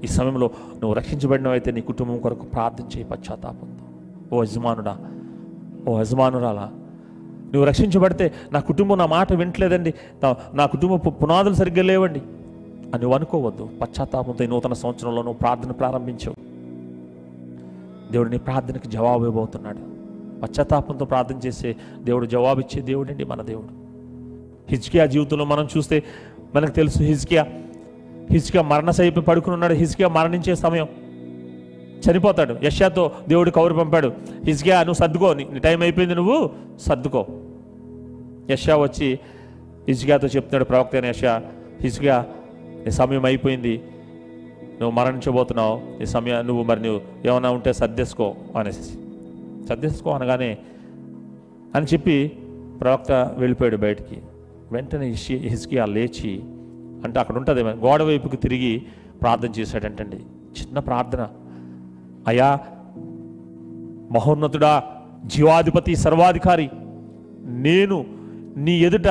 ఈ 0.03 0.07
సమయంలో 0.07 0.49
నువ్వు 0.73 0.93
రక్షించబడినవైతే 0.93 1.71
నీ 1.71 1.81
కుటుంబం 1.81 2.17
కొరకు 2.17 2.45
ప్రార్థన 2.45 2.83
చేయి 2.83 3.03
పశ్చాత్తాపంతో 3.03 3.85
ఓ 4.37 4.43
యజమానుడా 4.43 4.97
ఓ 5.87 6.01
యజమానురాలా 6.01 6.71
నువ్వు 7.45 7.65
రక్షించబడితే 7.65 8.33
నా 8.51 8.59
కుటుంబం 8.59 8.97
నా 8.97 9.05
మాట 9.05 9.33
వింటలేదండి. 9.33 9.93
నా- 10.23 10.55
నా 10.55 10.65
కుటుంబ 10.65 11.23
పునాదులు 11.23 11.53
సరిగ్గా 11.53 11.83
లేవండి. 11.83 12.19
అని 12.93 13.01
నువ్వు 13.01 13.13
అనుకోవద్దు. 13.13 13.69
పశ్చాత్తాపంతో 13.81 14.43
ఈ 14.43 14.47
నూతన 14.47 14.73
సంవత్సరంలో 14.73 15.21
నువ్వు 15.21 15.37
ప్రార్థన 15.37 15.71
ప్రారంభించావు. 15.71 16.35
దేవుడు 18.11 18.29
నీ 18.29 18.37
ప్రార్థనకి 18.37 18.87
జవాబు 18.87 19.25
ఇవ్వబోతున్నాడు. 19.25 19.77
పశ్చాత్తాపంతో 20.41 21.05
ప్రార్థన 21.05 21.35
చేసే 21.35 21.75
దేవుడు 22.03 22.25
జవాబిచ్చే 22.25 22.81
దేవుడండి 22.81 23.23
మన 23.23 23.41
దేవుడు. 23.41 23.85
హిజ్కియా 24.71 25.05
జీవితంలో 25.05 25.45
మనం 25.45 25.67
చూస్తే 25.77 26.03
మనకు 26.55 26.71
తెలుసు 26.71 26.99
హిజ్కియా 26.99 27.47
హిజ్కియా 28.31 28.63
మరణ 28.63 28.89
సైపు 28.89 29.19
పడుకుని 29.19 29.53
ఉన్నాడు. 29.53 29.73
హిజ్కియా 29.73 30.09
మరణించే 30.09 30.55
సమయం. 30.55 30.87
చనిపోతాడు. 32.11 32.55
యశాతో 32.63 33.11
దేవుడు 33.29 33.49
కౌరు 33.49 33.73
పంపాడు. 33.73 34.13
హిజ్కియా 34.45 34.79
నువ్వు 34.79 34.93
సర్దుకో. 34.93 35.33
నీ 35.33 35.59
టైం 35.59 35.81
అయిపోయింది. 35.81 36.15
నువ్వు 36.15 36.49
సర్దుకో. 36.81 37.25
యష్యా 38.49 38.77
వచ్చి 38.77 39.19
హిజ్కియాతో 39.89 40.27
చెప్తున్నాడు 40.27 40.63
ప్రవక్త 40.63 40.95
అయిన 40.95 41.05
యశా 41.05 41.43
హిజ్కియా 41.81 42.25
నీ 42.85 42.91
సమయం 42.91 43.25
అయిపోయింది. 43.25 43.81
నువ్వు 44.81 44.91
మరణించబోతున్నావు. 44.91 45.81
నీ 45.99 46.05
సమయం 46.05 46.47
నువ్వు 46.47 46.63
మరి 46.63 46.81
నువ్వు 46.81 47.27
ఏమైనా 47.27 47.49
ఉంటే 47.49 47.73
సర్దేసుకో 47.73 48.35
అనేసి. 48.57 48.89
సర్దేసుకో 49.69 50.11
అనగానే 50.11 50.57
అని 51.75 51.85
చెప్పి 51.85 52.31
ప్రవక్త 52.81 53.11
వెళ్ళిపోయాడు 53.37 53.77
బయటికి. 53.77 54.17
వెంటనే 54.71 55.07
హిస్కి 55.07 55.35
హిస్కియా 55.35 55.85
లేచి 55.85 56.41
అంటే 57.05 57.19
అక్కడ 57.19 57.37
ఉంటుంది 57.37 57.63
గోడ 57.63 58.01
వైపుకి 58.03 58.37
తిరిగి 58.37 58.83
ప్రార్థన 59.21 59.49
చేశాడంటండి. 59.59 60.15
చిన్న 60.59 60.79
ప్రార్థన. 60.79 61.27
అయా 62.27 62.59
మహోన్నతుడా 64.11 64.83
జీవాధిపతి 65.25 65.95
సర్వాధికారి 65.95 66.69
నేను 67.43 68.05
నీ 68.57 68.79
ఎదుట 68.79 69.07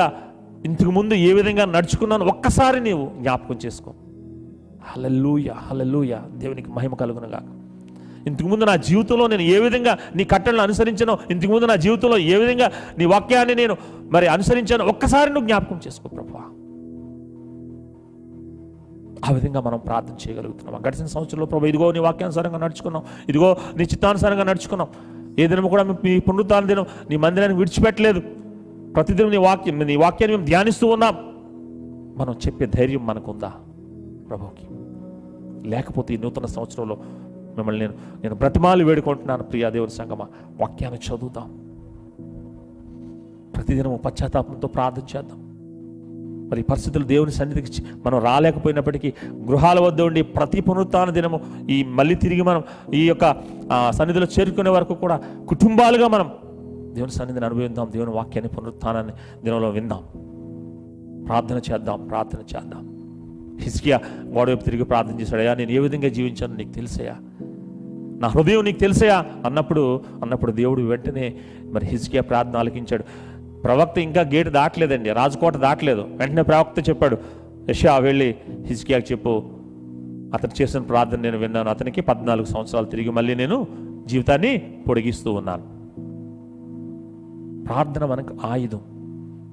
ఇంతకు 0.65 0.91
ముందు 0.91 1.13
ఏ 1.13 1.33
విధంగా 1.33 1.65
నడుచుకున్నాను 1.65 2.25
ఒక్కసారి 2.25 2.79
నీవు 2.79 3.11
జ్ఞాపకం 3.19 3.59
చేసుకో. 3.65 3.93
Hallelujah 4.87 5.49
hallelujah. 5.49 6.17
దేవునికి 6.37 6.69
మహిమ 6.69 6.93
కలుగునగా 6.93 7.41
ఇంతకుముందు 8.27 8.63
నా 8.63 8.75
జీవితంలో 8.75 9.27
నేను 9.27 9.41
ఏ 9.41 9.59
విధంగా 9.59 9.97
నీ 10.15 10.23
కట్టలను 10.23 10.61
అనుసరించానో 10.61 11.19
ఇంతకుముందు 11.31 11.65
నా 11.65 11.75
జీవితంలో 11.75 12.17
ఏ 12.17 12.35
విధంగా 12.35 12.71
నీ 12.97 13.05
వాక్యాన్ని 13.05 13.55
నేను 13.55 13.77
మరి 14.11 14.27
అనుసరించాను 14.27 14.85
ఒక్కసారి 14.85 15.29
నువ్వు 15.29 15.47
జ్ఞాపకం 15.47 15.79
చేసుకో 15.87 16.09
ప్రభా. 16.09 16.43
ఆ 19.29 19.33
విధంగా 19.33 19.61
మనం 19.61 19.79
ప్రార్థన 19.79 20.29
చేయగలుగుతున్నాం. 20.29 20.81
గడిచిన 20.87 21.05
సంవత్సరంలో 21.05 21.45
ప్రభు 21.45 21.65
ఇదిగో 21.65 21.91
నీ 21.91 21.99
వాక్యానుసారంగా 21.99 22.57
నడుచుకున్నాం. 22.57 23.03
ఇదిగో 23.29 23.57
నీ 23.75 23.83
చిత్తానుసారంగా 23.83 24.43
నడుచుకున్నాం. 24.43 24.87
ఏ 25.39 25.47
కూడా 25.47 25.83
మేము 25.83 25.97
మీ 26.03 26.19
పునరుద్ధాన 26.19 26.65
దినం 26.65 26.85
నీ 27.09 27.17
మందిరాన్ని 27.17 27.57
విడిచిపెట్టలేదు. 27.57 28.19
ప్రతిదినం 28.95 29.29
నీ 29.29 29.37
వాక్యం 29.37 29.79
నీ 29.79 29.95
వాక్యాన్ని 29.95 30.37
మేము 30.37 30.47
ధ్యానిస్తూ 30.47 30.87
ఉన్నాం. 30.87 31.15
మనం 32.17 32.33
చెప్పే 32.33 32.65
ధైర్యం 32.65 33.05
మనకుందా? 33.05 33.53
ప్రభుకి. 34.29 34.67
లేకపోతే 35.69 36.13
ఈ 36.13 36.17
నూతన 36.17 36.45
సంవత్సరంలో 36.45 36.97
మిమ్మల్ని 37.57 37.81
నేను 37.81 37.93
నేను 38.23 38.35
బ్రతిమాలు 38.35 38.85
వేడుకుంటున్నాను 38.85 39.43
ప్రియా 39.43 39.69
దేవుని 39.69 39.91
సంగమ. 39.91 40.21
వాక్యాన్ని 40.61 40.99
చదువుతాం 40.99 41.61
ప్రతిదినము 43.55 43.97
పశ్చాత్తాపంతో 43.97 44.67
ప్రార్థన 44.67 45.17
చేద్దాం. 45.17 45.44
మరి 46.49 46.63
పరిస్థితులు 46.63 47.03
దేవుని 47.03 47.31
సన్నిధికి 47.31 47.81
మనం 48.05 48.17
రాలేకపోయినప్పటికీ 48.19 49.13
గృహాల 49.49 49.79
వద్ద 49.79 50.01
ఉండి 50.01 50.21
ప్రతి 50.21 50.61
పునరుత్న 50.61 51.09
దినము 51.09 51.39
ఈ 51.69 51.83
మళ్ళీ 51.83 52.15
తిరిగి 52.15 52.41
మనం 52.41 52.63
ఈ 52.93 53.07
యొక్క 53.07 53.35
సన్నిధిలో 53.89 54.27
చేరుకునే 54.39 54.69
వరకు 54.69 54.93
కూడా 54.93 55.17
కుటుంబాలుగా 55.47 56.07
మనం 56.07 56.31
దేవుని 56.93 57.11
సన్నిధిని 57.11 57.45
అనుభవిద్దాం. 57.45 57.87
దేవుని 57.93 58.11
వాక్యాన్ని 58.11 58.51
పునరుత్నాన్ని 58.55 59.13
దినంలో 59.43 59.69
విందాం. 59.69 60.03
ప్రార్థన 61.25 61.61
చేద్దాం 61.71 62.07
ప్రార్థన 62.07 62.39
చేద్దాం. 62.55 62.83
హిస్కియా 63.61 63.99
గోడవైపు 64.25 64.63
తిరిగి 64.63 64.83
ప్రార్థన 64.83 65.19
చేశాడయ్యా 65.21 65.53
నేను 65.55 65.71
ఏ 65.71 65.79
విధంగా 65.79 66.07
జీవించాను 66.07 66.55
నీకు 66.55 66.71
తెలిసాయా 66.71 67.15
నా 68.19 68.27
హృదయం 68.27 68.63
నీకు 68.63 68.79
తెలుసయా 68.79 69.25
అన్నప్పుడు 69.45 70.01
అన్నప్పుడు 70.21 70.51
దేవుడు 70.51 70.81
వెంటనే 70.81 71.35
మరి 71.71 71.85
హిజ్కియా 71.85 72.21
ప్రార్థన 72.21 72.57
ఆలకించాడు. 72.57 73.03
ప్రవక్త 73.65 73.97
ఇంకా 73.97 74.21
గేటు 74.21 74.49
దాటలేదండి 74.49 75.11
రాజకోట 75.11 75.57
దాటలేదు. 75.57 76.01
వెంటనే 76.01 76.41
ప్రవక్త 76.41 76.89
చెప్పాడు 76.89 77.17
యషా 77.69 77.97
వెళ్ళి 77.97 78.35
హిజ్కియాకి 78.65 79.13
చెప్పు. 79.13 79.43
అతను 80.33 80.61
చేసిన 80.61 80.79
ప్రార్థన 80.79 81.19
నేను 81.19 81.37
విన్నాను. 81.37 81.69
అతనికి 81.69 82.01
పద్నాలుగు 82.01 82.45
సంవత్సరాలు 82.45 82.85
తిరిగి 82.85 83.09
మళ్ళీ 83.09 83.35
నేను 83.35 83.67
జీవితాన్ని 84.05 84.57
పొడిగిస్తూ 84.89 85.33
ఉన్నాను. 85.33 85.63
ప్రార్థన 87.63 88.05
మనకు 88.05 88.35
ఆయుధం. 88.45 88.79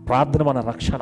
ప్రార్థన 0.09 0.43
మన 0.43 0.61
రక్షణ. 0.61 0.99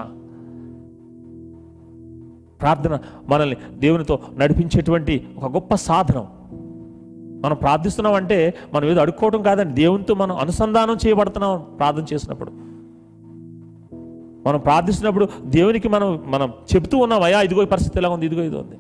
ప్రార్థన 2.61 2.99
మనల్ని 3.29 3.57
దేవునితో 3.79 4.19
నడిపించేటువంటి 4.37 5.29
ఒక 5.37 5.53
గొప్ప 5.53 5.75
సాధనం. 5.75 6.27
మనం 7.41 7.57
ప్రార్థిస్తున్నామంటే 7.57 8.55
మనం 8.75 8.89
ఏదో 8.89 9.01
అడుక్కోవడం 9.01 9.43
కాదండి. 9.43 9.75
దేవునితో 9.75 10.15
మనం 10.15 10.37
అనుసంధానం 10.37 10.97
చేయబడుతున్నాం 11.07 11.65
ప్రార్థన 11.79 12.05
చేసినప్పుడు. 12.15 12.70
మనం 14.47 14.61
ప్రార్థిస్తున్నప్పుడు 14.61 15.29
దేవునికి 15.45 15.89
మనం 15.89 16.25
మనం 16.27 16.53
చెప్తూ 16.77 16.99
ఉన్నాం 16.99 17.23
అయా 17.23 17.41
ఇదిగో 17.41 17.65
పరిస్థితి 17.65 17.99
ఎలా 17.99 18.09
ఉంది 18.09 18.27
ఇదిగో 18.27 18.43
ఇదో 18.43 18.59
ఉంది. 18.59 18.77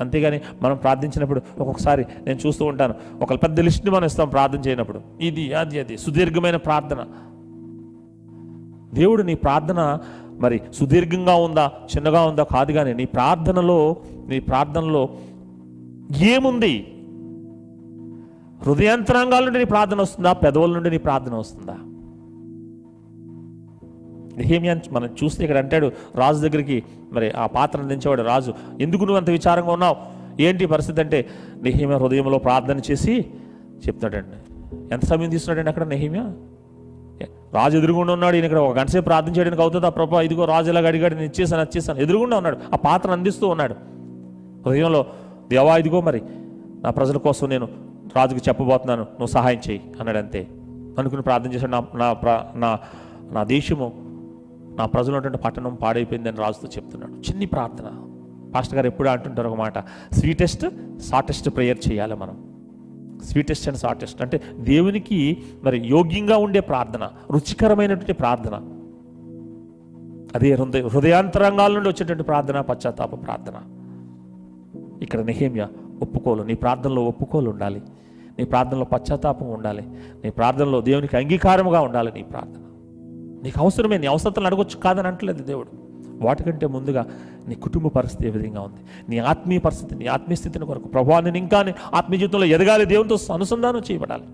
అంతేగాని 0.00 0.40
మనం 0.62 0.76
ప్రార్థించినప్పుడు 0.76 1.40
ఒక్కొక్కసారి 1.58 2.06
నేను 2.26 2.38
చూస్తూ 2.46 2.64
ఉంటాను. 2.64 2.94
ఒక 3.22 3.42
పెద్ద 3.42 3.60
లిస్ట్ని 3.60 3.92
మనం 3.92 4.04
ఇస్తాం 4.04 4.28
ప్రార్థన 4.28 4.58
చేయనప్పుడు. 4.58 5.00
ఇది 5.20 5.52
అది 5.52 5.80
అది. 5.80 5.98
సుదీర్ఘమైన 5.98 6.56
ప్రార్థన. 6.56 7.06
దేవుడు 8.94 9.22
నీ 9.22 9.34
ప్రార్థన 9.34 9.98
మరి 10.40 10.60
సుదీర్ఘంగా 10.74 11.34
ఉందా 11.34 11.72
చిన్నగా 11.96 12.22
ఉందా 12.22 12.42
కాదు 12.42 12.72
కానీ 12.72 12.92
నీ 12.92 13.04
ప్రార్థనలో 13.04 13.96
నీ 14.28 14.40
ప్రార్థనలో 14.40 15.08
ఏముంది? 16.16 16.96
హృదయంతరంగాల 18.62 19.44
నుండి 19.44 19.58
నీ 19.58 19.64
ప్రార్థన 19.64 20.00
వస్తుందా 20.00 20.32
పెదవుల 20.32 20.74
నుండి 20.74 20.90
నీ 20.90 20.98
ప్రార్థన 20.98 21.34
వస్తుందా? 21.34 21.76
నెహేమియా 24.40 24.74
మనం 24.92 25.08
చూస్తే 25.20 25.44
ఇక్కడ 25.44 25.58
అంటాడు 25.58 25.92
రాజు 26.16 26.40
దగ్గరికి 26.46 26.82
మరి 27.12 27.30
ఆ 27.30 27.46
పాత్రను 27.46 27.88
దించేవాడు 27.88 28.22
రాజు 28.22 28.54
ఎందుకు 28.80 29.02
నువ్వు 29.04 29.16
అంత 29.16 29.30
విచారంగా 29.30 29.72
ఉన్నావు? 29.72 29.96
ఏంటి 30.40 30.66
పరిస్థితి? 30.66 31.00
అంటే 31.00 31.18
నెహేమియా 31.62 31.98
హృదయంలో 31.98 32.38
ప్రార్థన 32.38 32.80
చేసి 32.90 33.14
చెప్తాడండి. 33.86 34.38
ఎంత 34.94 35.04
సమయం 35.04 35.30
తీసుకున్నాడండి 35.30 35.70
అక్కడ 35.70 35.86
నెహేమియా? 35.86 36.24
రాజు 37.54 37.78
ఎదురుగుండా 37.78 38.12
ఉన్నాడు 38.12 38.36
ఈయన 38.36 38.44
ఇక్కడ 38.44 38.58
ఒక 38.58 38.78
గంట 38.78 38.90
సేపు 38.90 39.04
ప్రార్థన 39.04 39.32
చేయడానికి 39.36 39.86
ఆ 39.86 39.88
ప్రభా 39.88 40.20
ఇదిగో 40.20 40.44
రాజు 40.44 40.68
ఇలాగ 40.70 40.86
అడిగాడు 40.86 41.14
నేను 41.14 41.26
ఇచ్చేసాను 41.26 41.62
వచ్చేసాను 41.62 41.98
ఎదురుగుండా 42.00 42.36
ఉన్నాడు 42.36 42.56
ఆ 42.74 42.76
పాత్ర 42.76 43.10
అందిస్తూ 43.10 43.48
ఉన్నాడు. 43.48 43.74
హృదయంలో 44.66 45.06
దేవా 45.48 45.76
ఇదిగో 45.76 46.00
మరి 46.00 46.20
నా 46.84 46.90
ప్రజల 46.90 47.16
కోసం 47.16 47.48
నేను 47.48 47.66
రాజుకు 48.16 48.40
చెప్పబోతున్నాను 48.48 49.02
నువ్వు 49.02 49.26
సహాయం 49.26 49.60
చేయి 49.70 49.80
అన్నాడు 50.00 50.18
అంతే 50.18 50.40
అనుకుని 50.98 51.22
ప్రార్థన 51.22 51.50
చేశాడు 51.52 51.70
నా 51.70 51.80
నా 51.94 52.08
నా 52.54 52.70
నా 53.32 53.42
దేశము 53.44 53.86
నా 54.78 54.86
ప్రజలు 54.86 55.14
ఉన్నటువంటి 55.14 55.38
పట్టణం 55.38 55.74
పాడైపోయిందని 55.74 56.36
రాజుతో 56.36 56.68
చెప్తున్నాడు. 56.68 57.12
చిన్ని 57.12 57.46
ప్రార్థన. 57.46 57.90
పాస్టర్ 58.54 58.76
గారు 58.76 58.86
ఎప్పుడు 58.86 59.08
అంటుంటారు 59.08 59.48
ఒక 59.48 59.58
మాట 59.58 59.78
స్వీటెస్ట్ 60.12 60.66
షార్టెస్ట్ 61.00 61.48
ప్రేయర్ 61.48 61.78
చేయాలి 61.92 62.14
మనం. 62.14 62.50
స్వీటెస్ట్ 63.24 63.68
అండ్ 63.68 63.78
షార్టెస్ట్ 63.78 64.22
అంటే 64.22 64.40
దేవునికి 64.54 65.42
మరి 65.62 65.78
యోగ్యంగా 65.78 66.36
ఉండే 66.36 66.60
ప్రార్థన 66.60 67.10
రుచికరమైనటువంటి 67.30 68.12
ప్రార్థన. 68.12 68.54
అదే 70.34 70.54
హృదయ 70.54 70.86
హృదయాంతరంగాల 70.86 71.72
నుండి 71.72 71.88
వచ్చేటువంటి 71.88 72.22
ప్రార్థన 72.22 72.60
పశ్చాత్తాప 72.60 73.26
ప్రార్థన. 73.26 73.54
ఇక్కడ 75.02 75.20
నెహేమ్య 75.20 75.68
ఒప్పుకోలు. 76.02 76.42
నీ 76.42 76.54
ప్రార్థనలో 76.54 77.04
ఒప్పుకోలు 77.04 77.50
ఉండాలి. 77.50 77.82
నీ 78.38 78.44
ప్రార్థనలో 78.44 78.84
పశ్చాత్తాపం 78.84 79.50
ఉండాలి. 79.50 79.88
నీ 80.24 80.30
ప్రార్థనలో 80.30 80.80
దేవునికి 80.80 81.16
అంగీకారముగా 81.16 81.80
ఉండాలి 81.80 82.12
నీ 82.12 82.22
ప్రార్థన. 82.22 82.62
నీకు 83.42 83.60
అవసరమే 83.60 83.98
నీ 83.98 84.06
అవసరతలు 84.06 84.46
అడగొచ్చు 84.46 84.78
కాదని 84.78 85.08
అంటలేదు 85.08 85.42
దేవుడు. 85.42 85.90
వాటికంటే 86.24 86.66
ముందుగా 86.66 87.06
నీ 87.48 87.54
కుటుంబ 87.54 87.88
పరిస్థితి 87.88 88.28
ఏ 88.28 88.30
విధంగా 88.30 88.60
ఉంది? 88.60 88.80
నీ 89.08 89.18
ఆత్మీయ 89.18 89.58
పరిస్థితి 89.58 89.94
నీ 89.94 90.06
ఆత్మీయ 90.06 90.36
స్థితిని 90.36 90.66
కొరకు 90.66 90.88
ప్రభావ 90.88 91.20
నేను 91.20 91.38
ఇంకా 91.38 91.74
ఆత్మీయ 91.94 92.20
జీవితంలో 92.20 92.44
ఎదగాలి 92.44 92.84
దేవునితో 92.84 93.34
అనుసంధానం 93.34 93.82
చేయబడాలి. 93.90 94.24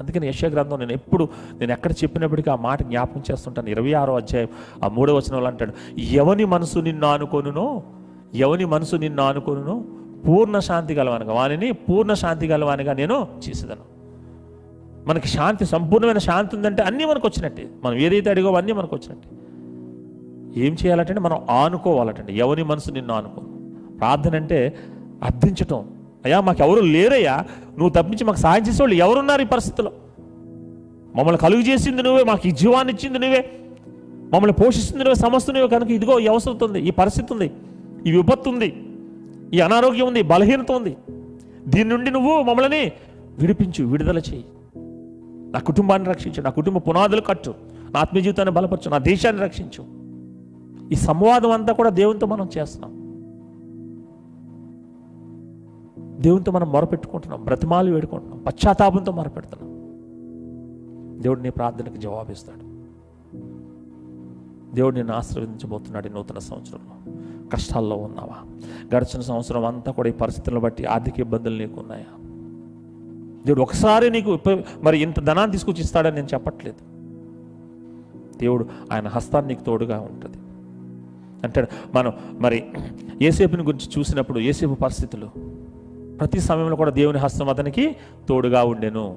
అందుకని 0.00 0.26
యశ 0.26 0.44
గ్రంథం 0.44 0.78
నేను 0.78 0.92
ఎప్పుడు 0.92 1.28
నేను 1.58 1.72
ఎక్కడ 1.72 1.92
చెప్పినప్పటికీ 1.92 2.50
ఆ 2.50 2.54
మాట 2.54 2.82
జ్ఞాపకం 2.82 3.22
చేస్తుంటాను. 3.30 3.68
ఇరవై 3.68 3.92
ఆరో 3.92 4.16
అధ్యాయం 4.16 4.48
ఆ 4.84 4.88
మూడో 4.88 5.14
వచనంలో 5.14 5.46
అంటాడు 5.46 6.00
ఎవని 6.00 6.44
మనసు 6.44 6.78
నిన్ను 6.78 7.06
ఆనుకొనునో 7.06 7.82
ఎవని 8.34 8.64
మనసు 8.64 8.96
నిన్ను 8.96 9.22
ఆనుకొనునో 9.22 9.84
పూర్ణ 10.28 10.58
శాంతి 10.58 10.94
గలవానిగా 10.94 11.32
వానిని 11.32 11.72
పూర్ణ 11.72 12.12
శాంతి 12.12 12.46
గలవానిగా 12.46 12.92
నేను 12.92 13.28
చేసేదాను. 13.48 13.97
మనకి 15.08 15.28
శాంతి 15.28 15.66
సంపూర్ణమైన 15.66 16.18
శాంతి 16.18 16.56
ఉందంటే 16.56 16.82
అన్నీ 16.82 17.04
మనకు 17.04 17.28
వచ్చినట్టే. 17.28 17.68
మనం 17.84 17.96
ఏదైతే 17.96 18.30
అడిగో 18.30 18.54
అన్నీ 18.54 18.72
మనకు 18.72 18.96
వచ్చినట్టే. 18.96 19.28
ఏం 20.66 20.76
చేయాలంటే 20.84 21.14
మనం 21.14 21.46
ఆనుకోవాలటండి. 21.50 22.38
ఎవరి 22.38 22.62
మనసు 22.62 22.90
నిన్ను 22.90 23.14
ఆనుకో 23.14 23.40
ప్రార్థన 23.98 24.36
అంటే 24.36 24.76
అర్థించటం. 25.22 25.90
అయ్యా 26.24 26.40
మాకు 26.40 26.64
ఎవరు 26.64 26.80
లేరయ్యా. 26.80 27.44
నువ్వు 27.78 27.88
తప్పించి 27.88 28.24
మాకు 28.24 28.36
సాయం 28.36 28.62
చేసేవాళ్ళు 28.68 28.96
ఎవరున్నారు 28.96 29.42
ఈ 29.42 29.44
పరిస్థితిలో? 29.44 29.92
మమ్మల్ని 31.16 31.36
కలుగు 31.36 31.60
చేసింది 31.60 32.02
నువ్వే 32.02 32.24
మాకు 32.24 32.48
ఈ 32.48 32.50
జీవాన్ని 32.50 32.92
ఇచ్చింది 32.92 33.18
నువ్వే. 33.18 33.50
మమ్మల్ని 34.32 34.52
పోషిస్తుంది 34.52 35.04
నువ్వే 35.04 35.14
సమస్త 35.14 35.50
నువ్వే. 35.50 35.68
కనుక 35.68 35.90
ఇదిగో 35.90 36.18
ఈ 36.18 36.26
అవసరం 36.26 36.58
ఉంది 36.62 36.80
ఈ 36.80 36.90
పరిస్థితి 36.90 37.32
ఉంది 37.32 37.50
ఈ 38.06 38.12
విపత్తు 38.12 38.50
ఉంది 38.50 38.82
ఈ 39.52 39.60
అనారోగ్యం 39.60 40.06
ఉంది 40.06 40.22
బలహీనత 40.22 40.72
ఉంది. 40.72 40.96
దీని 41.66 41.88
నుండి 41.88 42.10
నువ్వు 42.10 42.42
మమ్మల్ని 42.42 42.92
విడిపించు 43.38 43.84
విడుదల 43.84 44.18
చేయి. 44.18 44.44
నా 45.48 45.58
కుటుంబాన్ని 45.58 46.08
రక్షించు 46.08 46.42
నా 46.42 46.50
కుటుంబ 46.50 46.78
పునాదులు 46.78 47.20
కట్టు 47.20 47.54
నా 47.90 48.00
ఆత్మీయ 48.00 48.22
జీవితాన్ని 48.22 48.54
బలపరచు 48.54 48.90
నా 48.90 48.98
దేశాన్ని 48.98 49.42
రక్షించు. 49.42 49.98
ఈ 50.92 50.94
సంవాదం 50.94 51.50
అంతా 51.50 51.72
కూడా 51.72 51.90
దేవునితో 51.90 52.26
మనం 52.26 52.48
చేస్తున్నాం. 52.58 52.98
దేవునితో 56.22 56.52
మనం 56.52 56.72
మొరపెట్టుకుంటున్నాం 56.72 57.44
బ్రతిమాలు 57.44 57.94
వేడుకుంటున్నాం 57.94 58.42
పశ్చాత్తాపంతో 58.46 59.12
మొరపెడుతున్నాం. 59.12 59.78
దేవుడు 61.22 61.40
నీ 61.40 61.50
ప్రార్థనకి 61.50 61.98
జవాబిస్తాడు. 61.98 62.78
దేవుడు 64.74 64.94
నిన్ను 64.94 65.14
ఆశీర్వదించబోతున్నాడు 65.14 66.06
ఈ 66.06 66.10
నూతన 66.10 66.38
సంవత్సరంలో. 66.38 67.12
కష్టాల్లో 67.48 67.96
ఉన్నావా? 67.96 68.58
గడిచిన 68.96 69.20
సంవత్సరం 69.20 69.64
అంతా 69.64 69.92
కూడా 69.92 70.08
ఈ 70.08 70.12
పరిస్థితులను 70.12 70.60
బట్టి 70.60 70.84
ఆర్థిక 70.84 71.20
ఇబ్బందులు 71.20 71.58
నీకు 71.58 71.80
ఉన్నాయా? 71.80 72.27
దేవుడు 73.48 73.62
ఒకసారి 73.62 74.10
నీకు 74.10 74.38
మరి 74.82 74.98
ఇంత 74.98 75.20
ధనాన్ని 75.20 75.52
తీసుకొచ్చి 75.52 75.80
ఇస్తాడని 75.80 76.14
నేను 76.14 76.26
చెప్పట్లేదు. 76.26 76.98
దేవుడు 78.38 78.68
ఆయన 78.92 79.08
హస్తాన్ని 79.08 79.54
నీకు 79.54 79.64
తోడుగా 79.64 80.00
ఉంటుంది. 80.00 80.36
అంటాడు 81.44 81.66
మనం 81.94 82.12
మరి 82.32 82.64
ఏసేపుని 83.22 83.62
గురించి 83.62 83.98
చూసినప్పుడు 83.98 84.38
ఏసేపు 84.38 84.74
పరిస్థితులు. 84.74 85.26
ప్రతి 86.20 86.40
సమయంలో 86.40 86.76
కూడా 86.76 86.90
దేవుని 86.90 87.18
హస్తం 87.18 87.48
అతనికి 87.48 87.96
తోడుగా 88.28 88.64
ఉండెను. 88.64 89.16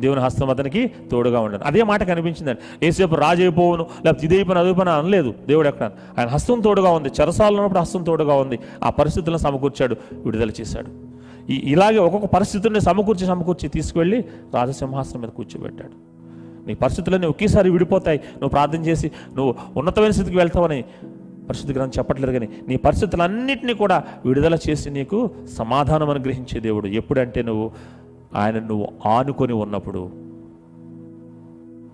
దేవుని 0.00 0.20
హస్తం 0.20 0.50
అతనికి 0.50 0.90
తోడుగా 1.10 1.40
ఉండను. 1.40 1.64
అదే 1.64 1.82
మాట 1.82 2.02
కనిపించిందండి 2.02 2.86
ఏసేపు 2.86 3.14
రాజైపోవును 3.14 3.86
లేకపోతే 4.04 4.26
ఇదైపోయిన 4.26 4.60
అదైపోయిన 4.60 4.88
అనలేదు. 4.88 5.34
దేవుడు 5.46 5.68
ఎక్కడ? 5.68 5.90
ఆయన 6.18 6.28
హస్తం 6.28 6.60
తోడుగా 6.60 6.90
ఉంది. 6.90 7.08
చెరసాలలో 7.20 7.56
ఉన్నప్పుడు 7.56 7.78
హస్తం 7.78 8.04
తోడుగా 8.04 8.34
ఉంది. 8.34 8.58
ఆ 8.84 8.90
పరిస్థితులను 8.90 9.38
సమకూర్చాడు 9.38 9.96
విడుదల 10.12 10.50
చేశాడు. 10.50 11.07
ఈ 11.50 11.62
ఇలాగే 11.64 11.98
ఒక్కొక్క 11.98 12.26
పరిస్థితుల్ని 12.26 12.80
సమకూర్చి 12.80 13.26
సమకూర్చి 13.26 13.68
తీసుకువెళ్ళి 13.68 14.24
రాజసింహాసనం 14.54 15.20
మీద 15.20 15.28
కూర్చోబెట్టాడు. 15.28 16.08
నీ 16.66 16.74
పరిస్థితులన్నీ 16.74 17.26
ఒకేసారి 17.26 17.70
విడిపోతాయి. 17.70 18.18
నువ్వు 18.18 18.48
ప్రార్థన 18.48 18.78
చేసి 18.78 19.12
నువ్వు 19.36 19.54
ఉన్నతమైన 19.76 20.10
స్థితికి 20.10 20.36
వెళ్తావని 20.36 20.84
పరిస్థితి 21.48 21.72
గ్రంథం 21.72 21.92
చెప్పట్లేదు 21.98 22.32
కానీ 22.32 22.48
నీ 22.68 22.76
పరిస్థితులన్నింటినీ 22.76 23.74
కూడా 23.74 24.04
విడుదల 24.26 24.58
చేసి 24.70 24.90
నీకు 24.90 25.30
సమాధానం 25.56 26.10
అనుగ్రహించే 26.10 26.60
దేవుడు. 26.60 26.86
ఎప్పుడంటే 26.86 27.42
నువ్వు 27.42 27.70
ఆయన 28.34 28.58
నువ్వు 28.58 28.88
ఆనుకొని 29.06 29.52
ఉన్నప్పుడు. 29.52 30.10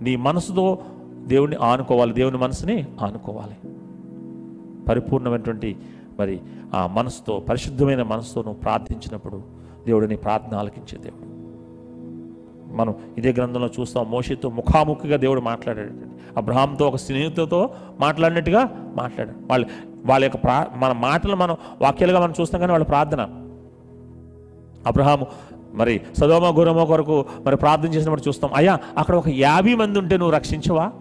నీ 0.02 0.16
మనసుతో 0.16 0.78
దేవుణ్ణి 1.26 1.56
ఆనుకోవాలి. 1.56 2.12
దేవుని 2.12 2.36
మనసుని 2.36 2.86
ఆనుకోవాలి. 3.02 3.56
పరిపూర్ణమైనటువంటి 4.84 5.76
మరి 6.18 6.40
ఆ 6.74 6.86
మనసుతో 6.86 7.40
పరిశుద్ధమైన 7.48 8.02
మనసుతో 8.02 8.42
నువ్వు 8.42 8.60
ప్రార్థించినప్పుడు 8.60 9.42
దేవుడు 9.86 10.06
నీ 10.06 10.16
ప్రార్థన 10.16 10.56
ఆలకించే 10.56 10.98
దేవుడు. 10.98 11.34
మనం 12.74 12.94
ఇదే 13.18 13.32
గ్రంథంలో 13.32 13.70
చూస్తాం 13.80 14.10
మోషితో 14.10 14.50
ముఖాముఖిగా 14.50 15.16
దేవుడు 15.16 15.40
మాట్లాడాడు 15.40 15.92
అబ్రహాంతో 16.36 16.88
ఒక 16.88 16.96
స్నేహితులతో 16.96 17.70
మాట్లాడినట్టుగా 18.00 18.92
మాట్లాడాడు. 18.96 19.36
వాళ్ళు 19.50 19.66
వాళ్ళ 20.06 20.24
యొక్క 20.24 20.44
ప్రా 20.44 20.66
మన 20.76 20.92
మాటలు 20.92 21.36
మనం 21.36 21.56
వాక్యాలుగా 21.82 22.20
మనం 22.20 22.34
చూస్తాం 22.40 22.60
కానీ 22.60 22.72
వాళ్ళ 22.72 22.84
ప్రార్థన. 22.84 23.20
అబ్రహాము 24.86 25.26
మరి 25.74 26.00
సదోమ 26.18 26.58
గురమ 26.58 26.84
కొరకు 26.84 27.24
మరి 27.46 27.56
ప్రార్థన 27.56 27.88
చేసినప్పుడు 27.88 28.28
చూస్తాం 28.28 28.50
అయ్యా 28.54 28.78
అక్కడ 28.98 29.14
ఒక 29.14 29.28
యాభై 29.28 29.74
మంది 29.74 29.98
ఉంటే 29.98 30.16
నువ్వు 30.16 30.34
రక్షించవా? 30.34 30.92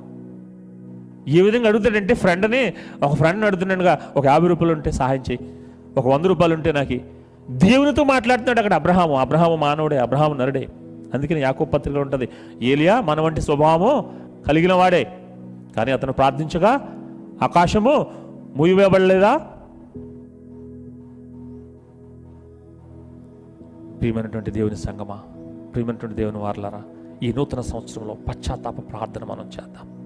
ఏ 1.27 1.41
విధంగా 1.41 1.67
అడుగుతాడంటే 1.67 2.13
ఫ్రెండ్ని 2.13 2.73
ఒక 3.03 3.15
ఫ్రెండ్ని 3.15 3.45
అడుగుతున్నాడుగా 3.45 3.99
ఒక 4.15 4.25
యాభై 4.25 4.47
రూపాయలు 4.47 4.73
ఉంటే 4.73 4.91
సహాయం 4.91 5.23
చేయి. 5.31 5.53
ఒక 5.97 6.07
వంద 6.07 6.25
రూపాయలు 6.25 6.53
ఉంటే 6.53 6.71
నాకు 6.71 6.99
దేవునితో 7.51 8.03
మాట్లాడుతున్నాడు 8.03 8.59
అక్కడ 8.59 8.73
అబ్రహాము. 8.73 9.13
అబ్రహాము 9.13 9.55
మానవుడే 9.55 9.97
అబ్రహాము 9.97 10.33
నరుడే. 10.33 10.67
అందుకని 11.13 11.39
యాకో 11.39 11.65
పత్రికలో 11.65 12.01
ఉంటుంది 12.01 12.29
ఏలియా 12.61 13.01
మన 13.01 13.21
వంటి 13.21 13.41
స్వభావము 13.41 14.13
కలిగిన 14.47 14.73
వాడే. 14.73 15.07
కానీ 15.75 15.91
అతను 15.91 16.13
ప్రార్థించగా 16.13 16.99
ఆకాశము 17.41 18.07
మూయివేయబడలేదా 18.55 19.37
ప్రియమైనటువంటి 23.99 24.51
దేవుని 24.51 24.75
సంగమా 24.75 25.21
ప్రియమైనటువంటి 25.73 26.15
దేవుని 26.15 26.37
వారలారా 26.37 26.81
ఈ 27.23 27.33
నూతన 27.33 27.61
సంవత్సరంలో 27.61 28.17
పశ్చాత్తాప 28.27 28.91
ప్రార్థన 28.91 29.23
మనం 29.23 29.43
చేద్దాం. 29.43 30.02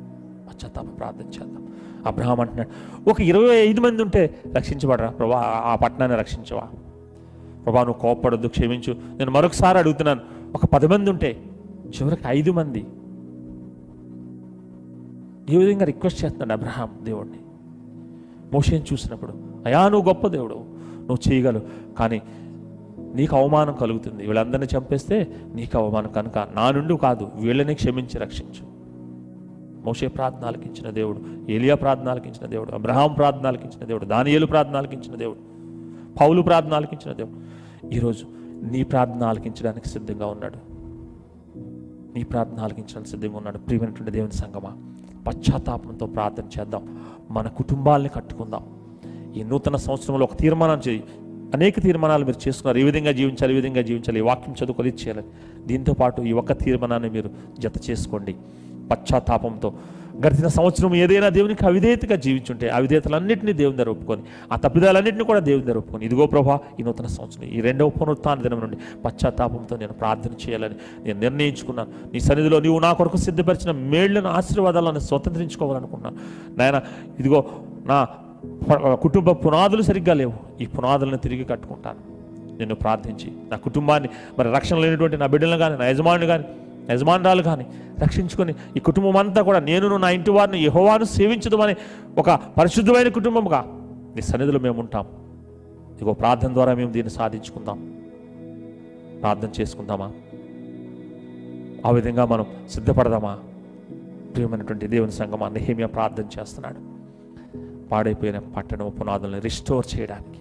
పశ్చాత్తాప 0.50 0.98
ప్రార్థన 0.98 1.26
చేద్దాం. 1.26 1.68
అబ్రహాం 2.06 2.39
అంటున్నాడు 2.39 3.10
ఒక 3.10 3.22
ఇరవై 3.22 3.56
ఐదు 3.56 3.82
మంది 3.82 4.04
ఉంటే 4.04 4.41
రక్షించబడరా? 4.56 5.10
ప్రభా 5.10 5.62
ఆ 5.66 5.76
పట్టణాన్ని 5.76 6.18
రక్షించవా? 6.18 6.64
ప్రభా 7.66 7.84
నువ్వు 7.84 8.02
కోపడద్దు 8.02 8.48
క్షమించు. 8.48 8.93
నేను 8.93 9.32
మరొకసారి 9.32 9.78
అడుగుతున్నాను 9.78 10.22
ఒక 10.56 10.66
పది 10.66 10.88
మంది 10.88 11.10
ఉంటే 11.10 11.43
చివరికి 11.88 12.24
ఐదు 12.28 12.52
మంది. 12.52 12.86
ఏ 15.50 15.58
విధంగా 15.58 15.86
రిక్వెస్ట్ 15.86 16.26
చేస్తున్నాడు 16.26 16.60
అబ్రహాం 16.60 16.89
దేవుడిని 17.04 17.38
మోషేని 18.54 18.84
చూసినప్పుడు 18.93 19.34
అయా 19.66 19.89
నువ్వు 19.89 20.08
గొప్ప 20.08 20.28
దేవుడు 20.28 20.56
నువ్వు 20.98 21.34
చేయగలవు. 21.34 21.95
కానీ 21.95 22.22
నీకు 23.16 23.38
అవమానం 23.38 23.74
కలుగుతుంది. 23.74 24.24
వీళ్ళందరినీ 24.24 24.68
చంపేస్తే 24.78 25.28
నీకు 25.56 25.78
అవమానం. 25.78 26.12
కనుక 26.12 26.38
నా 26.38 26.72
నుండి 26.72 26.98
కాదు 26.98 27.28
వీళ్ళని 27.36 27.76
క్షమించి 27.76 28.20
రక్షించు. 28.20 28.77
మోషే 29.88 30.08
ప్రార్థనాలకించిన 30.08 30.90
దేవుడు 30.90 31.22
ఏలియా 31.50 31.76
ప్రార్థనాలకించిన 31.76 32.48
దేవుడు 32.50 32.72
అబ్రహాం 32.72 33.14
ప్రార్థనలకు 33.14 33.86
దేవుడు 33.86 34.06
దానియేలు 34.06 34.46
ప్రార్థనాలకించిన 34.46 35.16
దేవుడు 35.16 35.58
పౌలు 36.20 36.42
ప్రార్థనాలకించిన 36.42 37.16
దేవుడు. 37.16 37.58
ఈరోజు 37.94 38.26
నీ 38.72 38.84
ప్రార్థన 38.84 39.24
ఆలకించడానికి 39.24 39.90
సిద్ధంగా 39.90 40.26
ఉన్నాడు. 40.26 40.58
నీ 42.18 42.24
ప్రార్థన 42.24 42.60
ఆలకించడానికి 42.60 43.10
సిద్ధంగా 43.10 43.38
ఉన్నాడు. 43.38 43.58
ప్రియమైనటువంటి 43.58 44.12
దేవుని 44.12 44.32
సంగమా 44.32 44.94
పశ్చాత్తాపంతో 45.28 46.06
ప్రార్థన 46.06 46.44
చేద్దాం. 46.60 47.00
మన 47.32 47.48
కుటుంబాల్ని 47.48 48.10
కట్టుకుందాం. 48.10 48.64
ఈ 49.36 49.44
నూతన 49.44 49.76
సంవత్సరంలో 49.76 50.24
ఒక 50.24 50.38
తీర్మానం 50.38 50.82
చేయి. 50.88 51.04
అనేక 51.54 51.80
తీర్మానాలు 51.80 52.26
మీరు 52.26 52.48
చేసుకున్నారు. 52.48 52.78
ఈ 52.78 52.84
విధంగా 52.84 53.12
జీవించాలి 53.12 53.54
ఈ 53.54 53.62
విధంగా 53.62 53.82
జీవించాలి. 53.82 54.20
ఈ 54.20 54.24
వాక్యం 54.24 54.54
చదువుకొని 54.54 54.90
చేయాలి. 54.90 55.24
దీంతో 55.66 55.94
పాటు 55.94 56.22
ఈ 56.22 56.32
ఒక్క 56.32 56.52
తీర్మానాన్ని 56.52 57.10
మీరు 57.10 57.30
జత 57.60 57.90
చేసుకోండి. 57.90 58.36
పశ్చాత్తాపంతో 58.92 59.74
గడిచిన 60.28 60.48
సంవత్సరం 60.48 60.96
ఏదైనా 60.96 61.30
దేవునికి 61.30 61.66
అవిధేయతగా 61.66 62.16
జీవించుంటే 62.16 62.70
అవిధేయతలన్నింటినీ 62.70 63.54
దేవుని 63.54 63.78
దగ్గర 63.78 63.90
ఒప్పుకొని 63.90 64.22
ఆ 64.52 64.56
తప్పిదాలన్నింటినీ 64.56 65.24
కూడా 65.24 65.40
దేవుని 65.40 65.66
దగ్గర 65.66 65.78
ఒప్పుకొని 65.78 66.06
ఇదిగో 66.06 66.26
ప్రభా 66.26 66.60
ఈ 66.80 66.84
నూతన 66.84 67.06
సంవత్సరం 67.06 67.44
ఈ 67.44 67.62
రెండవ 67.62 67.90
పునరుత్న 67.90 68.34
దినం 68.34 68.60
నుండి 68.60 68.78
పశ్చాత్తాపంతో 69.06 69.78
నేను 69.78 69.94
ప్రార్థన 69.94 70.32
చేయాలని 70.32 70.76
నేను 71.04 71.20
నిర్ణయించుకున్నాను 71.20 71.90
నీ 72.14 72.20
సన్నిధిలో 72.20 72.60
నీవు 72.60 72.80
నా 72.80 72.94
కొరకు 72.94 73.18
సిద్ధపరిచిన 73.18 73.72
మేళ్ళను 73.72 74.30
ఆశీర్వాదాలను 74.30 75.00
స్వతంత్రించుకోవాలనుకున్నాను 75.00 76.18
నాయన 76.58 76.82
ఇదిగో 77.20 77.46
నా 77.86 78.08
కుటుంబ 79.02 79.32
పునాదులు 79.32 79.82
సరిగ్గా 79.82 80.14
లేవు. 80.14 80.34
ఈ 80.62 80.66
పునాదులను 80.66 81.18
తిరిగి 81.18 81.44
కట్టుకుంటాను. 81.44 82.18
నిన్ను 82.58 82.76
ప్రార్థించి 82.76 83.32
నా 83.52 83.58
కుటుంబాన్ని 83.58 84.10
మరి 84.40 84.52
రక్షణ 84.52 84.78
లేనటువంటి 84.78 85.18
నా 85.18 85.26
బిడ్డలను 85.26 85.58
కానీ 85.58 85.78
నా 85.78 85.86
యజమానులు 85.88 86.26
కానీ 86.26 86.44
యజమానురాలు 86.92 87.42
కానీ 87.42 87.68
రక్షించుకొని 88.04 88.54
ఈ 88.78 88.80
కుటుంబం 88.80 89.18
అంతా 89.18 89.42
కూడా 89.42 89.60
నేను 89.60 89.98
నా 89.98 90.10
ఇంటి 90.10 90.32
వారిని 90.32 90.60
యహోవాను 90.60 91.04
సేవించదమని 91.04 91.76
ఒక 92.18 92.30
పరిశుద్ధమైన 92.30 93.08
కుటుంబముగా 93.08 93.64
నీ 94.16 94.22
సన్నిధిలో 94.22 94.60
మేము 94.60 94.80
ఉంటాం. 94.80 95.06
ఇగో 96.02 96.14
ప్రార్థన 96.14 96.54
ద్వారా 96.54 96.74
మేము 96.74 96.92
దీన్ని 96.92 97.10
సాధించుకుందాం. 97.10 97.94
ప్రార్థన 99.22 99.50
చేసుకుందామా? 99.62 100.12
ఆ 101.86 101.92
విధంగా 101.92 102.26
మనం 102.26 102.46
సిద్ధపడదామా? 102.70 103.40
ప్రియమైనటువంటి 104.34 104.88
దేవుని 104.88 105.12
సంగమా 105.12 105.50
నెహేమియా 105.50 105.88
ప్రార్థన 105.88 106.24
చేస్తున్నాడు. 106.40 106.98
పాడైపోయిన 107.88 108.40
పట్టణం 108.40 108.94
పునాదులను 109.02 109.42
రిస్టోర్ 109.42 109.86
చేయడానికి 110.00 110.40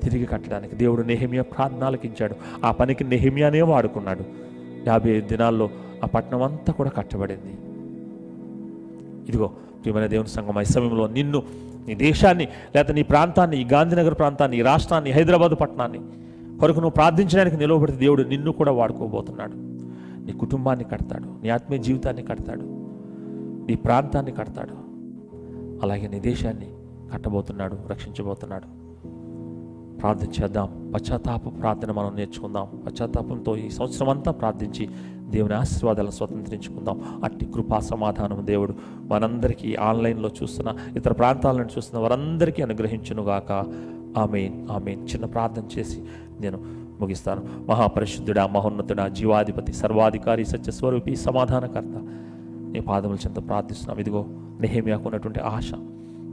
తిరిగి 0.00 0.26
కట్టడానికి 0.26 0.76
దేవుడు 0.76 1.02
నెహమియా 1.02 1.42
ప్రార్థనలకించాడు 1.42 2.34
ఆ 2.64 2.72
పనికి 2.72 3.04
నెహిమియానే 3.04 3.62
వాడుకున్నాడు. 3.62 4.49
యాభై 4.86 5.10
ఐదు 5.10 5.26
దినాల్లో 5.26 5.70
ఆ 6.04 6.06
పట్టణం 6.06 6.42
అంతా 6.42 6.72
కూడా 6.72 6.90
కట్టబడింది. 6.90 7.52
ఇదిగో 9.28 9.46
ప్రియమైన 9.46 10.06
దేవుని 10.06 10.28
సంఘం 10.28 10.60
ఈ 10.60 10.64
సమయంలో 10.64 11.06
నిన్ను 11.06 11.42
నీ 11.88 11.94
దేశాన్ని 11.94 12.44
లేకపోతే 12.44 12.92
నీ 12.92 13.02
ప్రాంతాన్ని 13.02 13.60
ఈ 13.60 13.64
గాంధీనగర్ 13.64 14.14
ప్రాంతాన్ని 14.14 14.58
ఈ 14.58 14.62
రాష్ట్రాన్ని 14.62 15.10
హైదరాబాద్ 15.10 15.60
పట్టణాన్ని 15.60 15.98
కొరకు 16.58 16.76
నువ్వు 16.76 16.90
ప్రార్థించడానికి 16.90 17.56
నిలవబడితే 17.56 17.98
దేవుడు 17.98 18.22
నిన్ను 18.22 18.52
కూడా 18.52 18.72
వాడుకోబోతున్నాడు. 18.72 19.52
నీ 20.26 20.32
కుటుంబాన్ని 20.32 20.84
కడతాడు 20.84 21.24
నీ 21.42 21.48
ఆత్మీయ 21.48 21.80
జీవితాన్ని 21.80 22.22
కడతాడు 22.22 22.60
నీ 23.66 23.74
ప్రాంతాన్ని 23.74 24.32
కడతాడు. 24.32 24.74
అలాగే 25.82 26.08
నీ 26.08 26.20
దేశాన్ని 26.20 26.68
కట్టబోతున్నాడు 27.14 27.78
రక్షించబోతున్నాడు. 27.90 28.79
ప్రార్థన 30.00 30.42
చేద్దాం. 30.42 30.92
పశ్చాత్తాప 30.94 31.60
ప్రార్థన 31.60 31.92
మనం 31.92 32.16
నేర్చుకుందాం. 32.16 32.66
పశ్చాత్తాపంతో 32.86 33.56
ఈ 33.56 33.68
సంవత్సరం 33.68 34.08
అంతా 34.08 34.32
ప్రార్థించి 34.32 34.88
దేవుని 35.30 35.54
ఆశీర్వాదాలను 35.54 36.10
స్వతంత్రించుకుందాం. 36.10 37.00
అట్టి 37.24 37.44
కృపా 37.44 37.78
సమాధానం 37.78 38.46
దేవుడు. 38.46 38.74
మనందరికీ 39.00 39.74
ఆన్లైన్లో 39.74 40.30
చూస్తున్న 40.42 40.74
ఇతర 40.96 41.12
ప్రాంతాలను 41.12 41.64
చూస్తున్న 41.64 42.02
వారందరికీ 42.02 42.62
అనుగ్రహించునుగాక. 42.62 43.52
Amen 44.18 44.70
amen. 44.70 45.08
చిన్న 45.08 45.24
ప్రార్థన 45.24 45.62
చేసి 45.78 46.02
నేను 46.40 46.58
ముగిస్తాను. 47.00 47.42
మహాపరిశుద్ధుడా 47.68 48.46
మహోన్నతుడా 48.46 49.08
జీవాధిపతి 49.08 49.72
సర్వాధికారి 49.72 50.44
సత్యస్వరూపి 50.44 51.16
సమాధానకర్త. 51.16 51.94
నీ 52.48 52.80
పాదముల 52.80 53.14
చెంత 53.14 53.48
ప్రార్థిస్తున్నాం. 53.48 53.98
ఇదిగో 53.98 54.26
నెహేమియాకు 54.60 55.04
ఉన్నటువంటి 55.04 55.40
ఆశ. 55.40 55.72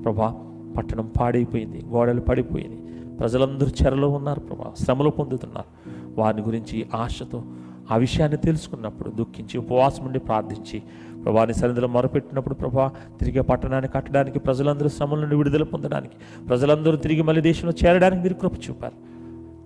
ప్రభా 0.03 0.35
పట్టణం 0.77 1.11
పాడైపోయింది 1.19 1.85
గోడలు 1.85 2.21
పడిపోయింది 2.21 2.81
ప్రజలందరూ 3.19 3.69
చెరలో 3.69 4.09
ఉన్నారు 4.09 4.39
ప్రభా 4.39 4.71
శ్రమలు 4.83 5.09
పొందుతున్నారు. 5.09 5.97
వారి 6.19 6.41
గురించి 6.41 6.87
ఆశతో 6.95 7.43
ఆ 7.91 7.95
విషయాన్ని 7.95 8.37
తెలుసుకున్నప్పుడు 8.37 9.09
దుఃఖించి 9.09 9.57
ఉపవాసం 9.57 10.05
ఉండి 10.05 10.19
ప్రార్థించి 10.19 10.83
ప్రభాని 11.23 11.53
సన్నిధిలో 11.53 11.87
మొరపెట్టినప్పుడు 11.87 12.53
ప్రభా 12.53 12.91
తిరిగి 13.19 13.43
పట్టణాన్ని 13.43 13.91
కట్టడానికి 13.91 14.39
ప్రజలందరూ 14.39 14.89
శ్రమల 14.89 15.19
నుండి 15.19 15.35
విడుదల 15.35 15.63
పొందడానికి 15.63 16.45
ప్రజలందరూ 16.45 16.97
తిరిగి 16.97 17.21
మళ్ళీ 17.21 17.41
దేశంలో 17.41 17.73
చేరడానికి 17.85 18.23
మీరు 18.23 18.33
కృప 18.33 18.53
చూపారు. 18.69 18.93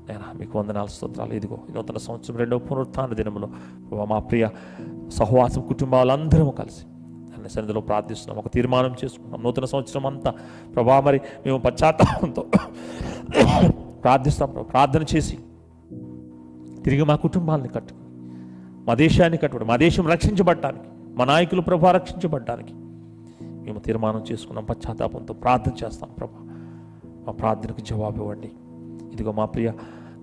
నేను 0.10 0.39
మీకు 0.39 0.60
వందనాలు 0.60 0.88
స్తోత్రాలు. 0.88 1.34
ఇదిగో 1.34 1.58
నూతన 1.76 1.97
సంవత్సరం 1.97 2.38
రెండవ 2.38 2.58
పునరుత్థాన 2.58 3.14
దినములో 3.14 3.47
ప్రభా 3.89 4.06
మా 4.06 4.20
ప్రియ 4.20 4.47
సహవాసం 5.10 5.62
కుటుంబాలందరము 5.62 6.52
కలిసి 6.52 6.86
అన్న 7.41 7.49
సన్నిధిలో 7.49 7.81
ప్రార్థిస్తున్నాం. 7.81 8.45
ఒక 8.45 8.51
తీర్మానం 8.53 8.95
చేసుకున్నాం. 9.03 9.43
నూతన 9.43 9.65
సంవత్సరం 9.65 10.05
అంతా 10.05 10.33
ప్రభా 10.75 10.99
మరి 11.01 11.21
మేము 11.45 11.57
పశ్చాత్తాపంతో 11.57 12.45
ప్రార్థిస్తాం 14.03 14.65
ప్రార్థన 14.71 15.05
చేసి 15.15 15.37
తిరిగి 16.83 17.03
మా 17.03 17.15
కుటుంబాలని 17.15 17.67
కట్టుకుని 17.67 18.07
మా 18.87 18.93
దేశాన్ని 18.93 19.37
కట్టుబడి 19.37 19.65
మా 19.65 19.75
దేశం 19.75 20.07
రక్షించబడటానికి 20.07 20.85
మా 21.17 21.25
నాయకులు 21.25 21.61
ప్రభా 21.61 21.91
రక్షించబడటానికి 21.91 22.73
మేము 23.65 23.79
తీర్మానం 23.79 24.23
చేసుకున్నాం. 24.31 24.65
పశ్చాత్తాపంతో 24.65 25.33
ప్రార్థన 25.33 25.85
చేస్తాం 25.85 26.09
ప్రభా. 26.19 26.39
మా 27.27 27.31
ప్రార్థనకు 27.31 27.81
జవాబు 27.81 28.21
ఇవ్వండి. 28.21 28.51
ఇదిగో 29.13 29.31
మా 29.31 29.45
ప్రియ 29.45 29.71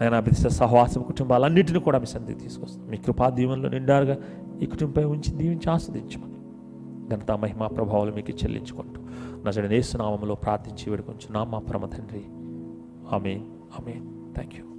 నేను 0.00 0.22
ప్రతి 0.22 0.50
సహవాసం 0.50 1.02
కుటుంబాలన్నింటినీ 1.02 1.78
కూడా 1.78 1.98
మీ 1.98 2.06
సంధికి 2.06 2.40
తీసుకొస్తాం. 2.40 2.86
మీ 2.88 2.96
కృపా 2.96 3.28
దీవెనలో 3.28 3.68
నిండారుగా 3.68 4.16
ఈ 4.62 4.66
కుటుంబంపై 4.66 5.04
ఉంచి 5.04 5.36
దీవించి 5.36 5.70
ఆస్వాదించమని 5.70 6.37
ఘనత 7.14 7.30
మహిమ 7.32 7.66
ప్రభావాలు 7.66 8.12
మీకు 8.12 8.30
చెల్లించుకుంటూ 8.30 9.00
నజడి 9.44 9.82
నామంలో 9.96 10.34
ప్రార్థించి 10.34 10.90
వేడుకొంచున్నాం 10.90 11.50
మా 11.50 11.58
పరమ 11.58 11.86
తండ్రి. 11.86 12.24
ఆమె 13.14 13.34
ఆమె 13.78 13.92
థ్యాంక్ 14.34 14.54
యూ 14.54 14.77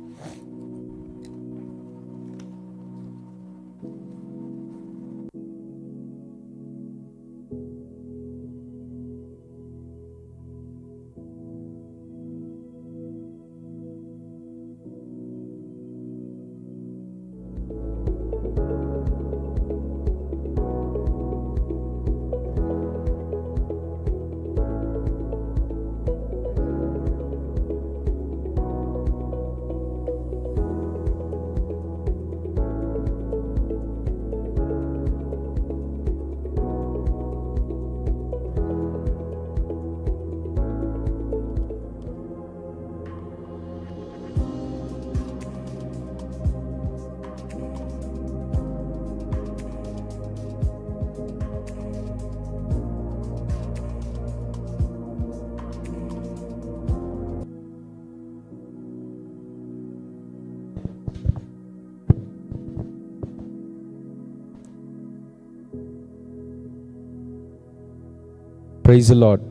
ప్రైజ్ 68.90 69.10
లాడ్ 69.14 69.42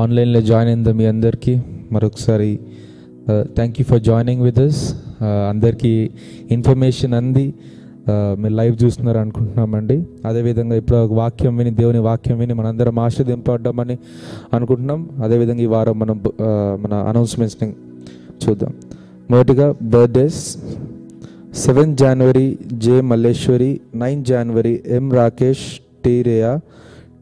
ఆన్లైన్లో 0.00 0.40
జాయిన్ 0.40 0.68
అయిందా 0.70 0.92
మీ 0.98 1.06
అందరికీ 1.06 1.54
మరొకసారి 1.92 2.50
thank 3.56 3.76
you 3.80 3.84
for 3.84 4.02
joining 4.02 4.42
with 4.42 4.60
us 4.66 4.80
అందరికీ 5.52 5.92
ఇన్ఫర్మేషన్ 6.56 7.14
అంది. 7.14 7.46
Uh, 8.10 8.36
మీరు 8.40 8.54
లైవ్ 8.54 8.74
చూస్తున్నారు 8.82 9.18
అనుకుంటున్నామండి. 9.18 9.96
అదేవిధంగా 10.24 10.76
ఇప్పుడు 10.76 10.96
ఒక 10.96 11.12
వాక్యం 11.12 11.56
విని 11.56 11.70
దేవుని 11.70 11.98
వాక్యం 11.98 12.38
విని 12.38 12.54
మనందరం 12.54 12.98
ఆశ్రదింపడ్డామని 12.98 13.96
అనుకుంటున్నాం. 14.52 15.00
అదేవిధంగా 15.24 15.62
ఈ 15.62 15.66
వారం 15.66 15.98
మనం 15.98 16.16
uh, 16.26 16.74
మన 16.84 16.94
అనౌన్స్మెంట్స్ని 17.10 17.68
చూద్దాం. 18.44 18.72
మొదటిగా 19.30 19.74
birthdays 19.94 20.58
seven 21.64 21.96
January 21.96 22.58
J 22.86 23.00
Malleswari 23.00 23.80
nine 23.94 24.24
January 24.24 24.82
M 24.98 25.12
Rakesh 25.12 25.66
T 26.04 26.22
Reya 26.22 26.60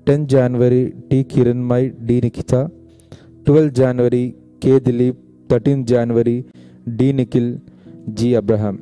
Ten 0.07 0.27
January 0.27 0.82
T 1.09 1.19
Kiranmayi 1.32 1.88
D 2.07 2.17
Nikhita 2.21 2.53
twelve 3.45 3.73
January 3.73 4.23
K 4.63 4.73
Dileep 4.86 5.19
thirteen 5.49 5.84
January 5.88 6.38
D 6.99 7.09
Nikhil 7.19 7.51
G 8.19 8.32
Abraham 8.36 8.77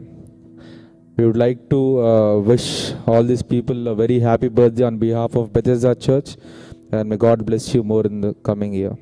We 1.17 1.25
would 1.25 1.37
like 1.37 1.61
to 1.69 1.77
uh, 2.01 2.33
wish 2.41 2.67
all 3.05 3.23
these 3.23 3.41
people 3.43 3.87
a 3.87 3.95
very 3.95 4.19
happy 4.21 4.49
birthday 4.49 4.85
on 4.85 4.97
behalf 4.97 5.31
of 5.35 5.51
Bethesda 5.51 5.91
Church 5.97 6.29
and 6.91 7.09
may 7.09 7.17
God 7.17 7.39
bless 7.45 7.65
you 7.73 7.83
more 7.83 8.05
in 8.05 8.21
the 8.21 8.31
coming 8.41 8.73
year. 8.73 8.93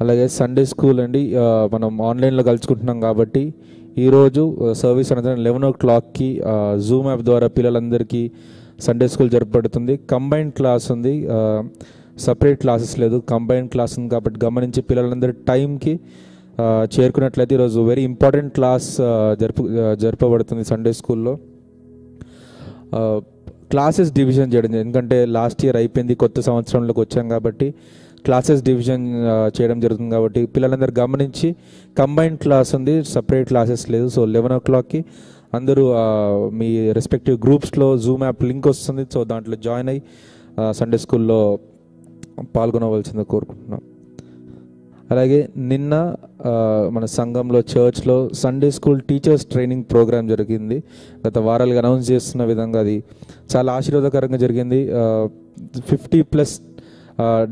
అలాగే 0.00 0.26
Sunday 0.34 0.64
school 0.64 0.98
అండి 1.00 1.22
ఆ, 1.36 1.44
మనం 1.66 2.02
ఆన్లైన్లో 2.02 2.42
కలుసుకుంటున్నాం 2.42 2.98
కాబట్టి 3.00 3.42
ఈరోజు 3.96 4.42
service 4.82 5.10
అనంతరం 5.12 5.40
eleven 5.42 5.64
ఓ 5.64 5.72
క్లాక్కి 5.80 6.28
Zoom 6.88 7.08
app 7.08 7.22
ద్వారా 7.22 7.46
పిల్లలందరికీ 7.56 8.22
సండే 8.79 9.07
స్కూల్ 9.13 9.31
జరపబడుతుంది. 9.35 9.93
కంబైన్డ్ 10.11 10.53
క్లాస్ 10.59 10.85
ఉంది. 10.95 11.13
సపరేట్ 12.25 12.59
క్లాసెస్ 12.63 12.95
లేదు. 13.03 13.17
కంబైన్డ్ 13.31 13.71
క్లాస్ 13.73 13.93
ఉంది 13.99 14.09
కాబట్టి 14.13 14.39
గమనించి 14.45 14.81
పిల్లలందరూ 14.89 15.33
టైంకి 15.49 15.95
చేరుకున్నట్లయితే 16.95 17.53
ఈరోజు 17.57 17.79
వెరీ 17.89 18.01
ఇంపార్టెంట్ 18.09 18.51
క్లాస్ 18.57 18.89
జరుపు 19.41 19.63
జరపబడుతుంది 20.01 20.63
సండే 20.71 20.91
స్కూల్లో 20.99 21.33
క్లాసెస్ 23.71 24.11
డివిజన్ 24.17 24.49
చేయడం 24.53 24.73
ఎందుకంటే 24.81 25.17
లాస్ట్ 25.37 25.61
ఇయర్ 25.65 25.77
అయిపోయింది 25.79 26.15
కొత్త 26.23 26.39
సంవత్సరంలోకి 26.47 27.01
వచ్చాం 27.03 27.25
కాబట్టి 27.33 27.67
క్లాసెస్ 28.25 28.61
డివిజన్ 28.67 29.05
చేయడం 29.55 29.77
జరుగుతుంది 29.83 30.11
కాబట్టి 30.15 30.41
పిల్లలందరూ 30.55 30.93
గమనించి 30.99 31.49
కంబైన్డ్ 31.99 32.39
క్లాస్ 32.45 32.71
ఉంది 32.77 32.95
సపరేట్ 33.13 33.47
క్లాసెస్ 33.51 33.85
లేదు. 33.93 34.07
సో 34.15 34.21
లెవెన్ 34.35 34.53
ఓ 34.57 34.59
క్లాక్కి 34.69 34.99
అందరూ 35.57 35.83
మీ 36.59 36.69
రెస్పెక్టివ్ 36.97 37.37
గ్రూప్స్లో 37.45 37.87
జూమ్ 38.05 38.23
యాప్ 38.27 38.43
లింక్ 38.49 38.67
వస్తుంది 38.73 39.03
సో 39.13 39.21
దాంట్లో 39.31 39.57
జాయిన్ 39.65 39.89
అయ్యి 39.93 40.03
సండే 40.79 40.97
స్కూల్లో 41.03 41.39
పాల్గొనవలసిందిగా 42.55 43.27
కోరుకుంటున్నాం. 43.33 43.81
అలాగే 45.11 45.39
నిన్న 45.71 45.93
మన 46.95 47.05
సంఘంలో 47.17 47.59
చర్చ్లో 47.71 48.17
Sunday 48.41 48.69
school 48.77 49.01
teachers 49.09 49.45
training 49.53 49.83
programme 49.91 50.27
జరిగింది. 50.33 50.77
గత 51.25 51.37
వారాలుగా 51.47 51.79
అనౌన్స్ 51.83 52.07
చేస్తున్న 52.11 52.43
విధంగా 52.51 52.79
అది 52.85 52.97
చాలా 53.53 53.69
ఆశీర్వాదకరంగా 53.77 54.39
జరిగింది. 54.45 54.79
ఫిఫ్టీ 55.89 56.21
ప్లస్ 56.31 56.55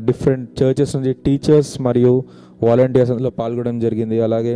డిఫరెంట్ 0.08 0.48
చర్చెస్ 0.60 0.94
నుంచి 0.96 1.12
టీచర్స్ 1.26 1.72
మరియు 1.86 2.14
వాలంటీర్స్ 2.68 3.12
అందులో 3.14 3.30
పాల్గొనడం 3.40 3.78
జరిగింది. 3.84 4.16
అలాగే 4.28 4.54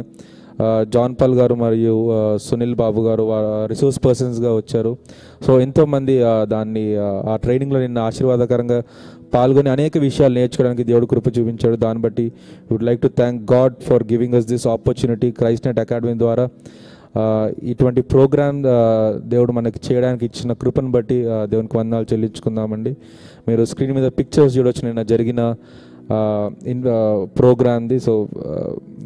జాన్ 0.82 1.14
పాల్ 1.20 1.34
గారు 1.34 1.54
మరియు 1.54 2.10
సునీల్ 2.36 2.74
బాబు 2.74 3.02
గారు 3.02 3.24
రిసోర్స్ 3.66 4.00
పర్సన్స్గా 4.04 4.54
వచ్చారు. 4.56 4.96
సో 5.46 5.60
ఎంతోమంది 5.60 6.18
దాన్ని 6.42 6.96
ఆ, 6.96 7.36
ట్రైనింగ్లో 7.36 7.80
నిన్న 7.80 7.98
ఆశీర్వాదకరంగా 7.98 8.82
పాల్గొని 9.34 9.70
అనేక 9.70 9.98
విషయాలు 9.98 10.34
నేర్చుకోవడానికి 10.34 10.84
దేవుడు 10.84 11.06
కృప 11.06 11.28
చూపించాడు. 11.28 11.76
దాన్ని 11.76 12.02
బట్టి 12.02 12.32
would 12.72 12.82
like 12.82 13.00
to 13.00 13.08
thank 13.08 13.52
God 13.52 13.74
for 13.82 14.02
giving 14.02 14.34
us 14.34 14.46
this 14.46 14.66
opportunity 14.66 15.30
Christ 15.30 15.66
Net 15.66 15.78
Academy 15.78 16.18
ద్వారా. 16.18 16.48
ఇటువంటి 17.62 18.02
ప్రోగ్రామ్ 18.02 18.64
దేవుడు 19.28 19.52
మనకి 19.52 19.92
చేయడానికి 19.92 20.24
ఇచ్చిన 20.26 20.52
కృపను 20.52 20.90
బట్టి 20.90 21.24
దేవునికి 21.44 21.76
వందనాలు 21.76 22.06
చెల్లించుకుందామండి. 22.12 22.96
మీరు 23.48 23.64
స్క్రీన్ 23.64 23.92
మీద 23.92 24.10
పిక్చర్స్ 24.18 24.58
చూడొచ్చు. 24.58 24.86
నిన్న 24.86 25.02
జరిగిన 25.02 25.54
in 26.72 26.82
ప్రోగ్రామ్ది 27.38 27.98
so 27.98 28.12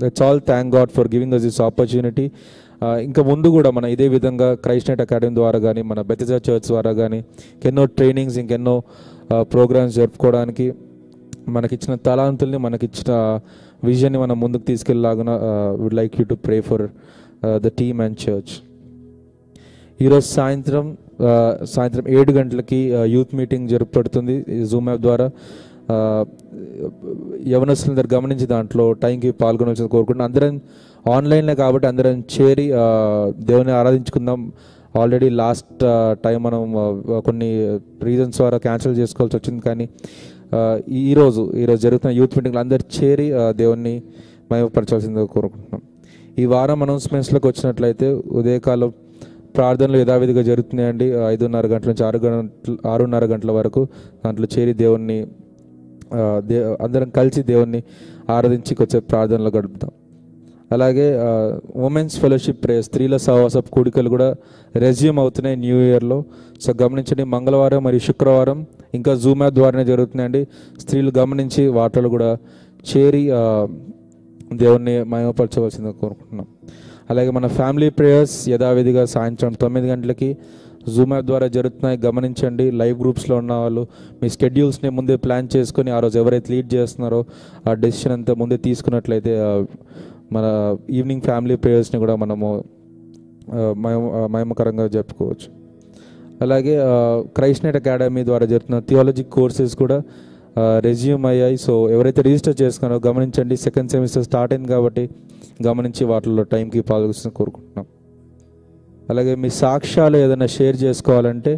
that's 0.02 0.22
all 0.22 0.40
thank 0.50 0.72
God 0.76 0.90
for 0.90 1.08
giving 1.14 1.34
us 1.34 1.44
this 1.48 1.60
opportunity 1.60 2.26
ఇంకా 3.04 3.22
ముందు 3.22 3.48
కూడా 3.56 3.70
మన 3.70 3.86
ఇదే 3.94 4.06
విధంగా 4.08 4.48
క్రైస్ట్ 4.64 4.90
అకాడమీ 5.04 5.34
ద్వారా 5.34 5.58
కానీ 5.58 5.82
మన 5.82 6.00
బెతజా 6.10 6.38
చర్చ్ 6.46 6.68
ద్వారా 6.68 6.92
కానీ 6.92 7.18
ఎన్నో 7.70 7.84
ట్రైనింగ్స్ 7.98 8.38
ఇంకెన్నో 8.42 8.76
uh, 9.32 9.42
ప్రోగ్రామ్స్ 9.44 9.96
జరుపుకోవడానికి 9.96 10.66
మనకిచ్చిన 11.48 11.94
తలాంతుల్ని 12.06 12.58
మనకిచ్చిన 12.58 13.12
విజన్ని 13.82 14.18
మనం 14.18 14.36
ముందుకు 14.40 14.64
తీసుకెళ్ళలాగున 14.64 15.30
would 15.82 15.96
like 16.00 16.14
you 16.20 16.24
to 16.24 16.36
pray 16.46 16.56
for 16.60 16.84
the 17.64 17.70
team 17.80 18.00
and 18.00 18.18
church 18.24 18.54
ఈరోజు 20.00 20.26
సాయంత్రం 20.36 20.84
uh, 21.30 21.52
సాయంత్రం 21.74 22.04
ఏడు 22.16 22.32
గంటలకి 22.32 22.80
యూత్ 23.14 23.34
మీటింగ్ 23.34 23.66
జరుపబడుతుంది 23.68 24.36
జూమ్ 24.72 24.88
యాప్ 24.88 25.02
ద్వారా. 25.02 25.28
యవనస్తులు 27.52 27.92
అందరు 27.92 28.08
గమనించి 28.14 28.46
దాంట్లో 28.46 28.84
టైంకి 29.02 29.30
పాల్గొనవలసింది 29.42 29.90
కోరుకుంటున్నాం 29.94 30.28
అందరం 30.30 30.54
ఆన్లైన్లో 31.16 31.54
కాబట్టి 31.62 31.86
అందరం 31.90 32.16
చేరి 32.34 32.66
దేవుని 33.50 33.72
ఆరాధించుకుందాం. 33.80 34.40
ఆల్రెడీ 35.00 35.28
లాస్ట్ 35.40 35.82
టైం 36.24 36.38
మనం 36.42 36.62
కొన్ని 37.26 37.50
రీజన్స్ 38.08 38.38
ద్వారా 38.40 38.58
క్యాన్సిల్ 38.66 38.96
చేసుకోవాల్సి 39.00 39.36
వచ్చింది. 39.38 39.62
కానీ 39.68 39.86
ఈరోజు 41.02 41.42
ఈరోజు 41.62 41.80
జరుగుతున్న 41.86 42.12
యూత్ 42.20 42.34
మీటింగ్లో 42.38 42.60
అందరు 42.64 42.84
చేరి 42.96 43.26
దేవుణ్ణి 43.60 43.94
మయపరచాల్సిందిగా 44.52 45.26
కోరుకుంటున్నాం. 45.36 45.82
ఈ 46.40 46.44
వారం 46.54 46.80
అనౌన్స్మెంట్స్లోకి 46.86 47.46
వచ్చినట్లయితే 47.50 48.08
ఉదయకాలం 48.40 48.90
ప్రార్థనలు 49.56 49.98
యథావిధిగా 50.02 50.42
జరుగుతున్నాయండి. 50.48 51.06
ఐదున్నర 51.34 51.66
గంటల 51.72 51.88
నుంచి 51.92 52.04
ఆరు 52.08 52.18
గంటల 52.24 52.74
ఆరున్నర 52.92 53.24
గంటల 53.32 53.50
వరకు 53.60 53.82
దాంట్లో 54.24 54.48
చేరి 54.54 54.72
దేవుణ్ణి 54.82 55.18
దే 56.46 56.58
అందరం 56.80 57.08
కలిసి 57.10 57.42
దేవుణ్ణి 57.42 57.80
ఆరాధించి 58.30 58.74
కొంచెం 58.74 59.02
ప్రార్థనలో 59.10 59.50
గడుపుతాం. 59.56 59.90
అలాగే 60.72 61.06
ఉమెన్స్ 61.86 62.16
ఫెలోషిప్ 62.20 62.58
ప్రేయర్ 62.64 62.84
స్త్రీల 62.84 63.16
సహవాస 63.16 63.56
కూడికలు 63.56 64.08
కూడా 64.08 64.28
రెజ్యూమ్ 64.76 65.18
అవుతున్నాయి 65.18 65.56
న్యూ 65.56 65.78
ఇయర్లో 65.80 66.18
సో 66.60 66.72
గమనించండి 66.82 67.24
మంగళవారం 67.24 67.80
మరియు 67.84 68.02
శుక్రవారం 68.06 68.58
ఇంకా 68.94 69.14
జూమ్ 69.14 69.42
యాప్ 69.42 69.54
ద్వారానే 69.54 69.84
జరుగుతున్నాయండి. 69.84 70.42
స్త్రీలు 70.80 71.12
గమనించి 71.18 71.68
వాటిలో 71.68 72.08
కూడా 72.08 72.30
చేరి 72.90 73.24
దేవుణ్ణి 74.52 74.94
మయమపరచవలసిందిగా 75.04 75.94
కోరుకుంటున్నాం. 76.02 76.46
అలాగే 77.10 77.30
మన 77.30 77.46
ఫ్యామిలీ 77.46 77.88
ప్రేయర్స్ 77.90 78.48
యథావిధిగా 78.48 79.04
సాయంత్రం 79.04 79.52
తొమ్మిది 79.52 79.86
గంటలకి 79.88 80.28
జూమ్ 80.88 81.12
యాప్ 81.12 81.26
ద్వారా 81.26 81.46
జరుగుతున్నాయి. 81.46 81.98
గమనించండి. 81.98 82.70
లైవ్ 82.70 83.00
గ్రూప్స్లో 83.00 83.36
ఉన్న 83.36 83.52
వాళ్ళు 83.52 83.82
మీ 84.22 84.28
స్కెడ్యూల్స్ని 84.28 84.90
ముందే 84.90 85.16
ప్లాన్ 85.16 85.48
చేసుకొని 85.56 85.90
ఆ 85.90 85.98
రోజు 86.00 86.18
ఎవరైతే 86.18 86.52
లీడ్ 86.54 86.74
చేస్తున్నారో 86.74 87.24
ఆ 87.68 87.72
డెసిషన్ 87.84 88.12
అంతా 88.12 88.34
ముందే 88.34 88.56
తీసుకున్నట్లయితే 88.56 89.32
మన 90.32 90.46
ఈవినింగ్ 90.90 91.24
ఫ్యామిలీ 91.28 91.56
ప్రేయర్స్ని 91.56 92.00
కూడా 92.00 92.16
మనము 92.16 92.48
మయమకరంగా 94.34 94.82
మయం 94.82 94.90
జరుపుకోవచ్చు. 94.96 95.48
అలాగే 96.42 96.74
క్రైస్ట్ 97.36 97.66
అకాడమీ 97.66 98.24
ద్వారా 98.24 98.46
జరుగుతున్న 98.46 98.78
థియాలజీ 98.88 99.22
కోర్సెస్ 99.22 99.74
కూడా 99.76 100.02
రెజ్యూమ్ 100.58 101.26
అయ్యాయి. 101.26 101.56
సో 101.56 101.90
ఎవరైతే 101.90 102.22
రిజిస్టర్ 102.22 102.56
చేసుకున్నారో 102.62 103.00
గమనించండి. 103.06 103.56
సెకండ్ 103.56 103.90
సెమిస్టర్ 103.90 104.24
స్టార్ట్ 104.24 104.52
అయింది 104.54 104.68
కాబట్టి 104.68 105.08
గమనించి 105.66 106.04
వాటిల్లో 106.04 106.42
టైంకి 106.42 106.80
పాల్గొని 106.80 107.30
కోరుకుంటున్నాం. 107.30 107.86
అలాగే 109.10 109.32
మీ 109.36 109.50
సాక్ష్యాలు 109.60 110.16
ఏదైనా 110.18 110.48
షేర్ 110.54 110.76
చేసుకోవాలంటే 110.82 111.52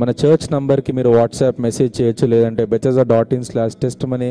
మన 0.00 0.10
చర్చ్ 0.20 0.46
నంబర్కి 0.52 0.90
మీరు 0.96 1.10
వాట్సాప్ 1.14 1.58
మెసేజ్ 1.60 1.92
చేయొచ్చు 1.98 2.26
లేదంటే 2.26 2.64
బెచజా 2.72 3.04
dot 3.08 3.32
in 3.34 3.44
slash 3.44 3.76
test 3.76 4.04
money 4.06 4.28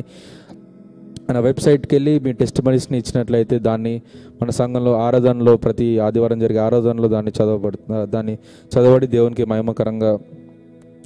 మన 1.30 1.39
వెబ్సైట్కి 1.39 1.93
వెళ్ళి 1.95 2.13
మీ 2.20 2.32
టెస్ట్ 2.34 2.59
మనీస్ని 2.65 2.97
ఇచ్చినట్లయితే 2.97 3.55
దాన్ని 3.65 3.93
మన 4.41 4.49
సంఘంలో 4.57 4.91
ఆరాధనలో 5.01 5.53
ప్రతి 5.57 5.99
ఆదివారం 5.99 6.39
జరిగే 6.39 6.59
ఆరాధనలో 6.59 7.07
దాన్ని 7.07 7.32
చదవబడు 7.38 7.78
దాన్ని 8.09 8.36
చదవబడి 8.72 9.07
దేవునికి 9.15 9.45
మహిమకరంగా 9.45 10.11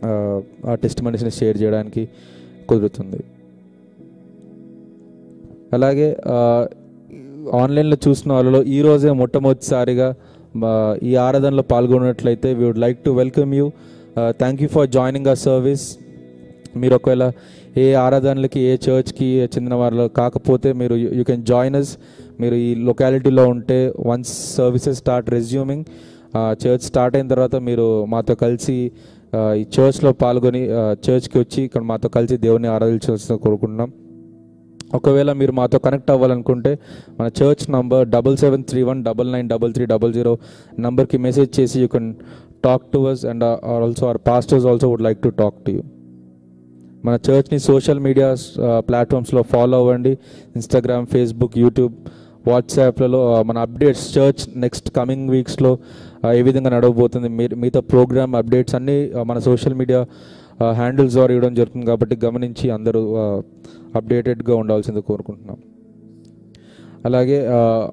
ఆ, 0.03 0.12
టెస్ట్ 0.76 1.01
మనీస్ని 1.03 1.32
షేర్ 1.32 1.57
చేయడానికి 1.62 2.03
కుదురుతుంది. 2.70 3.20
అలాగే 5.74 6.07
ఆన్లైన్లో 7.55 7.97
చూసిన 8.05 8.34
వాళ్ళలో 8.34 8.64
ఈరోజే 8.72 9.12
మొట్టమొదటిసారిగా 9.20 10.07
ఈ 11.04 11.16
ఆరాధనలో 11.16 11.64
పాల్గొన్నట్లయితే 11.64 12.54
we 12.54 12.66
would 12.66 12.78
like 12.78 13.04
to 13.04 13.12
welcome 13.12 13.54
you 13.54 13.72
thank 14.16 14.62
you 14.62 14.68
for 14.68 14.88
joining 14.89 15.28
a 15.28 15.34
service 15.34 15.97
మీరు 16.78 16.95
ఒకవేళ 16.95 17.32
ఏ 17.78 17.93
ఆరాధనలకి 17.93 18.60
ఏ 18.60 18.78
చర్చ్కి 18.89 19.36
చెందిన 19.43 19.74
వాళ్ళు 19.74 20.08
కాకపోతే 20.18 20.74
మీరు 20.74 20.95
యూ 20.95 21.24
కెన్ 21.24 21.43
జాయిన్ 21.43 21.76
అస్ 21.76 21.97
మీరు 22.39 22.56
ఈ 22.56 22.76
లొకాలిటీలో 22.76 23.47
ఉంటే 23.47 23.93
once 23.99 24.56
services 24.58 24.97
start 24.97 25.30
resuming 25.30 25.86
church 26.64 26.82
start 26.82 27.16
అయిన 27.16 27.28
తర్వాత 27.28 27.56
మీరు 27.56 28.06
మాతో 28.06 28.36
కలిసి 28.36 28.91
ఈ 29.60 29.66
చర్చ్లో 29.76 30.12
పాల్గొని 30.12 30.62
చర్చ్కి 31.06 31.39
వచ్చి 31.39 31.64
ఇక్కడ 31.64 31.82
మాతో 31.82 32.10
కలిసి 32.10 32.38
దేవుని 32.38 32.68
ఆరాధించాల్సిన 32.68 33.36
కోరుకుంటున్నాం. 33.36 33.89
ఒకవేళ 34.93 35.33
మీరు 35.33 35.51
మాతో 35.51 35.79
కనెక్ట్ 35.79 36.11
అవ్వాలనుకుంటే 36.11 36.79
మన 37.19 37.29
church 37.43 37.71
number 37.71 38.07
double 38.07 38.37
seven 38.37 38.63
three 38.63 38.83
one 38.83 39.03
double 39.03 39.31
nine 39.31 39.49
double 39.49 39.73
three 39.73 39.85
double 39.85 40.13
zero 40.13 40.37
నంబర్కి 40.79 41.17
మెసేజ్ 41.17 41.59
చేసి 41.59 41.81
you 41.81 41.87
can 41.87 42.15
talk 42.65 42.83
to 42.93 42.97
us 42.97 43.25
and 43.25 43.43
our 43.43 43.83
also 43.83 44.07
our 44.07 44.17
pastors 44.27 44.65
also 44.65 44.89
would 44.89 45.01
like 45.01 45.21
to 45.21 45.29
talk 45.29 45.55
to 45.65 45.71
you 45.71 45.81
మన 47.05 47.17
చర్చ్ని 47.29 47.59
social 47.59 47.99
media 47.99 48.35
ప్లాట్ఫామ్స్లో 48.79 49.41
follow 49.41 49.77
అవ్వండి. 49.77 50.17
Instagram 50.55 51.07
Facebook 51.07 51.57
YouTube 51.57 51.93
వాట్సాప్లలో 52.47 53.43
మన 53.43 53.57
updates 53.57 54.17
church 54.17 54.59
next 54.59 54.91
coming 54.91 55.29
వీక్స్లో 55.29 55.77
ఏ 56.33 56.41
విధంగా 56.41 56.69
నడవబోతుంది 56.69 57.29
మీరు 57.29 57.55
మిగతా 57.55 57.79
ప్రోగ్రామ్ 57.79 58.35
అప్డేట్స్ 58.35 58.75
అన్నీ 58.75 59.11
మన 59.23 59.39
సోషల్ 59.39 59.73
మీడియా 59.73 60.05
హ్యాండిల్స్ 60.80 61.14
ద్వారా 61.14 61.32
ఇవ్వడం 61.34 61.55
జరుగుతుంది 61.55 61.86
కాబట్టి 61.86 62.16
గమనించి 62.26 62.72
అందరూ 62.72 63.01
అప్డేటెడ్గా 63.95 64.55
ఉండాల్సింది 64.55 65.01
కోరుకుంటున్నాం. 65.01 65.59
అలాగే 67.05 67.38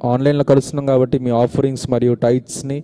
ఆన్లైన్లో 0.04 0.44
కలుస్తున్నాం 0.44 0.86
కాబట్టి 0.86 1.18
మీ 1.18 1.30
ఆఫరింగ్స్ 1.44 1.90
మరియు 1.90 2.14
టైట్స్ని 2.14 2.78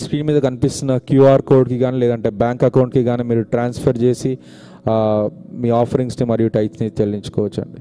స్క్రీన్ 0.00 0.26
మీద 0.26 0.38
కనిపిస్తున్న 0.42 0.92
క్యూఆర్ 0.96 1.42
కోడ్కి 1.42 1.78
కానీ 1.78 1.96
లేదంటే 1.98 2.30
బ్యాంక్ 2.42 2.62
అకౌంట్కి 2.64 3.04
కానీ 3.04 3.22
మీరు 3.22 3.42
ట్రాన్స్ఫర్ 3.54 3.98
చేసి 3.98 4.32
మీ 5.62 5.70
ఆఫరింగ్స్ని 5.70 6.26
మరియు 6.26 6.48
టైట్స్ని 6.48 6.88
చెల్లించుకోవచ్చండి 7.00 7.80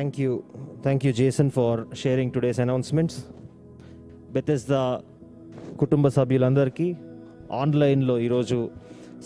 Thank 0.00 0.18
you. 0.18 0.34
Thank 0.80 1.04
you, 1.04 1.12
Jason, 1.12 1.50
for 1.50 1.70
sharing 1.94 2.28
today's 2.32 2.58
announcements. 2.58 3.14
Bethesda 4.34 4.80
కుటుంబ 5.76 6.08
సభ్యులందరికీ 6.08 6.86
ఆన్లైన్లో 7.52 8.14
ఈరోజు 8.18 8.58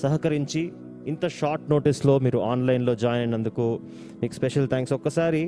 సహకరించి 0.02 0.62
ఇంత 1.06 1.24
షార్ట్ 1.38 1.66
నోటీస్లో 1.70 2.14
మీరు 2.18 2.38
ఆన్లైన్లో 2.50 2.92
జాయిన్ 2.94 3.22
అయినందుకు 3.22 3.66
మీకు 4.22 4.34
స్పెషల్ 4.34 4.68
థ్యాంక్స్ 4.68 4.94
ఒక్కసారి 4.98 5.42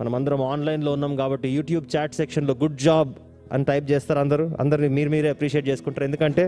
మనం 0.00 0.14
అందరం 0.14 0.42
ఆన్లైన్లో 0.52 0.92
ఉన్నాం 0.92 1.14
కాబట్టి 1.16 1.50
యూట్యూబ్ 1.56 1.86
చాట్ 1.94 2.18
సెక్షన్లో 2.20 2.56
గుడ్ 2.62 2.78
జాబ్ 2.86 3.12
అని 3.52 3.66
టైప్ 3.72 3.86
చేస్తారు 3.92 4.22
అందరూ 4.24 4.46
అందరిని 4.64 4.90
మీరు 4.98 5.12
మీరే 5.16 5.30
అప్రిషియేట్ 5.36 5.68
చేసుకుంటారు 5.68 6.08
ఎందుకంటే 6.10 6.44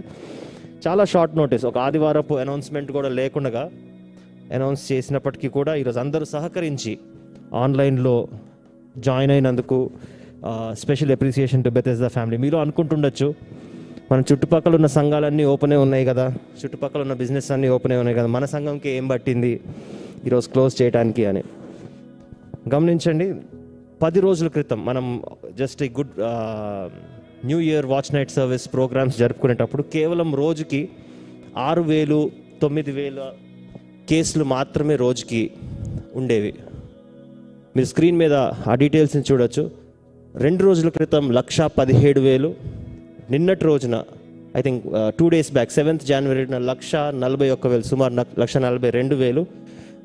చాలా 0.87 1.07
షార్ట్ 1.15 1.37
నోటీస్ 1.37 1.65
ఒక 1.71 1.79
ఆదివారపు 1.87 2.37
అనౌన్స్మెంట్ 2.45 2.93
కూడా 2.99 3.11
లేకుండా 3.21 3.65
అనౌన్స్ 4.55 4.85
చేసినప్పటికీ 4.93 5.51
కూడా 5.59 5.75
ఈరోజు 5.75 6.01
అందరూ 6.01 6.27
సహకరించి 6.37 6.95
ఆన్లైన్లో 7.55 8.29
జాయిన్ 8.99 9.33
అయినందుకు 9.33 9.91
special 10.73 11.11
appreciation 11.11 11.65
to 11.65 11.71
Bethesda 12.01 12.07
family. 12.07 12.37
మీరు 12.37 12.57
అనుకుంటుండొచ్చు 12.57 13.35
మన 14.13 14.23
చుట్టుపక్కల 14.33 14.75
ఉన్న 14.75 14.87
సంఘాలన్నీ 14.87 15.45
ఓపెనే 15.45 15.77
ఉన్నాయి 15.77 16.05
కదా. 16.05 16.27
చుట్టుపక్కల 16.65 17.01
ఉన్న 17.01 17.13
బిజినెస్ 17.13 17.51
అన్నీ 17.51 17.69
ఓపెనే 17.69 17.97
ఉన్నాయి 17.97 18.17
కదా. 18.17 18.27
మన 18.27 18.45
సంఘంకి 18.45 18.89
ఏం 18.89 19.09
పట్టింది? 19.09 19.61
ఈరోజు 20.27 20.49
క్లోజ్ 20.49 20.83
చేయడానికి 20.83 21.27
అని. 21.27 21.43
గమనించండి 22.75 23.35
పది 24.03 24.21
రోజుల 24.21 24.49
క్రితం 24.49 24.85
మనం 24.85 25.23
జస్ట్ 25.59 25.83
ఈ 25.83 25.89
good 25.89 26.15
new 27.47 27.59
year 27.61 27.87
watch 27.87 28.15
night 28.15 28.31
service 28.31 28.73
programs 28.73 29.19
జరుపుకునేటప్పుడు 29.19 29.83
కేవలం 29.83 30.35
రోజుకి 30.35 30.89
ఆరు 31.57 31.83
వేలు 31.83 32.31
తొమ్మిది 32.63 32.93
వేల 32.93 33.21
కేసులు 34.09 34.45
మాత్రమే 34.45 34.97
రోజుకి 34.97 35.51
ఉండేవి. 36.15 36.55
మీరు 37.77 37.87
స్క్రీన్ 37.87 38.17
మీద 38.17 38.35
ఆ 38.71 38.75
డీటెయిల్స్ని 38.75 39.23
చూడొచ్చు. 39.33 39.71
రెండు 40.35 40.63
రోజుల 40.65 40.89
క్రితం 40.89 41.25
లక్ష 41.33 41.61
పదిహేడు 41.61 42.21
వేలు. 42.21 42.55
నిన్నటి 43.31 43.65
రోజున 43.65 43.97
I 44.57 44.61
think 44.63 44.85
two 45.19 45.29
days 45.29 45.53
back 45.53 45.71
seventh 45.71 46.05
జనవరిన 46.05 46.59
లక్ష 46.71 46.91
నలభై 46.97 47.51
ఒక్క 47.51 47.67
వేలు 47.67 47.83
సుమారు 47.83 48.41
లక్ష 48.41 48.57
నలభై 48.57 48.91
రెండు 48.91 49.15
వేలు. 49.15 49.47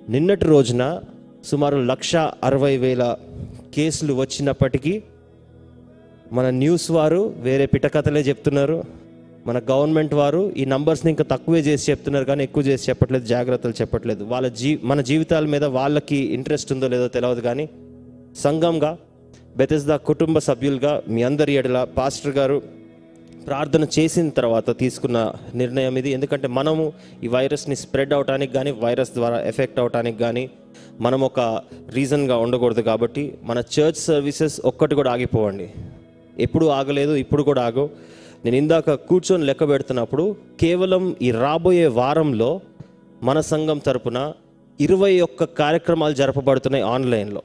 నిన్నటి 0.10 0.46
రోజున 0.46 0.84
సుమారు 1.46 1.78
లక్ష 1.78 2.16
అరవై 2.16 2.78
వేల 2.78 3.04
కేసులు 3.76 4.14
వచ్చినప్పటికీ 4.14 4.94
మన 6.34 6.50
న్యూస్ 6.50 6.92
వారు 6.92 7.34
వేరే 7.48 7.66
పిటకథలే 7.66 8.22
చెప్తున్నారు. 8.22 8.84
మన 9.48 9.58
గవర్నమెంట్ 9.72 10.14
వారు 10.14 10.54
ఈ 10.58 10.66
నంబర్స్ని 10.66 11.10
ఇంకా 11.12 11.26
తక్కువే 11.32 11.60
చేసి 11.60 11.92
చెప్తున్నారు 11.92 12.26
కానీ 12.26 12.44
ఎక్కువ 12.44 12.64
చేసి 12.64 12.90
చెప్పట్లేదు 12.90 13.26
జాగ్రత్తలు 13.26 13.76
చెప్పట్లేదు. 13.82 14.24
వాళ్ళ 14.24 14.48
జీ 14.48 14.80
మన 14.84 15.02
జీవితాల 15.02 15.46
మీద 15.46 15.64
వాళ్ళకి 15.64 16.16
ఇంట్రెస్ట్ 16.16 16.72
ఉందో 16.74 16.88
లేదో 16.88 17.08
తెలియదు 17.08 17.42
కానీ 17.42 17.70
సంఘంగా 18.36 18.98
బెతెస్దా 19.58 19.98
కుటుంబ 19.98 20.38
సభ్యులుగా 20.40 21.02
మీ 21.08 21.24
అందరి 21.24 21.54
ఎడల 21.54 21.84
పాస్టర్ 21.98 22.32
గారు 22.32 22.58
ప్రార్థన 23.48 23.88
చేసిన 24.00 24.30
తర్వాత 24.30 24.80
తీసుకున్న 24.80 25.34
నిర్ణయం 25.56 25.98
ఇది. 25.98 26.10
ఎందుకంటే 26.12 26.48
మనము 26.48 26.94
ఈ 27.24 27.28
వైరస్ని 27.28 27.76
స్ప్రెడ్ 27.76 28.14
అవటానికి 28.14 28.54
కానీ 28.54 28.72
వైరస్ 28.72 29.14
ద్వారా 29.14 29.42
ఎఫెక్ట్ 29.42 29.80
అవటానికి 29.80 30.18
కానీ 30.18 30.50
మనం 31.00 31.22
ఒక 31.22 31.40
రీజన్గా 31.90 32.38
ఉండకూడదు 32.38 32.82
కాబట్టి 32.82 33.24
మన 33.44 33.60
చర్చ్ 33.76 34.02
సర్వీసెస్ 34.10 34.62
ఒక్కటి 34.66 34.96
కూడా 34.96 35.12
ఆగిపోవండి. 35.12 35.70
ఎప్పుడు 36.40 36.66
ఆగలేదు 36.66 37.16
ఇప్పుడు 37.16 37.44
కూడా 37.44 37.62
ఆగవు 37.62 37.90
నేను 38.46 38.56
ఇందాక 38.56 38.94
కూర్చొని 38.94 39.46
లెక్క 39.46 39.68
పెడుతున్నప్పుడు 39.68 40.36
కేవలం 40.60 41.16
ఈ 41.22 41.32
రాబోయే 41.32 41.88
వారంలో 41.88 42.62
మన 43.24 43.40
సంఘం 43.40 43.78
తరపున 43.78 44.34
ఇరవై 44.82 45.22
ఒక్క 45.22 45.44
కార్యక్రమాలు 45.44 46.14
జరపబడుతున్నాయి 46.14 46.84
ఆన్లైన్లో. 46.84 47.42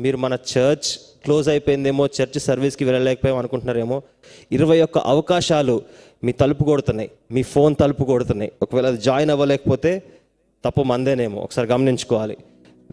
మీరు 0.00 0.16
మన 0.16 0.32
చర్చ్ 0.32 0.98
క్లోజ్ 1.24 1.48
అయిపోయిందేమో 1.48 2.06
చర్చ్ 2.06 2.38
సర్వీస్కి 2.38 2.84
వెళ్ళలేకపోయాం 2.84 3.36
అనుకుంటున్నారేమో 3.36 4.02
ఇరవై 4.52 4.82
ఒక్క 4.82 4.98
అవకాశాలు 4.98 5.82
మీ 6.24 6.32
తలుపు 6.32 6.64
కొడుతున్నాయి 6.64 7.10
మీ 7.30 7.42
ఫోన్ 7.42 7.74
తలుపు 7.80 8.04
కొడుతున్నాయి. 8.04 8.52
ఒకవేళ 8.62 8.86
అది 8.86 8.98
జాయిన్ 8.98 9.30
అవ్వలేకపోతే 9.30 10.02
తప్పు 10.64 10.82
మందేనేమో. 10.82 11.42
ఒకసారి 11.42 11.68
గమనించుకోవాలి. 11.68 12.36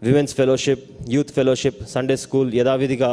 Women's 0.03 0.35
fellowship 0.35 0.83
youth 1.09 1.31
fellowship 1.31 1.79
Sunday 1.89 2.15
school 2.15 2.53
యథావిధిగా 2.55 3.09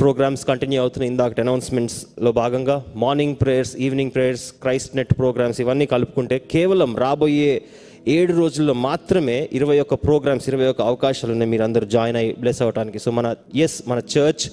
ప్రోగ్రామ్స్ 0.00 0.44
కంటిన్యూ 0.46 0.80
అవుతున్నాయి. 0.80 1.10
ఇందాక 1.12 1.40
అనౌన్స్మెంట్స్లో 1.40 2.32
భాగంగా 2.32 2.76
morning 2.96 3.36
prayers 3.42 3.76
evening 3.76 4.10
prayers 4.10 4.52
Christ 4.52 4.96
net 4.96 5.12
programs 5.18 5.60
ఇవన్నీ 5.60 5.86
కలుపుకుంటే 5.86 6.38
కేవలం 6.38 6.96
రాబోయే 6.96 7.62
ఏడు 8.08 8.32
రోజుల్లో 8.32 8.74
మాత్రమే 8.74 9.48
ఇరవై 9.52 9.80
ఒక్క 9.80 9.94
ప్రోగ్రామ్స్ 9.94 10.48
ఇరవై 10.48 10.66
ఒక్క 10.66 10.82
అవకాశాలు 10.82 11.32
ఉన్నాయి. 11.32 11.50
మీరు 11.50 11.62
అందరూ 11.62 11.86
జాయిన్ 11.86 12.16
అయ్యి 12.16 12.32
బ్లెస్ 12.40 12.62
అవ్వడానికి 12.62 12.98
సో 12.98 13.10
మన 13.10 13.34
ఎస్ 13.54 13.82
మన 13.88 13.98
చర్చ్ 13.98 14.46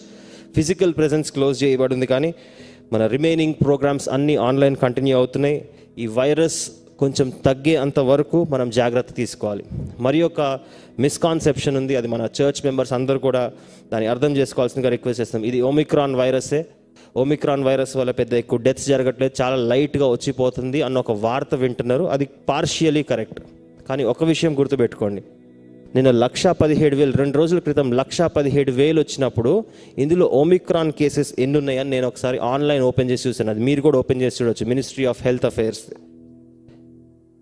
ఫిజికల్ 0.56 0.94
ప్రెజెన్స్ 0.94 1.32
క్లోజ్ 1.32 1.64
చేయబడింది 1.64 2.06
కానీ 2.06 2.34
మన 2.94 3.08
రిమైనింగ్ 3.08 3.54
ప్రోగ్రామ్స్ 3.54 4.10
అన్నీ 4.10 4.36
ఆన్లైన్ 4.36 4.76
కంటిన్యూ 4.76 5.18
అవుతున్నాయి. 5.18 5.66
ఈ 5.98 6.08
వైరస్ 6.08 6.60
కొంచెం 7.00 7.30
తగ్గే 7.46 7.76
అంత 7.76 8.00
వరకు 8.00 8.48
మనం 8.50 8.70
జాగ్రత్త 8.70 9.12
తీసుకోవాలి. 9.16 9.64
మరి 10.00 10.22
ఒక 10.22 10.42
మిస్కాన్సెప్షన్ 11.06 11.78
ఉంది. 11.78 11.96
అది 11.96 12.08
మన 12.08 12.22
చర్చ్ 12.40 12.62
మెంబర్స్ 12.66 12.94
అందరూ 12.94 13.20
కూడా 13.28 13.44
దాన్ని 13.92 14.08
అర్థం 14.14 14.32
చేసుకోవాల్సిందిగా 14.38 14.92
రిక్వెస్ట్ 14.96 15.22
చేస్తాం 15.22 15.44
ఇది 15.50 15.62
ఒమిక్రాన్ 15.62 16.16
వైరసే 16.22 16.62
ఒమిక్రాన్ 17.16 17.64
వైరస్ 17.64 17.94
వల్ల 17.98 18.12
పెద్ద 18.12 18.34
ఎక్కువ 18.34 18.60
డెత్స్ 18.66 18.88
జరగట్లేదు. 18.88 19.42
చాలా 19.42 19.56
లైట్గా 19.72 20.08
వచ్చిపోతుంది 20.08 20.80
అన్న 20.82 20.98
ఒక 20.98 21.12
వార్త 21.26 21.56
వింటున్నారు. 21.56 22.04
అది 22.04 22.26
పార్షియలీ 22.50 23.04
కరెక్ట్ 23.04 23.40
కానీ 23.90 24.04
ఒక 24.04 24.24
విషయం 24.24 24.54
గుర్తుపెట్టుకోండి. 24.60 25.22
నేను 25.96 26.12
లక్ష 26.24 26.48
పదిహేడు 26.48 26.96
వేలు 26.96 27.14
రెండు 27.18 27.38
రోజుల 27.38 27.60
క్రితం 27.60 27.88
లక్ష 28.00 28.22
పదిహేడు 28.22 28.72
వేలు 28.72 29.00
వచ్చినప్పుడు 29.02 29.52
ఇందులో 29.98 30.26
ఒమిక్రాన్ 30.42 30.92
కేసెస్ 30.92 31.32
ఎన్ని 31.40 31.58
ఉన్నాయని 31.58 31.90
నేను 31.90 32.08
ఒకసారి 32.08 32.38
ఆన్లైన్ 32.52 32.84
ఓపెన్ 32.90 33.10
చేసి 33.12 33.30
చూసాను 33.30 33.50
అది 33.50 33.60
మీరు 33.60 33.82
కూడా 33.82 33.98
ఓపెన్ 33.98 34.22
చేసి 34.22 34.44
చూడొచ్చు. 34.44 34.66
Ministry 34.66 35.06
of 35.06 35.24
health 35.24 35.46
affairs 35.46 35.84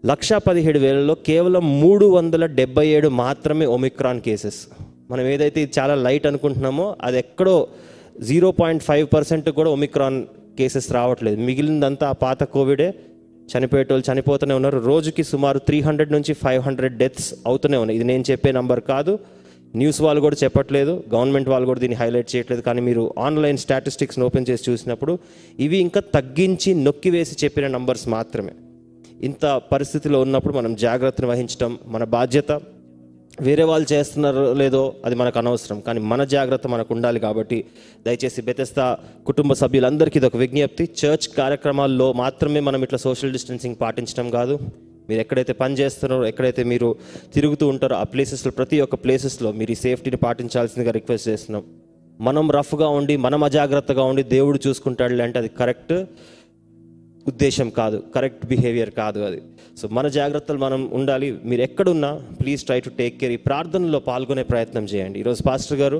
lakh 0.05 0.33
పదిహేడు 0.33 0.79
వేలలో 0.79 1.15
కేవలం 1.15 1.81
మూడు 1.81 2.05
వందల 2.05 2.45
డెబ్బై 2.45 2.87
ఏడు 2.87 3.07
మాత్రమే 3.07 3.65
ఒమిక్రాన్ 3.65 4.21
కేసెస్. 4.21 4.67
మనం 5.11 5.25
ఏదైతే 5.27 5.61
ఇది 5.61 5.71
చాలా 5.79 5.95
లైట్ 5.95 6.27
అనుకుంటున్నామో 6.27 6.95
అది 7.03 7.17
ఎక్కడో 7.17 7.67
జీరో 8.21 8.51
పాయింట్ 8.51 8.83
ఫైవ్ 8.83 9.07
పర్సెంట్ 9.13 9.49
కూడా 9.49 9.69
ఒమిక్రాన్ 9.69 10.25
కేసెస్ 10.57 10.91
రావట్లేదు. 10.91 11.41
మిగిలిందంతా 11.41 12.07
ఆ 12.07 12.11
పాత 12.11 12.43
కోవిడే. 12.43 12.93
చనిపోయేటోళ్ళు 13.57 14.11
చనిపోతూనే 14.11 14.53
ఉన్నారు. 14.53 14.79
రోజుకి 14.79 15.23
సుమారు 15.23 15.59
త్రీ 15.59 15.81
హండ్రెడ్ 15.81 16.11
నుంచి 16.11 16.33
ఫైవ్ 16.33 16.61
హండ్రెడ్ 16.61 16.97
డెత్స్ 16.97 17.33
అవుతూనే 17.47 17.77
ఉన్నాయి. 17.77 17.99
ఇది 17.99 18.07
నేను 18.07 18.23
చెప్పే 18.31 18.51
నంబర్ 18.51 18.81
కాదు. 18.81 19.19
న్యూస్ 19.75 20.01
వాళ్ళు 20.01 20.21
కూడా 20.21 20.35
చెప్పట్లేదు. 20.43 21.03
గవర్నమెంట్ 21.13 21.49
వాళ్ళు 21.49 21.65
కూడా 21.65 21.79
దీన్ని 21.79 21.97
హైలైట్ 21.97 22.35
చేయట్లేదు. 22.35 22.61
కానీ 22.61 22.81
మీరు 22.81 23.13
ఆన్లైన్ 23.19 23.57
స్టాటిస్టిక్స్ని 23.57 24.25
ఓపెన్ 24.25 24.45
చేసి 24.49 24.71
చూసినప్పుడు 24.71 25.19
ఇవి 25.59 25.77
ఇంకా 25.77 25.99
తగ్గించి 25.99 26.73
నొక్కివేసి 26.73 27.45
చెప్పిన 27.45 27.67
నంబర్స్ 27.67 28.07
మాత్రమే. 28.07 28.51
ఇంత 29.23 29.61
పరిస్థితిలో 29.71 30.21
ఉన్నప్పుడు 30.21 30.53
మనం 30.53 30.75
జాగ్రత్తను 30.75 31.27
వహించడం 31.27 31.79
మన 31.85 32.03
బాధ్యత 32.03 32.51
వేరే 33.41 33.63
వాళ్ళు 33.63 33.93
చేస్తున్నారో 33.93 34.53
లేదో 34.53 34.93
అది 35.05 35.15
మనకు 35.15 35.39
అనవసరం. 35.39 35.79
కానీ 35.79 35.99
మన 35.99 36.23
జాగ్రత్త 36.23 36.67
మనకు 36.67 36.93
ఉండాలి 36.93 37.19
కాబట్టి 37.19 37.65
దయచేసి 38.05 38.41
బెతెస్తా 38.41 38.97
కుటుంబ 39.25 39.53
సభ్యులందరికీ 39.53 40.19
ఇది 40.19 40.25
ఒక 40.25 40.37
విజ్ఞప్తి. 40.37 40.83
చర్చ్ 40.83 41.35
కార్యక్రమాల్లో 41.37 42.13
మాత్రమే 42.13 42.59
మనం 42.59 42.83
ఇట్లా 42.83 42.99
సోషల్ 42.99 43.31
డిస్టెన్సింగ్ 43.31 43.75
పాటించడం 43.81 44.29
కాదు. 44.29 44.59
మీరు 45.09 45.21
ఎక్కడైతే 45.21 45.53
పని 45.53 45.73
చేస్తున్నారో 45.73 46.25
ఎక్కడైతే 46.25 46.63
మీరు 46.63 46.95
తిరుగుతూ 47.33 47.67
ఉంటారో 47.67 47.95
ఆ 47.95 48.03
ప్లేసెస్లో 48.03 48.51
ప్రతి 48.51 48.81
ఒక్క 48.81 48.95
ప్లేసెస్లో 48.95 49.51
మీరు 49.51 49.71
ఈ 49.71 49.75
సేఫ్టీని 49.75 50.17
పాటించాల్సిందిగా 50.17 50.91
రిక్వెస్ట్ 50.91 51.29
చేస్తున్నాం. 51.29 51.63
మనం 52.21 52.51
రఫ్గా 52.51 52.89
ఉండి 52.89 53.17
మనం 53.17 53.43
అజాగ్రత్తగా 53.43 54.03
ఉండి 54.03 54.23
దేవుడు 54.23 54.59
చూసుకుంటాడులే 54.67 55.23
అంటే 55.23 55.39
అది 55.39 55.47
కరెక్ట్ 55.47 55.93
ఉద్దేశం 57.29 57.69
కాదు 57.77 57.97
కరెక్ట్ 58.15 58.43
బిహేవియర్ 58.45 58.91
కాదు 58.99 59.19
అది. 59.19 59.39
సో 59.79 59.85
మన 59.97 60.07
జాగ్రత్తలు 60.17 60.57
మనం 60.57 60.81
ఉండాలి. 60.93 61.27
మీరు 61.49 61.61
ఎక్కడున్నా 61.61 62.11
please 62.41 62.61
try 62.67 62.79
to 62.85 62.91
take 62.99 63.15
care 63.21 63.33
ఈ 63.35 63.39
ప్రార్థనలో 63.47 63.99
పాల్గొనే 63.99 64.43
ప్రయత్నం 64.51 64.85
చేయండి. 64.91 65.19
ఈరోజు 65.19 65.43
పాస్టర్ 65.43 65.79
గారు 65.83 65.99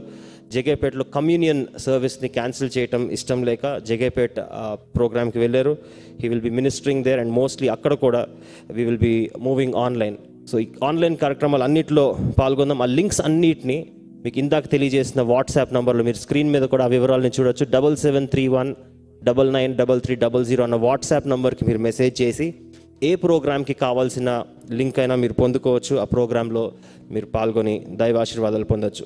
జగేపేటలో 0.56 1.06
కమ్యూనియన్ 1.18 1.62
సర్వీస్ని 1.86 2.30
క్యాన్సిల్ 2.38 2.72
చేయటం 2.78 3.12
ఇష్టం 3.18 3.40
లేక 3.50 3.78
జగేపేట్ 3.90 4.40
ప్రోగ్రామ్కి 4.98 5.40
వెళ్ళారు. 5.40 5.78
He 6.22 6.28
will 6.28 6.46
be 6.48 6.54
ministering 6.60 7.04
there 7.04 7.20
and 7.20 7.34
mostly 7.42 7.68
అక్కడ 7.76 7.94
కూడా 8.06 8.28
we 8.72 8.84
will 8.90 9.04
be 9.08 9.14
moving 9.40 9.74
online 9.86 10.18
so 10.52 10.58
ఈ 10.60 10.68
ఆన్లైన్ 10.84 11.18
కార్యక్రమాలు 11.24 11.64
అన్నింటిలో 11.64 12.06
పాల్గొందాం. 12.42 12.82
ఆ 12.82 12.90
లింక్స్ 13.00 13.22
అన్నిటిని 13.22 13.80
మీకు 14.24 14.40
ఇందాక 14.40 14.66
తెలియజేసిన 14.72 15.22
వాట్సాప్ 15.34 15.74
నంబర్లో 15.74 16.04
మీరు 16.04 16.20
స్క్రీన్ 16.26 16.52
మీద 16.54 16.66
కూడా 16.74 16.84
ఆ 16.84 16.88
వివరాలను 16.88 17.32
చూడొచ్చు. 17.40 17.66
Double 17.76 17.98
seven 17.98 18.28
three 18.28 18.46
one 18.48 18.72
double 19.24 19.54
nine 19.54 19.76
double 19.76 20.02
three 20.02 20.16
double 20.16 20.46
zero 20.46 20.64
అన్న 20.64 20.76
వాట్సాప్ 20.76 21.28
నంబర్కి 21.28 21.66
మీరు 21.66 21.78
మెసేజ్ 21.78 22.22
చేసి 22.22 22.54
ఏ 23.04 23.16
ప్రోగ్రామ్కి 23.16 23.74
కావాల్సిన 23.74 24.44
లింక్ 24.72 25.00
అయినా 25.00 25.16
మీరు 25.16 25.34
పొందుకోవచ్చు. 25.34 25.98
ఆ 25.98 26.04
ప్రోగ్రాంలో 26.04 26.72
మీరు 27.12 27.26
పాల్గొని 27.26 27.86
దైవాశీర్వాదాలు 27.90 28.64
పొందొచ్చు. 28.64 29.06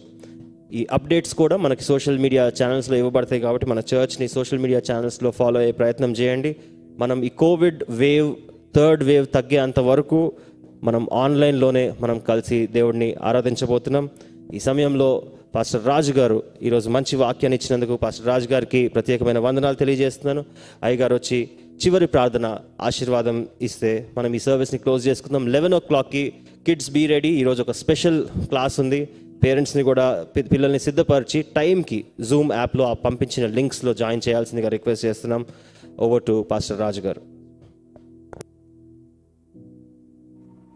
ఈ 0.73 0.87
అప్డేట్స్ 0.91 1.33
కూడా 1.33 1.57
మనకి 1.57 1.83
సోషల్ 1.83 2.17
మీడియా 2.17 2.51
ఛానల్స్లో 2.63 2.97
ఇవ్వబడతాయి 2.97 3.41
కాబట్టి 3.41 3.65
మన 3.65 3.79
చర్చ్ని 3.79 4.27
సోషల్ 4.27 4.59
మీడియా 4.59 4.81
ఛానల్స్లో 4.91 5.31
ఫాలో 5.31 5.59
అయ్యే 5.59 5.71
ప్రయత్నం 5.71 6.11
చేయండి. 6.11 6.55
మనం 6.99 7.23
ఈ 7.23 7.29
కోవిడ్ 7.29 7.83
వేవ్ 7.89 8.35
థర్డ్ 8.75 9.03
వేవ్ 9.03 9.27
తగ్గేంత 9.27 9.79
వరకు 9.79 10.31
మనం 10.83 11.07
ఆన్లైన్లోనే 11.13 11.93
మనం 12.01 12.19
కలిసి 12.19 12.67
దేవుడిని 12.67 13.15
ఆరాధించబోతున్నాం. 13.21 14.09
ఈ 14.53 14.59
సమయంలో 14.59 15.23
పాస్టర్ 15.55 15.85
రాజు 15.85 16.13
గారు 16.13 16.43
ఈరోజు 16.61 16.89
మంచి 16.89 17.15
వాక్యాన్ని 17.15 17.55
ఇచ్చినందుకు 17.55 17.95
పాస్టర్ 17.95 18.27
రాజు 18.27 18.49
గారికి 18.49 18.87
ప్రత్యేకమైన 18.87 19.39
వందనాలు 19.39 19.75
తెలియజేస్తున్నాను. 19.75 20.45
అయ్యగారు 20.83 21.15
వచ్చి 21.15 21.49
చివరి 21.85 22.07
ప్రార్థన 22.07 22.57
ఆశీర్వాదం 22.81 23.47
ఇస్తే 23.61 24.09
మనం 24.17 24.33
ఈ 24.33 24.39
సర్వీస్ని 24.39 24.79
క్లోజ్ 24.79 25.07
చేసుకుందాం. 25.07 25.47
లెవెన్ 25.47 25.73
ఓ 25.73 25.79
క్లాక్కి 25.79 26.33
కిడ్స్ 26.65 26.91
బీ 26.91 27.05
రెడీ. 27.05 27.29
ఈరోజు 27.29 27.61
ఒక 27.61 27.71
స్పెషల్ 27.71 28.25
క్లాస్ 28.25 28.79
ఉంది. 28.79 29.09
పేరెంట్స్ని 29.43 29.83
కూడా 29.83 30.25
పి- 30.35 30.47
పిల్లల్ని 30.47 30.79
సిద్ధపరిచి 30.79 31.45
టైంకి 31.55 32.05
జూమ్ 32.21 32.51
యాప్లో 32.53 32.83
ఆ 32.83 32.93
పంపించిన 32.93 33.47
లింక్స్లో 33.47 33.93
జాయిన్ 33.93 34.21
చేయాల్సిందిగా 34.29 34.69
రిక్వెస్ట్ 34.69 35.05
చేస్తున్నాం. 35.05 35.45
ఓవర్ 35.99 36.23
టు 36.23 36.43
పాస్టర్ 36.51 36.79
రాజు 36.79 37.01
గారు. 37.01 37.21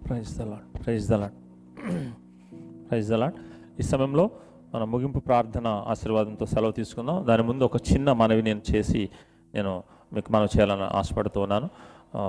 Praise 0.08 0.38
the lord 0.38 0.86
praise 0.86 1.08
the lord 1.08 1.32
praise 2.90 3.10
the lord 3.10 3.34
ఈ 3.80 3.84
సమయంలో 3.84 4.30
మన 4.76 4.84
ముగింపు 4.84 5.20
ప్రార్థన 5.20 5.68
ఆశీర్వాదంతో 5.92 6.46
సెలవు 6.54 6.74
తీసుకుందాం. 6.80 7.18
దాని 7.28 7.44
ముందు 7.50 7.64
ఒక 7.70 7.78
చిన్న 7.90 8.08
మనవి 8.22 8.42
నేను 8.48 8.62
చేసి 8.72 9.02
నేను 9.56 9.74
మీకు 10.14 10.30
మనం 10.36 10.48
చేయాలని 10.54 10.88
ఆశపడుతూ 10.98 11.40
ఉన్నాను. 11.46 11.68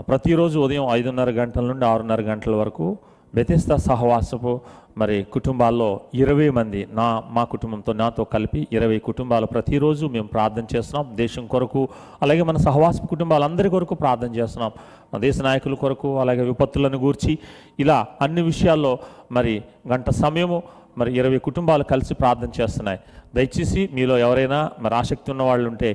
ప్రతిరోజు 0.09 0.57
ఉదయం 0.67 0.87
ఐదున్నర 0.99 1.31
గంటల 1.39 1.65
నుండి 1.71 1.85
ఆరున్నర 1.85 2.23
గంటల 2.29 2.55
వరకు 2.63 2.87
బెతెస్తా 3.35 3.77
సహవాసపు 3.87 4.53
మరి 5.01 5.17
కుటుంబాల్లో 5.33 5.89
ఇరవై 6.21 6.49
మంది 6.59 6.81
నా 6.99 7.07
మా 7.37 7.43
కుటుంబంతో 7.55 7.93
నాతో 8.03 8.23
కలిపి 8.35 8.61
ఇరవై 8.73 8.99
కుటుంబాలు 9.09 9.47
ప్రతిరోజు 9.47 10.05
మేము 10.15 10.29
ప్రార్థన 10.35 10.65
చేస్తున్నాం. 10.75 11.07
దేశం 11.17 11.45
కొరకు 11.47 11.83
అలాగే 12.23 12.43
మన 12.51 12.57
సహవాసపు 12.69 13.07
కుటుంబాలందరి 13.07 13.69
కొరకు 13.75 13.95
ప్రార్థన 14.05 14.31
చేస్తున్నాం. 14.39 14.73
మన 15.13 15.21
దేశ 15.27 15.39
నాయకుల 15.41 15.75
కొరకు 15.85 16.11
అలాగే 16.23 16.45
విపత్తులను 16.51 16.99
గూర్చి 17.05 17.35
ఇలా 17.79 17.99
అన్ని 18.23 18.45
విషయాల్లో 18.51 18.93
మరి 19.33 19.55
గంట 19.93 20.11
సమయము 20.25 20.61
మరి 20.99 21.19
ఇరవై 21.19 21.39
కుటుంబాలు 21.39 21.85
కలిసి 21.93 22.15
ప్రార్థన 22.15 22.51
చేస్తున్నాయి. 22.61 23.01
దయచేసి 23.35 23.89
మీలో 23.93 24.19
ఎవరైనా 24.19 24.71
మరి 24.79 24.95
ఆసక్తి 24.95 25.31
ఉన్న 25.31 25.43
వాళ్ళు 25.43 25.69
ఉంటే 25.69 25.91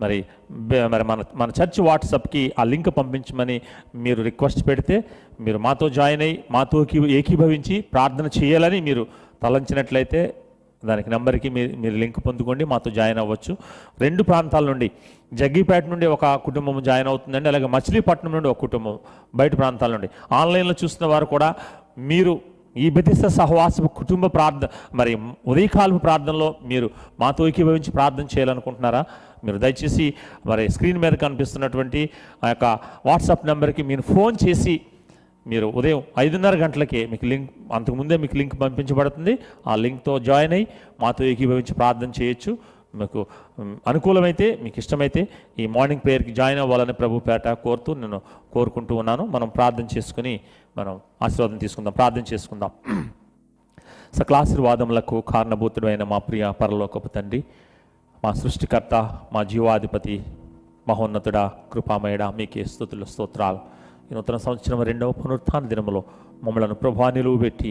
మరి 0.00 0.24
మరి 0.90 1.04
మన 1.04 1.24
మన 1.34 1.50
చర్చ్ 1.58 1.80
వాట్సాప్కి 1.80 2.52
ఆ 2.58 2.64
లింక్ 2.64 2.88
పంపించమని 2.98 3.60
మీరు 3.94 4.22
రిక్వెస్ట్ 4.22 4.62
పెడితే 4.68 5.04
మీరు 5.40 5.58
మాతో 5.58 5.88
జాయిన్ 5.88 6.22
అయ్యి 6.22 6.44
మాతో 6.50 6.86
ఏకీభవించి 7.18 7.80
ప్రార్థన 7.80 8.28
చేయాలని 8.38 8.80
మీరు 8.80 9.06
తలంచినట్లయితే 9.42 10.20
దానికి 10.84 11.10
నెంబర్కి 11.10 11.48
మీరు 11.48 11.76
మీరు 11.76 11.94
లింక్ 11.94 12.18
పొందుకోండి 12.26 12.64
మాతో 12.64 12.90
జాయిన్ 12.90 13.18
అవ్వచ్చు. 13.18 13.56
రెండు 14.00 14.22
ప్రాంతాల 14.22 14.64
నుండి 14.64 14.90
జగ్గిపేట 15.32 15.84
నుండి 15.86 16.06
ఒక 16.06 16.34
కుటుంబం 16.46 16.82
జాయిన్ 16.82 17.08
అవుతుందండి 17.08 17.48
అలాగే 17.48 17.66
మచిలీపట్నం 17.66 18.32
నుండి 18.32 18.48
ఒక 18.48 18.58
కుటుంబం 18.58 18.98
బయట 19.34 19.56
ప్రాంతాల 19.58 19.92
నుండి. 19.92 20.08
ఆన్లైన్లో 20.32 20.74
చూస్తున్న 20.84 21.10
వారు 21.12 21.24
కూడా 21.24 21.54
మీరు 21.98 22.34
ఈ 22.76 22.90
బెతిస్త 22.90 23.26
సహవాసపు 23.26 23.86
కుటుంబ 23.86 24.26
ప్రార్థన 24.26 24.68
మరి 24.94 25.18
ఉదయకాలపు 25.46 25.96
ప్రార్థనలో 25.96 26.54
మీరు 26.62 26.90
మాతో 27.20 27.48
ఏకీభవించి 27.48 27.90
ప్రార్థన 27.90 28.24
చేయాలనుకుంటున్నారా? 28.24 29.04
మీరు 29.44 29.58
దయచేసి 29.58 30.14
మరి 30.46 30.68
స్క్రీన్ 30.68 30.98
మీద 30.98 31.12
కనిపిస్తున్నటువంటి 31.12 32.10
ఆ 32.44 32.48
యొక్క 32.48 32.64
వాట్సాప్ 33.06 33.46
నెంబర్కి 33.46 33.82
మీరు 33.82 34.02
ఫోన్ 34.02 34.36
చేసి 34.48 34.80
మీరు 35.46 35.66
ఉదయం 35.66 36.02
ఐదున్నర 36.18 36.54
గంటలకే 36.56 37.06
మీకు 37.06 37.24
లింక్ 37.24 37.50
అంతకుముందే 37.72 38.16
మీకు 38.16 38.36
లింక్ 38.36 38.60
పంపించబడుతుంది. 38.60 39.38
ఆ 39.66 39.74
లింక్తో 39.76 40.18
జాయిన్ 40.18 40.52
అయ్యి 40.52 40.68
మాతో 41.00 41.24
ఏకీభవించి 41.24 41.74
ప్రార్థన 41.74 42.10
చేయొచ్చు. 42.22 42.58
మీకు 43.00 43.20
అనుకూలమైతే 43.86 44.46
మీకు 44.62 44.78
ఇష్టమైతే 44.82 45.20
ఈ 45.58 45.66
మార్నింగ్ 45.66 46.02
ప్రేయర్కి 46.04 46.32
జాయిన్ 46.32 46.60
అవ్వాలని 46.60 46.94
ప్రభు 47.00 47.22
పేట 47.28 47.48
కోరుతూ 47.64 47.90
నేను 47.94 48.20
కోరుకుంటూ 48.52 48.94
ఉన్నాను. 48.96 49.24
మనం 49.34 49.48
ప్రార్థన 49.48 49.86
చేసుకుని 49.94 50.34
మనం 50.78 50.94
ఆశీర్వాదం 51.22 51.58
తీసుకుందాం. 51.58 51.92
ప్రార్థన 51.92 52.24
చేసుకుందాం. 52.32 52.72
సకలాశీర్వాదములకు 54.18 55.16
ఆశీర్వాదములకు 55.16 55.16
కారణభూతుడైన 55.32 56.02
మా 56.10 56.18
ప్రియ 56.18 56.52
పరలోకపు 56.60 57.08
తండ్రి 57.08 57.40
మా 58.24 58.30
సృష్టికర్త 58.32 58.94
మా 59.32 59.40
జీవాధిపతి 59.42 60.16
మహోన్నతుడ 60.88 61.38
కృపామయుడా 61.72 62.26
మీకే 62.30 62.62
స్థుతులు 62.64 63.06
స్తోత్రాలు. 63.12 63.60
ఈ 64.10 64.14
నూతన 64.14 64.36
సంవత్సరం 64.36 64.80
రెండవ 64.82 65.12
పునరుత్థాన 65.12 65.62
దినములో 65.72 66.00
మమ్మలను 66.44 66.74
ప్రభా 66.74 67.08
నిలువు 67.10 67.38
పెట్టి 67.38 67.70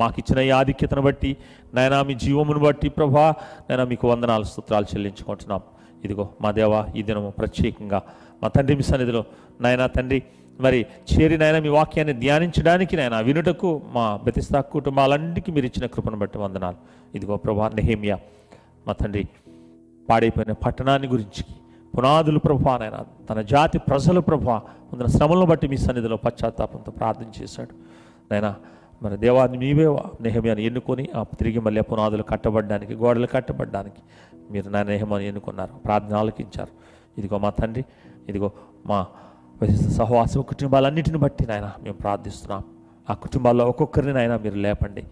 మాకు 0.00 0.16
ఇచ్చిన 0.20 0.38
ఈ 0.48 0.50
ఆధిక్యతను 0.60 1.02
బట్టి 1.02 1.30
నాయన 1.74 2.02
మీ 2.08 2.14
జీవమును 2.14 2.60
బట్టి 2.66 2.88
ప్రభా 2.88 3.26
నైనా 3.68 3.84
మీకు 3.92 4.04
వందనాలు 4.08 4.44
స్తోత్రాలు 4.44 4.86
చెల్లించుకుంటున్నాం. 4.92 5.62
ఇదిగో 6.04 6.24
మా 6.42 6.50
దేవ 6.50 6.72
ఈ 6.96 7.02
దినము 7.08 7.30
ప్రత్యేకంగా 7.40 8.00
మా 8.42 8.48
తండ్రి 8.48 8.74
మీ 8.76 8.84
సన్నిధిలో 8.90 9.22
నాయనా 9.60 9.86
తండ్రి 9.96 10.18
మరి 10.60 10.80
చేరి 11.10 11.36
నాయన 11.38 11.58
మీ 11.58 11.68
వాక్యాన్ని 11.68 12.14
ధ్యానించడానికి 12.24 12.94
నాయన 12.96 13.16
వినుటకు 13.20 13.70
మా 13.94 14.04
బతిస్తా 14.24 14.60
కుటుంబాలన్నిటికీ 14.74 15.52
మీరు 15.52 15.66
ఇచ్చిన 15.66 15.86
కృపను 15.86 16.18
బట్టి 16.22 16.38
వందనాలు. 16.38 16.78
ఇదిగో 17.14 17.36
ప్రభా 17.36 17.68
నెహేమియా 17.78 18.18
మా 18.86 18.92
తండ్రి 18.92 19.24
పాడైపోయిన 20.08 20.52
పట్టణాన్ని 20.64 21.08
గురించి 21.08 21.44
పునాదులు 21.96 22.38
ప్రభా 22.38 22.72
నాయన 22.78 22.98
తన 23.30 23.40
జాతి 23.52 23.78
ప్రజల 23.78 24.18
ప్రభా 24.18 24.56
పొందిన 24.88 25.08
శ్రమలను 25.16 25.46
బట్టి 25.46 25.66
మీ 25.68 25.76
సన్నిధిలో 25.76 26.16
పశ్చాత్తాపంతో 26.16 26.92
ప్రార్థన 26.92 27.28
చేశాడు. 27.42 27.74
నాయనా 28.30 28.50
మరి 29.02 29.16
దేవాన్ని 29.16 29.58
మీవే 29.58 29.86
నెహమియాని 30.20 30.62
ఎన్నుకొని 30.64 31.08
ఆ 31.16 31.22
తిరిగి 31.22 31.58
మళ్ళీ 31.58 31.80
పునాదులు 31.80 32.22
కట్టబడడానికి 32.22 32.94
గోడలు 32.94 33.26
కట్టబడడానికి 33.26 34.02
మీరు 34.50 34.68
నా 34.68 34.82
నెహమాన్ని 34.82 35.28
ఎన్నుకున్నారు 35.28 35.72
ప్రార్థన 35.72 36.16
ఆలకించారు. 36.16 36.72
ఇదిగో 37.18 37.38
మా 37.38 37.50
తండ్రి 37.50 37.84
ఇదిగో 38.28 38.52
మా 38.86 39.06
విశిష్ట 39.62 39.88
సహవాసం 39.88 40.42
కుటుంబాలన్నిటిని 40.42 41.18
బట్టి 41.18 41.46
నాయన 41.46 41.72
మేము 41.82 41.96
ప్రార్థిస్తున్నాం. 41.96 42.64
ఆ 43.10 43.14
కుటుంబాల్లో 43.14 43.64
ఒక్కొక్కరిని 43.68 44.12
నాయన 44.12 44.36
మీరు 44.36 44.54
లేపండి. 44.54 45.04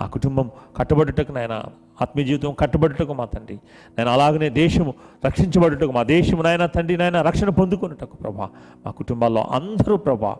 ఆ 0.00 0.06
కుటుంబం 0.06 0.50
కట్టబడుటకు 0.76 1.32
నాయన 1.32 1.64
ఆత్మీయ 2.02 2.26
జీవితం 2.26 2.52
కట్టబడుటకు 2.52 3.12
మా 3.12 3.24
తండ్రి. 3.24 3.58
నేను 3.98 4.10
అలాగనే 4.10 4.50
దేశము 4.50 4.94
రక్షించబడుటకు 5.26 5.92
మా 5.92 6.02
దేశము 6.02 6.42
నాయన 6.42 6.66
తండ్రి 6.66 6.96
నాయన 6.96 7.22
రక్షణ 7.22 7.48
పొందుకున్నటకు 7.48 8.16
ప్రభా. 8.16 8.48
మా 8.86 8.90
కుటుంబాల్లో 8.90 9.42
అందరూ 9.42 9.96
ప్రభా 9.96 10.36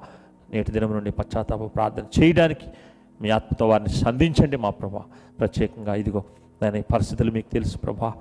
నేటి 0.53 0.73
దినం 0.73 0.93
నుండి 0.93 1.11
పశ్చాత్తాప 1.11 1.75
ప్రార్థన 1.75 2.03
చేయడానికి 2.21 2.67
మీ 3.21 3.31
ఆత్మతో 3.31 3.69
వారిని 3.69 3.89
సంధించండి 3.89 4.57
మా 4.57 4.71
ప్రభా. 4.71 5.03
ప్రత్యేకంగా 5.41 5.95
ఇదిగో 5.95 6.23
దాని 6.63 6.83
పరిస్థితులు 6.83 7.31
మీకు 7.31 7.53
తెలుసు 7.53 7.79
ప్రభా. 7.79 8.13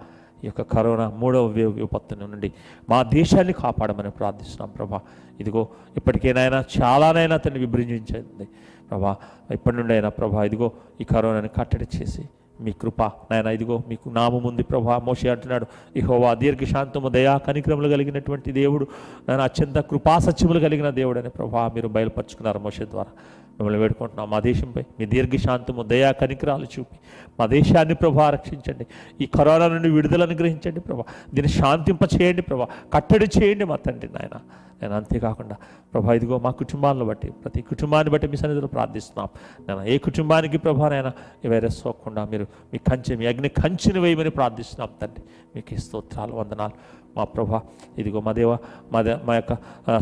ఈ 0.43 0.47
యొక్క 0.47 0.61
కరోనా 0.61 1.09
మూడవ 1.09 1.45
వేవ్ 1.45 1.73
విపత్తు 1.75 2.15
నుండి 2.15 2.51
మా 2.89 3.03
దేశాన్ని 3.03 3.53
కాపాడమని 3.53 4.11
ప్రార్థిస్తున్నాం 4.11 4.69
ప్రభా. 4.69 4.99
ఇదిగో 5.39 5.67
ఇప్పటికేనైనా 5.97 6.63
చాలానైనా 6.81 7.37
తను 7.37 7.59
విభజించింది 7.59 8.47
ప్రభా. 8.91 9.15
ఇప్పటి 9.51 9.77
నుండి 9.77 9.93
అయినా 9.93 10.09
ప్రభా 10.09 10.43
ఇదిగో 10.43 10.71
ఈ 11.01 11.03
కరోనాని 11.03 11.47
కట్టడి 11.47 11.87
చేసి 11.97 12.23
మీ 12.61 12.71
కృప 12.71 13.01
నాయన 13.03 13.47
ఇదిగో 13.47 13.83
మీకు 13.87 14.09
నామం 14.09 14.43
ఉంది 14.43 14.63
ప్రభా. 14.63 14.97
మోషి 14.97 15.29
అంటున్నాడు 15.29 15.65
ఇహోవా 15.95 16.33
దీర్ఘశాంతము 16.33 17.09
దయా 17.09 17.37
కనిక్రములు 17.37 17.87
కలిగినటువంటి 17.87 18.51
దేవుడు 18.51 18.87
నేను 19.29 19.41
అత్యంత 19.41 19.79
కృపాసత్యములు 19.79 20.59
కలిగిన 20.59 20.89
దేవుడు 20.89 21.19
అని 21.19 21.29
ప్రభా 21.29 21.71
మీరు 21.75 21.87
బయలుపరుచుకున్నారు 21.87 22.59
మోషే 22.59 22.85
ద్వారా. 22.85 23.11
మిమ్మల్ని 23.59 23.79
వేడుకుంటున్నాం. 23.79 24.29
మా 24.29 24.39
దేశంపై 24.39 24.83
మీ 24.99 25.05
దీర్ఘశాంతము 25.05 25.83
దయా 25.83 26.11
కనికరాలు 26.11 26.63
చూపి 26.63 26.99
మా 27.39 27.45
దేశాన్ని 27.45 27.95
ప్రభా 27.95 28.29
రక్షించండి. 28.29 28.85
ఈ 29.21 29.25
కరోనా 29.25 29.67
నుండి 29.67 29.89
విడుదల 29.89 30.23
అనుగ్రహించండి 30.23 30.79
ప్రభా. 30.79 31.03
దీన్ని 31.33 31.51
శాంతింప 31.53 32.03
చేయండి 32.03 32.41
ప్రభా. 32.41 32.67
కట్టడి 32.93 33.27
చేయండి 33.39 33.65
మా 33.65 33.75
తండ్రి 33.75 34.09
నాయన. 34.13 34.39
నేను 34.81 34.95
అంతేకాకుండా 34.95 35.55
ప్రభా 35.93 36.13
ఇదిగో 36.13 36.39
మా 36.39 36.51
కుటుంబాలను 36.51 37.05
బట్టి 37.05 37.31
ప్రతి 37.31 37.61
కుటుంబాన్ని 37.61 38.13
బట్టి 38.13 38.27
మీ 38.27 38.37
సన్నిధిలో 38.37 38.67
ప్రార్థిస్తున్నాం. 38.67 39.27
నేను 39.67 39.89
ఏ 39.89 39.97
కుటుంబానికి 39.97 40.57
ప్రభా 40.57 40.89
నాయన 40.89 41.11
ఈ 41.45 41.47
వైరస్ 41.47 41.79
సోకుండా 41.79 42.25
మీరు 42.25 42.47
మీ 42.73 42.77
కంచె 42.77 43.15
మీ 43.15 43.25
అగ్ని 43.25 43.49
కంచెని 43.49 43.99
వేయమని 43.99 44.29
ప్రార్థిస్తున్నాం 44.29 44.89
తండ్రి. 45.01 45.23
మీకు 45.55 45.73
ఈ 45.73 45.77
స్తోత్రాలు 45.77 46.33
వందనాలు. 46.33 46.71
మా 47.19 47.25
ప్రభా 47.35 47.59
ఇదిగో 48.01 48.21
మా 48.27 48.33
దేవ 48.39 48.51
మా 48.93 49.01
దే 49.07 49.15
మా 49.27 49.35
యొక్క 49.39 49.53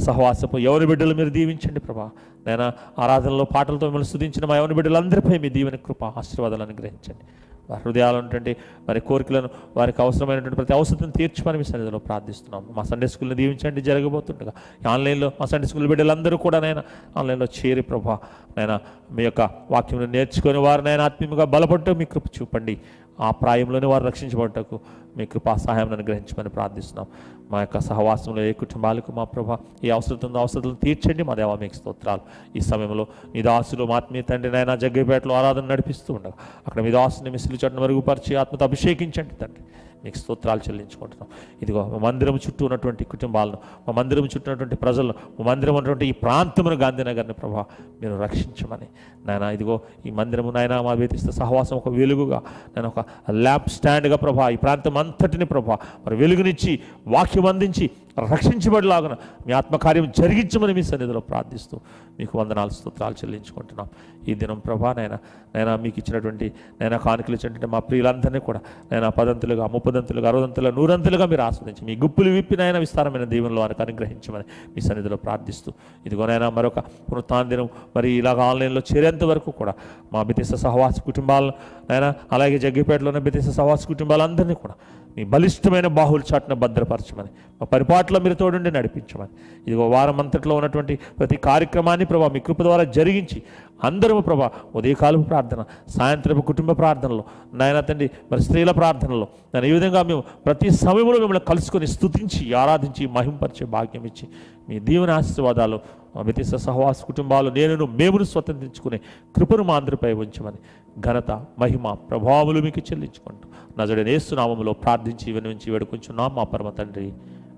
సహవాసపు 0.07 0.57
ఎవరి 0.70 0.86
బిడ్డలు 0.91 1.15
మీరు 1.22 1.34
దీవించండి 1.39 1.82
ప్రభా. 1.88 2.07
నేను 2.47 2.68
ఆరాధనలో 3.03 3.47
పాటలతో 3.55 3.86
మిమ్మల్ని 3.89 4.09
స్థుతించిన 4.11 4.45
మా 4.51 4.55
ఎవరి 4.61 4.76
బిడ్డలందరిపై 4.80 5.38
మీ 5.45 5.51
దీవెన 5.57 5.78
కృప 5.88 6.03
ఆశీర్వాదాలు 6.22 6.65
అనుగ్రహించండి. 6.68 7.26
వారి 7.70 7.82
హృదయాలు 7.86 8.18
ఉన్నటువంటి 8.20 8.51
వారి 8.88 8.99
కోరికలను 9.07 9.49
వారికి 9.78 9.99
అవసరమైనటువంటి 10.03 10.57
ప్రతి 10.59 10.74
అవసరం 10.76 11.09
తీర్చమని 11.18 11.57
మీ 11.61 11.65
సన్నిధిలో 11.70 11.99
ప్రార్థిస్తున్నాం. 12.05 12.61
మా 12.76 12.84
సండే 12.89 13.07
స్కూల్ని 13.13 13.36
దీవించండి 13.39 13.82
జరగబోతుండగా. 13.88 14.53
ఆన్లైన్లో 14.93 15.30
మా 15.39 15.45
సండే 15.51 15.68
స్కూల్ 15.72 15.88
బిడ్డలందరూ 15.91 16.38
కూడా 16.45 16.59
నైనా 16.65 16.84
ఆన్లైన్లో 17.20 17.47
చేరి 17.57 17.84
ప్రభా 17.89 18.15
నైనా 18.57 18.78
మీ 19.18 19.26
యొక్క 19.28 19.41
వాక్యం 19.74 20.05
నేర్చుకుని 20.15 20.61
వారినైనా 20.68 21.05
ఆత్మీయంగా 21.09 21.47
బలపడ్డ 21.55 21.97
మీ 22.01 22.07
కృప 22.13 22.26
చూపండి. 22.38 22.76
ఆ 23.20 23.32
ప్రాయంలోనే 23.32 23.88
వారు 23.88 24.03
రక్షించబడటకు 24.03 24.80
మీ 25.18 25.26
కృపా 25.26 25.55
సహాయం 25.55 25.93
అనుగ్రహించమని 25.93 26.49
ప్రార్థిస్తున్నాం. 26.49 27.07
మా 27.52 27.60
యొక్క 27.62 27.80
సహవాసంలో 27.80 28.41
ఏ 28.41 28.54
కుటుంబాలకు 28.64 29.12
మా 29.12 29.24
ప్రభా 29.24 29.58
ఏ 29.84 29.89
అవసరం 29.89 30.20
ఉందో 30.28 30.39
అవసరాలను 30.39 30.80
తీర్చండి. 30.86 31.24
మా 31.24 31.34
దేవా 31.34 31.56
మీకు 31.64 31.76
స్తోత్రాలు. 31.76 32.24
ఈ 32.58 32.60
సమయంలో 32.60 33.08
మీ 33.34 33.41
దాసులు 33.41 33.84
మా 33.84 33.95
ఆత్మీయ 33.95 34.22
తండ్రి 34.32 34.52
నాయన 34.52 34.76
జగ్గేపేటలో 34.76 35.36
ఆరాధన 35.39 35.66
నడిపిస్తూ 35.74 36.14
ఉండగా 36.14 36.36
అక్కడ 36.68 36.80
మీ 36.88 36.91
దాసుని 36.91 37.32
మిసిలి 37.38 37.60
చోట్ల 37.64 37.80
మరుగుపరిచి 37.80 38.36
ఆత్మతో 38.43 38.66
అభిషేకించండి 38.66 39.36
తండ్రి. 39.43 39.64
మీకు 40.04 40.18
స్తోత్రాలు 40.18 40.62
చెల్లించుకుంటున్నాం. 40.66 41.28
ఇదిగో 41.62 41.82
మా 41.91 41.98
మందిరం 41.98 42.36
చుట్టూ 42.36 42.66
ఉన్నటువంటి 42.66 43.04
కుటుంబాలను 43.04 43.58
మా 43.86 43.91
మందిరం 44.00 44.26
చుట్టూ 44.34 44.48
ఉన్నటువంటి 44.52 44.76
ప్రజలను 44.76 45.14
మా 45.38 45.43
మందిరం 45.52 45.76
ఉన్నటువంటి 45.76 46.06
ఈ 46.06 46.14
ప్రాంతమును 46.24 46.76
గాంధీనగర్ని 46.76 47.34
ప్రభా 47.34 47.64
మీరు 48.02 48.16
రక్షించమని. 48.26 48.88
నాయన 49.28 49.43
ఇదిగో 49.56 49.76
ఈ 50.06 50.12
మందిరము 50.12 50.50
నాయన 50.52 50.82
మా 50.82 50.93
వేతిస్తే 50.93 51.32
సహవాసం 51.32 51.76
ఒక 51.78 51.89
వెలుగుగా 51.89 52.39
నేను 52.76 52.88
ఒక 52.88 53.00
ల్యాబ్ 53.32 53.68
స్టాండ్గా 53.70 54.16
ప్రభా 54.16 54.50
ఈ 54.50 54.56
ప్రాంతం 54.56 54.98
అంతటిని 54.98 55.45
ప్రభా 55.45 55.78
మరి 56.06 56.16
వెలుగునిచ్చి 56.16 56.80
వాక్యం 57.08 57.37
అందించి 57.46 57.86
రక్షించబడిలాగున 58.32 59.14
మీ 59.48 59.54
ఆత్మకార్యం 59.54 60.12
జరిగించమని 60.20 60.74
మీ 60.74 60.84
సన్నిధిలో 60.84 61.20
ప్రార్థిస్తూ 61.20 61.76
మీకు 62.20 62.38
వందనాలు 62.38 62.70
స్తోత్రాలు 62.70 63.14
చెల్లించుకుంటున్నాం. 63.14 63.88
ఈ 64.28 64.34
దినం 64.34 64.60
ప్రభా 64.60 64.94
నైనా 64.94 65.18
నైనా 65.56 65.76
మీకు 65.76 66.00
ఇచ్చినటువంటి 66.00 66.52
నైనా 66.82 66.98
కానుకలు 66.98 67.36
ఇచ్చినటువంటి 67.36 67.68
మా 67.68 67.80
ప్రియులందరినీ 67.80 68.40
కూడా 68.40 68.60
నైనా 68.92 69.10
పదంతులుగా 69.10 69.68
ముప్పదంతులుగా 69.68 70.30
అరవదంతులుగా 70.30 70.76
నూరంతులుగా 70.76 71.26
మీరు 71.26 71.42
ఆస్వాదించి 71.42 71.86
మీ 71.86 71.96
గుప్పులు 71.96 72.30
విప్పినైనా 72.30 72.80
విస్తారమైన 72.80 73.24
దీవెనలో 73.24 73.62
వారికి 73.62 73.82
అనుగ్రహించమని 73.82 74.46
మీ 74.76 74.82
సన్నిధిలో 74.82 75.16
ప్రార్థిస్తూ 75.16 75.72
ఇదిగోనైనా 76.06 76.50
మరొక 76.50 76.80
పునరుత్థాన 76.80 77.44
దినం 77.44 77.70
మరి 77.96 78.12
ఇలాగ 78.18 78.40
ఆన్లైన్లో 78.40 78.82
చేరేంత 78.94 79.24
వరకు 79.24 79.52
కూడా 79.52 79.76
మా 80.14 80.24
బితిస 80.24 80.54
సహవాస 80.56 81.00
కుటుంబాలను 81.02 81.54
నైనా 81.92 82.14
అలాగే 82.32 82.58
జగ్గిపేటలో 82.58 83.10
ఉన్న 83.10 83.20
బితిస 83.20 83.50
సహవాస 83.50 83.88
కుటుంబాలందరినీ 83.88 84.54
కూడా 84.54 84.76
మీ 85.18 85.24
బలిష్టమైన 85.26 85.88
బాహుల 85.88 86.22
చాటున 86.34 86.53
భద్రపరచమని. 86.53 87.30
మా 87.61 87.65
పరిపాట్లో 87.65 88.20
మీరు 88.20 88.34
తోడుండి 88.34 88.72
నడిపించమని. 88.72 89.32
ఇదిగో 89.68 89.86
వారం 89.89 90.20
అంతట్లో 90.20 90.55
ఉన్నటువంటి 90.55 90.99
ప్రతి 91.20 91.38
కార్యక్రమాన్ని 91.38 92.05
ప్రభా 92.05 92.28
మీ 92.28 92.39
కృప 92.39 92.61
ద్వారా 92.61 92.84
జరిగించి 92.97 93.41
అందరము 93.84 94.20
ప్రభా 94.20 94.51
ఉదయకాలపు 94.76 95.22
ప్రార్థన 95.22 95.63
సాయంత్రపు 95.97 96.41
కుటుంబ 96.41 96.72
ప్రార్థనలో 96.72 97.24
నాయన 97.53 97.80
తండ్రి 97.80 98.09
మరి 98.32 98.41
స్త్రీల 98.41 98.72
ప్రార్థనలో 98.72 99.28
నేను 99.53 99.65
ఈ 99.65 99.72
విధంగా 99.72 100.03
మేము 100.03 100.24
ప్రతి 100.45 100.70
సమయంలో 100.70 101.18
మిమ్మల్ని 101.20 101.45
కలుసుకొని 101.47 101.88
స్థుతించి 101.88 102.53
ఆరాధించి 102.53 103.07
మహింపరిచే 103.07 103.65
భాగ్యం 103.65 104.05
ఇచ్చి 104.05 104.28
మీ 104.70 104.80
దీవెన 104.80 105.11
ఆశీర్వాదాలు 105.11 105.80
మా 106.15 106.22
వ్యతిస్త 106.22 106.55
సహవాస 106.55 107.01
కుటుంబాలు 107.01 107.49
నేను 107.49 107.86
మేమును 107.99 108.24
స్వతంత్రించుకునే 108.24 108.97
కృపను 109.36 109.63
మా 109.63 109.76
అందరిపై 109.76 110.13
ఉంచమని. 110.13 110.59
ఘనత 110.99 111.32
మహిమ 111.59 111.91
ప్రభావములు 112.09 112.59
మీకు 112.59 112.82
చెల్లించుకుంటూ 112.91 113.47
నజడని 113.80 114.11
ఏసునామములో 114.11 114.73
ప్రార్థించి 114.73 115.32
వినుంచి 115.32 115.71
వేడుకుంటున్నాం 115.71 116.36
మా 116.36 116.43
పరమ 116.43 116.69
తండ్రి 116.69 117.13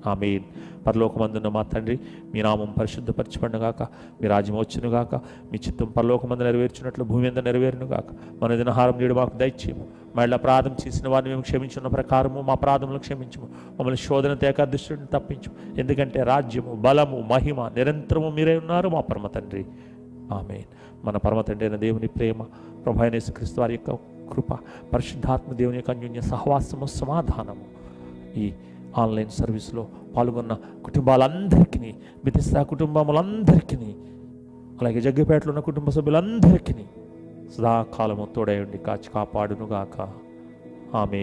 ఆమె 0.08 0.40
పరలోకమందున్న 0.88 1.48
మా 1.48 1.62
తండ్రి 1.62 2.00
మీ 2.34 2.42
నామం 2.42 2.74
పరిశుద్ధపరచబడినగాక 2.80 3.84
మీ 4.22 4.28
రాజ్యం 4.28 4.58
వచ్చునుగాక 4.58 5.16
మీ 5.16 5.60
చిత్తం 5.68 5.86
పరలోకమందు 5.86 6.44
నెరవేర్చినట్లు 6.44 7.04
భూమి 7.04 7.24
మీద 7.24 7.40
నెరవేరునుగాక 7.40 8.06
మన 8.44 8.56
దినహారం 8.56 8.94
నేడు 8.98 9.14
మాకు 9.14 9.38
దయచేయము. 9.38 9.88
మళ్ళీ 10.16 10.38
అపరాధం 10.38 10.76
చేసిన 10.88 11.10
వారిని 11.10 11.30
మేము 11.30 11.42
క్షమించున్న 11.42 11.88
ప్రకారము 11.88 12.42
మా 12.42 12.54
అపరాధములు 12.54 13.00
క్షమించము. 13.00 13.46
మమ్మల్ని 13.80 13.98
శోధన 13.98 14.34
తేక 14.34 14.64
దృష్టిని 14.64 15.06
తప్పించు 15.14 15.80
ఎందుకంటే 15.80 16.24
రాజ్యము 16.24 16.76
బలము 16.76 17.28
మహిమ 17.32 17.68
నిరంతరము 17.68 18.30
మీరే 18.30 18.58
ఉన్నారు 18.58 18.90
మా 18.90 19.02
పరమ 19.02 19.28
తండ్రి. 19.28 19.66
ఆమె 20.32 20.64
మన 21.06 21.18
పరమ 21.18 21.42
తండ్రి 21.42 21.68
అయిన 21.68 21.80
దేవుని 21.80 22.08
ప్రేమ 22.08 22.44
ప్రభాయనేసు 22.86 23.32
క్రీస్తు 23.32 23.62
వారి 23.62 23.74
యొక్క 23.74 24.00
కృప 24.34 24.54
పరిశుద్ధాత్మ 24.94 25.54
దేవుని 25.54 25.78
యొక్క 25.78 25.92
అన్యోన్య 25.92 26.22
సహవాసము 26.22 26.86
సమాధానము 26.86 27.66
ఈ 28.40 28.46
ఆన్లైన్ 28.98 29.30
సర్వీస్లో 29.30 29.88
పాల్గొన్న 30.16 30.54
కుటుంబాలందరికీ 30.86 31.92
బితిస్తా 32.26 32.64
కుటుంబములందరికీ 32.64 33.76
అలాగే 34.82 35.02
జగ్గిపేటలో 35.02 35.52
ఉన్న 35.52 35.60
కుటుంబ 35.60 35.90
సభ్యులందరికీ 35.90 36.76
సదాకాలము 37.58 38.28
తోడై 38.36 38.60
ఉండి 38.60 38.78
కాచి 38.78 39.10
కాపాడునుగాక. 39.16 39.98
ఆమె 40.96 41.22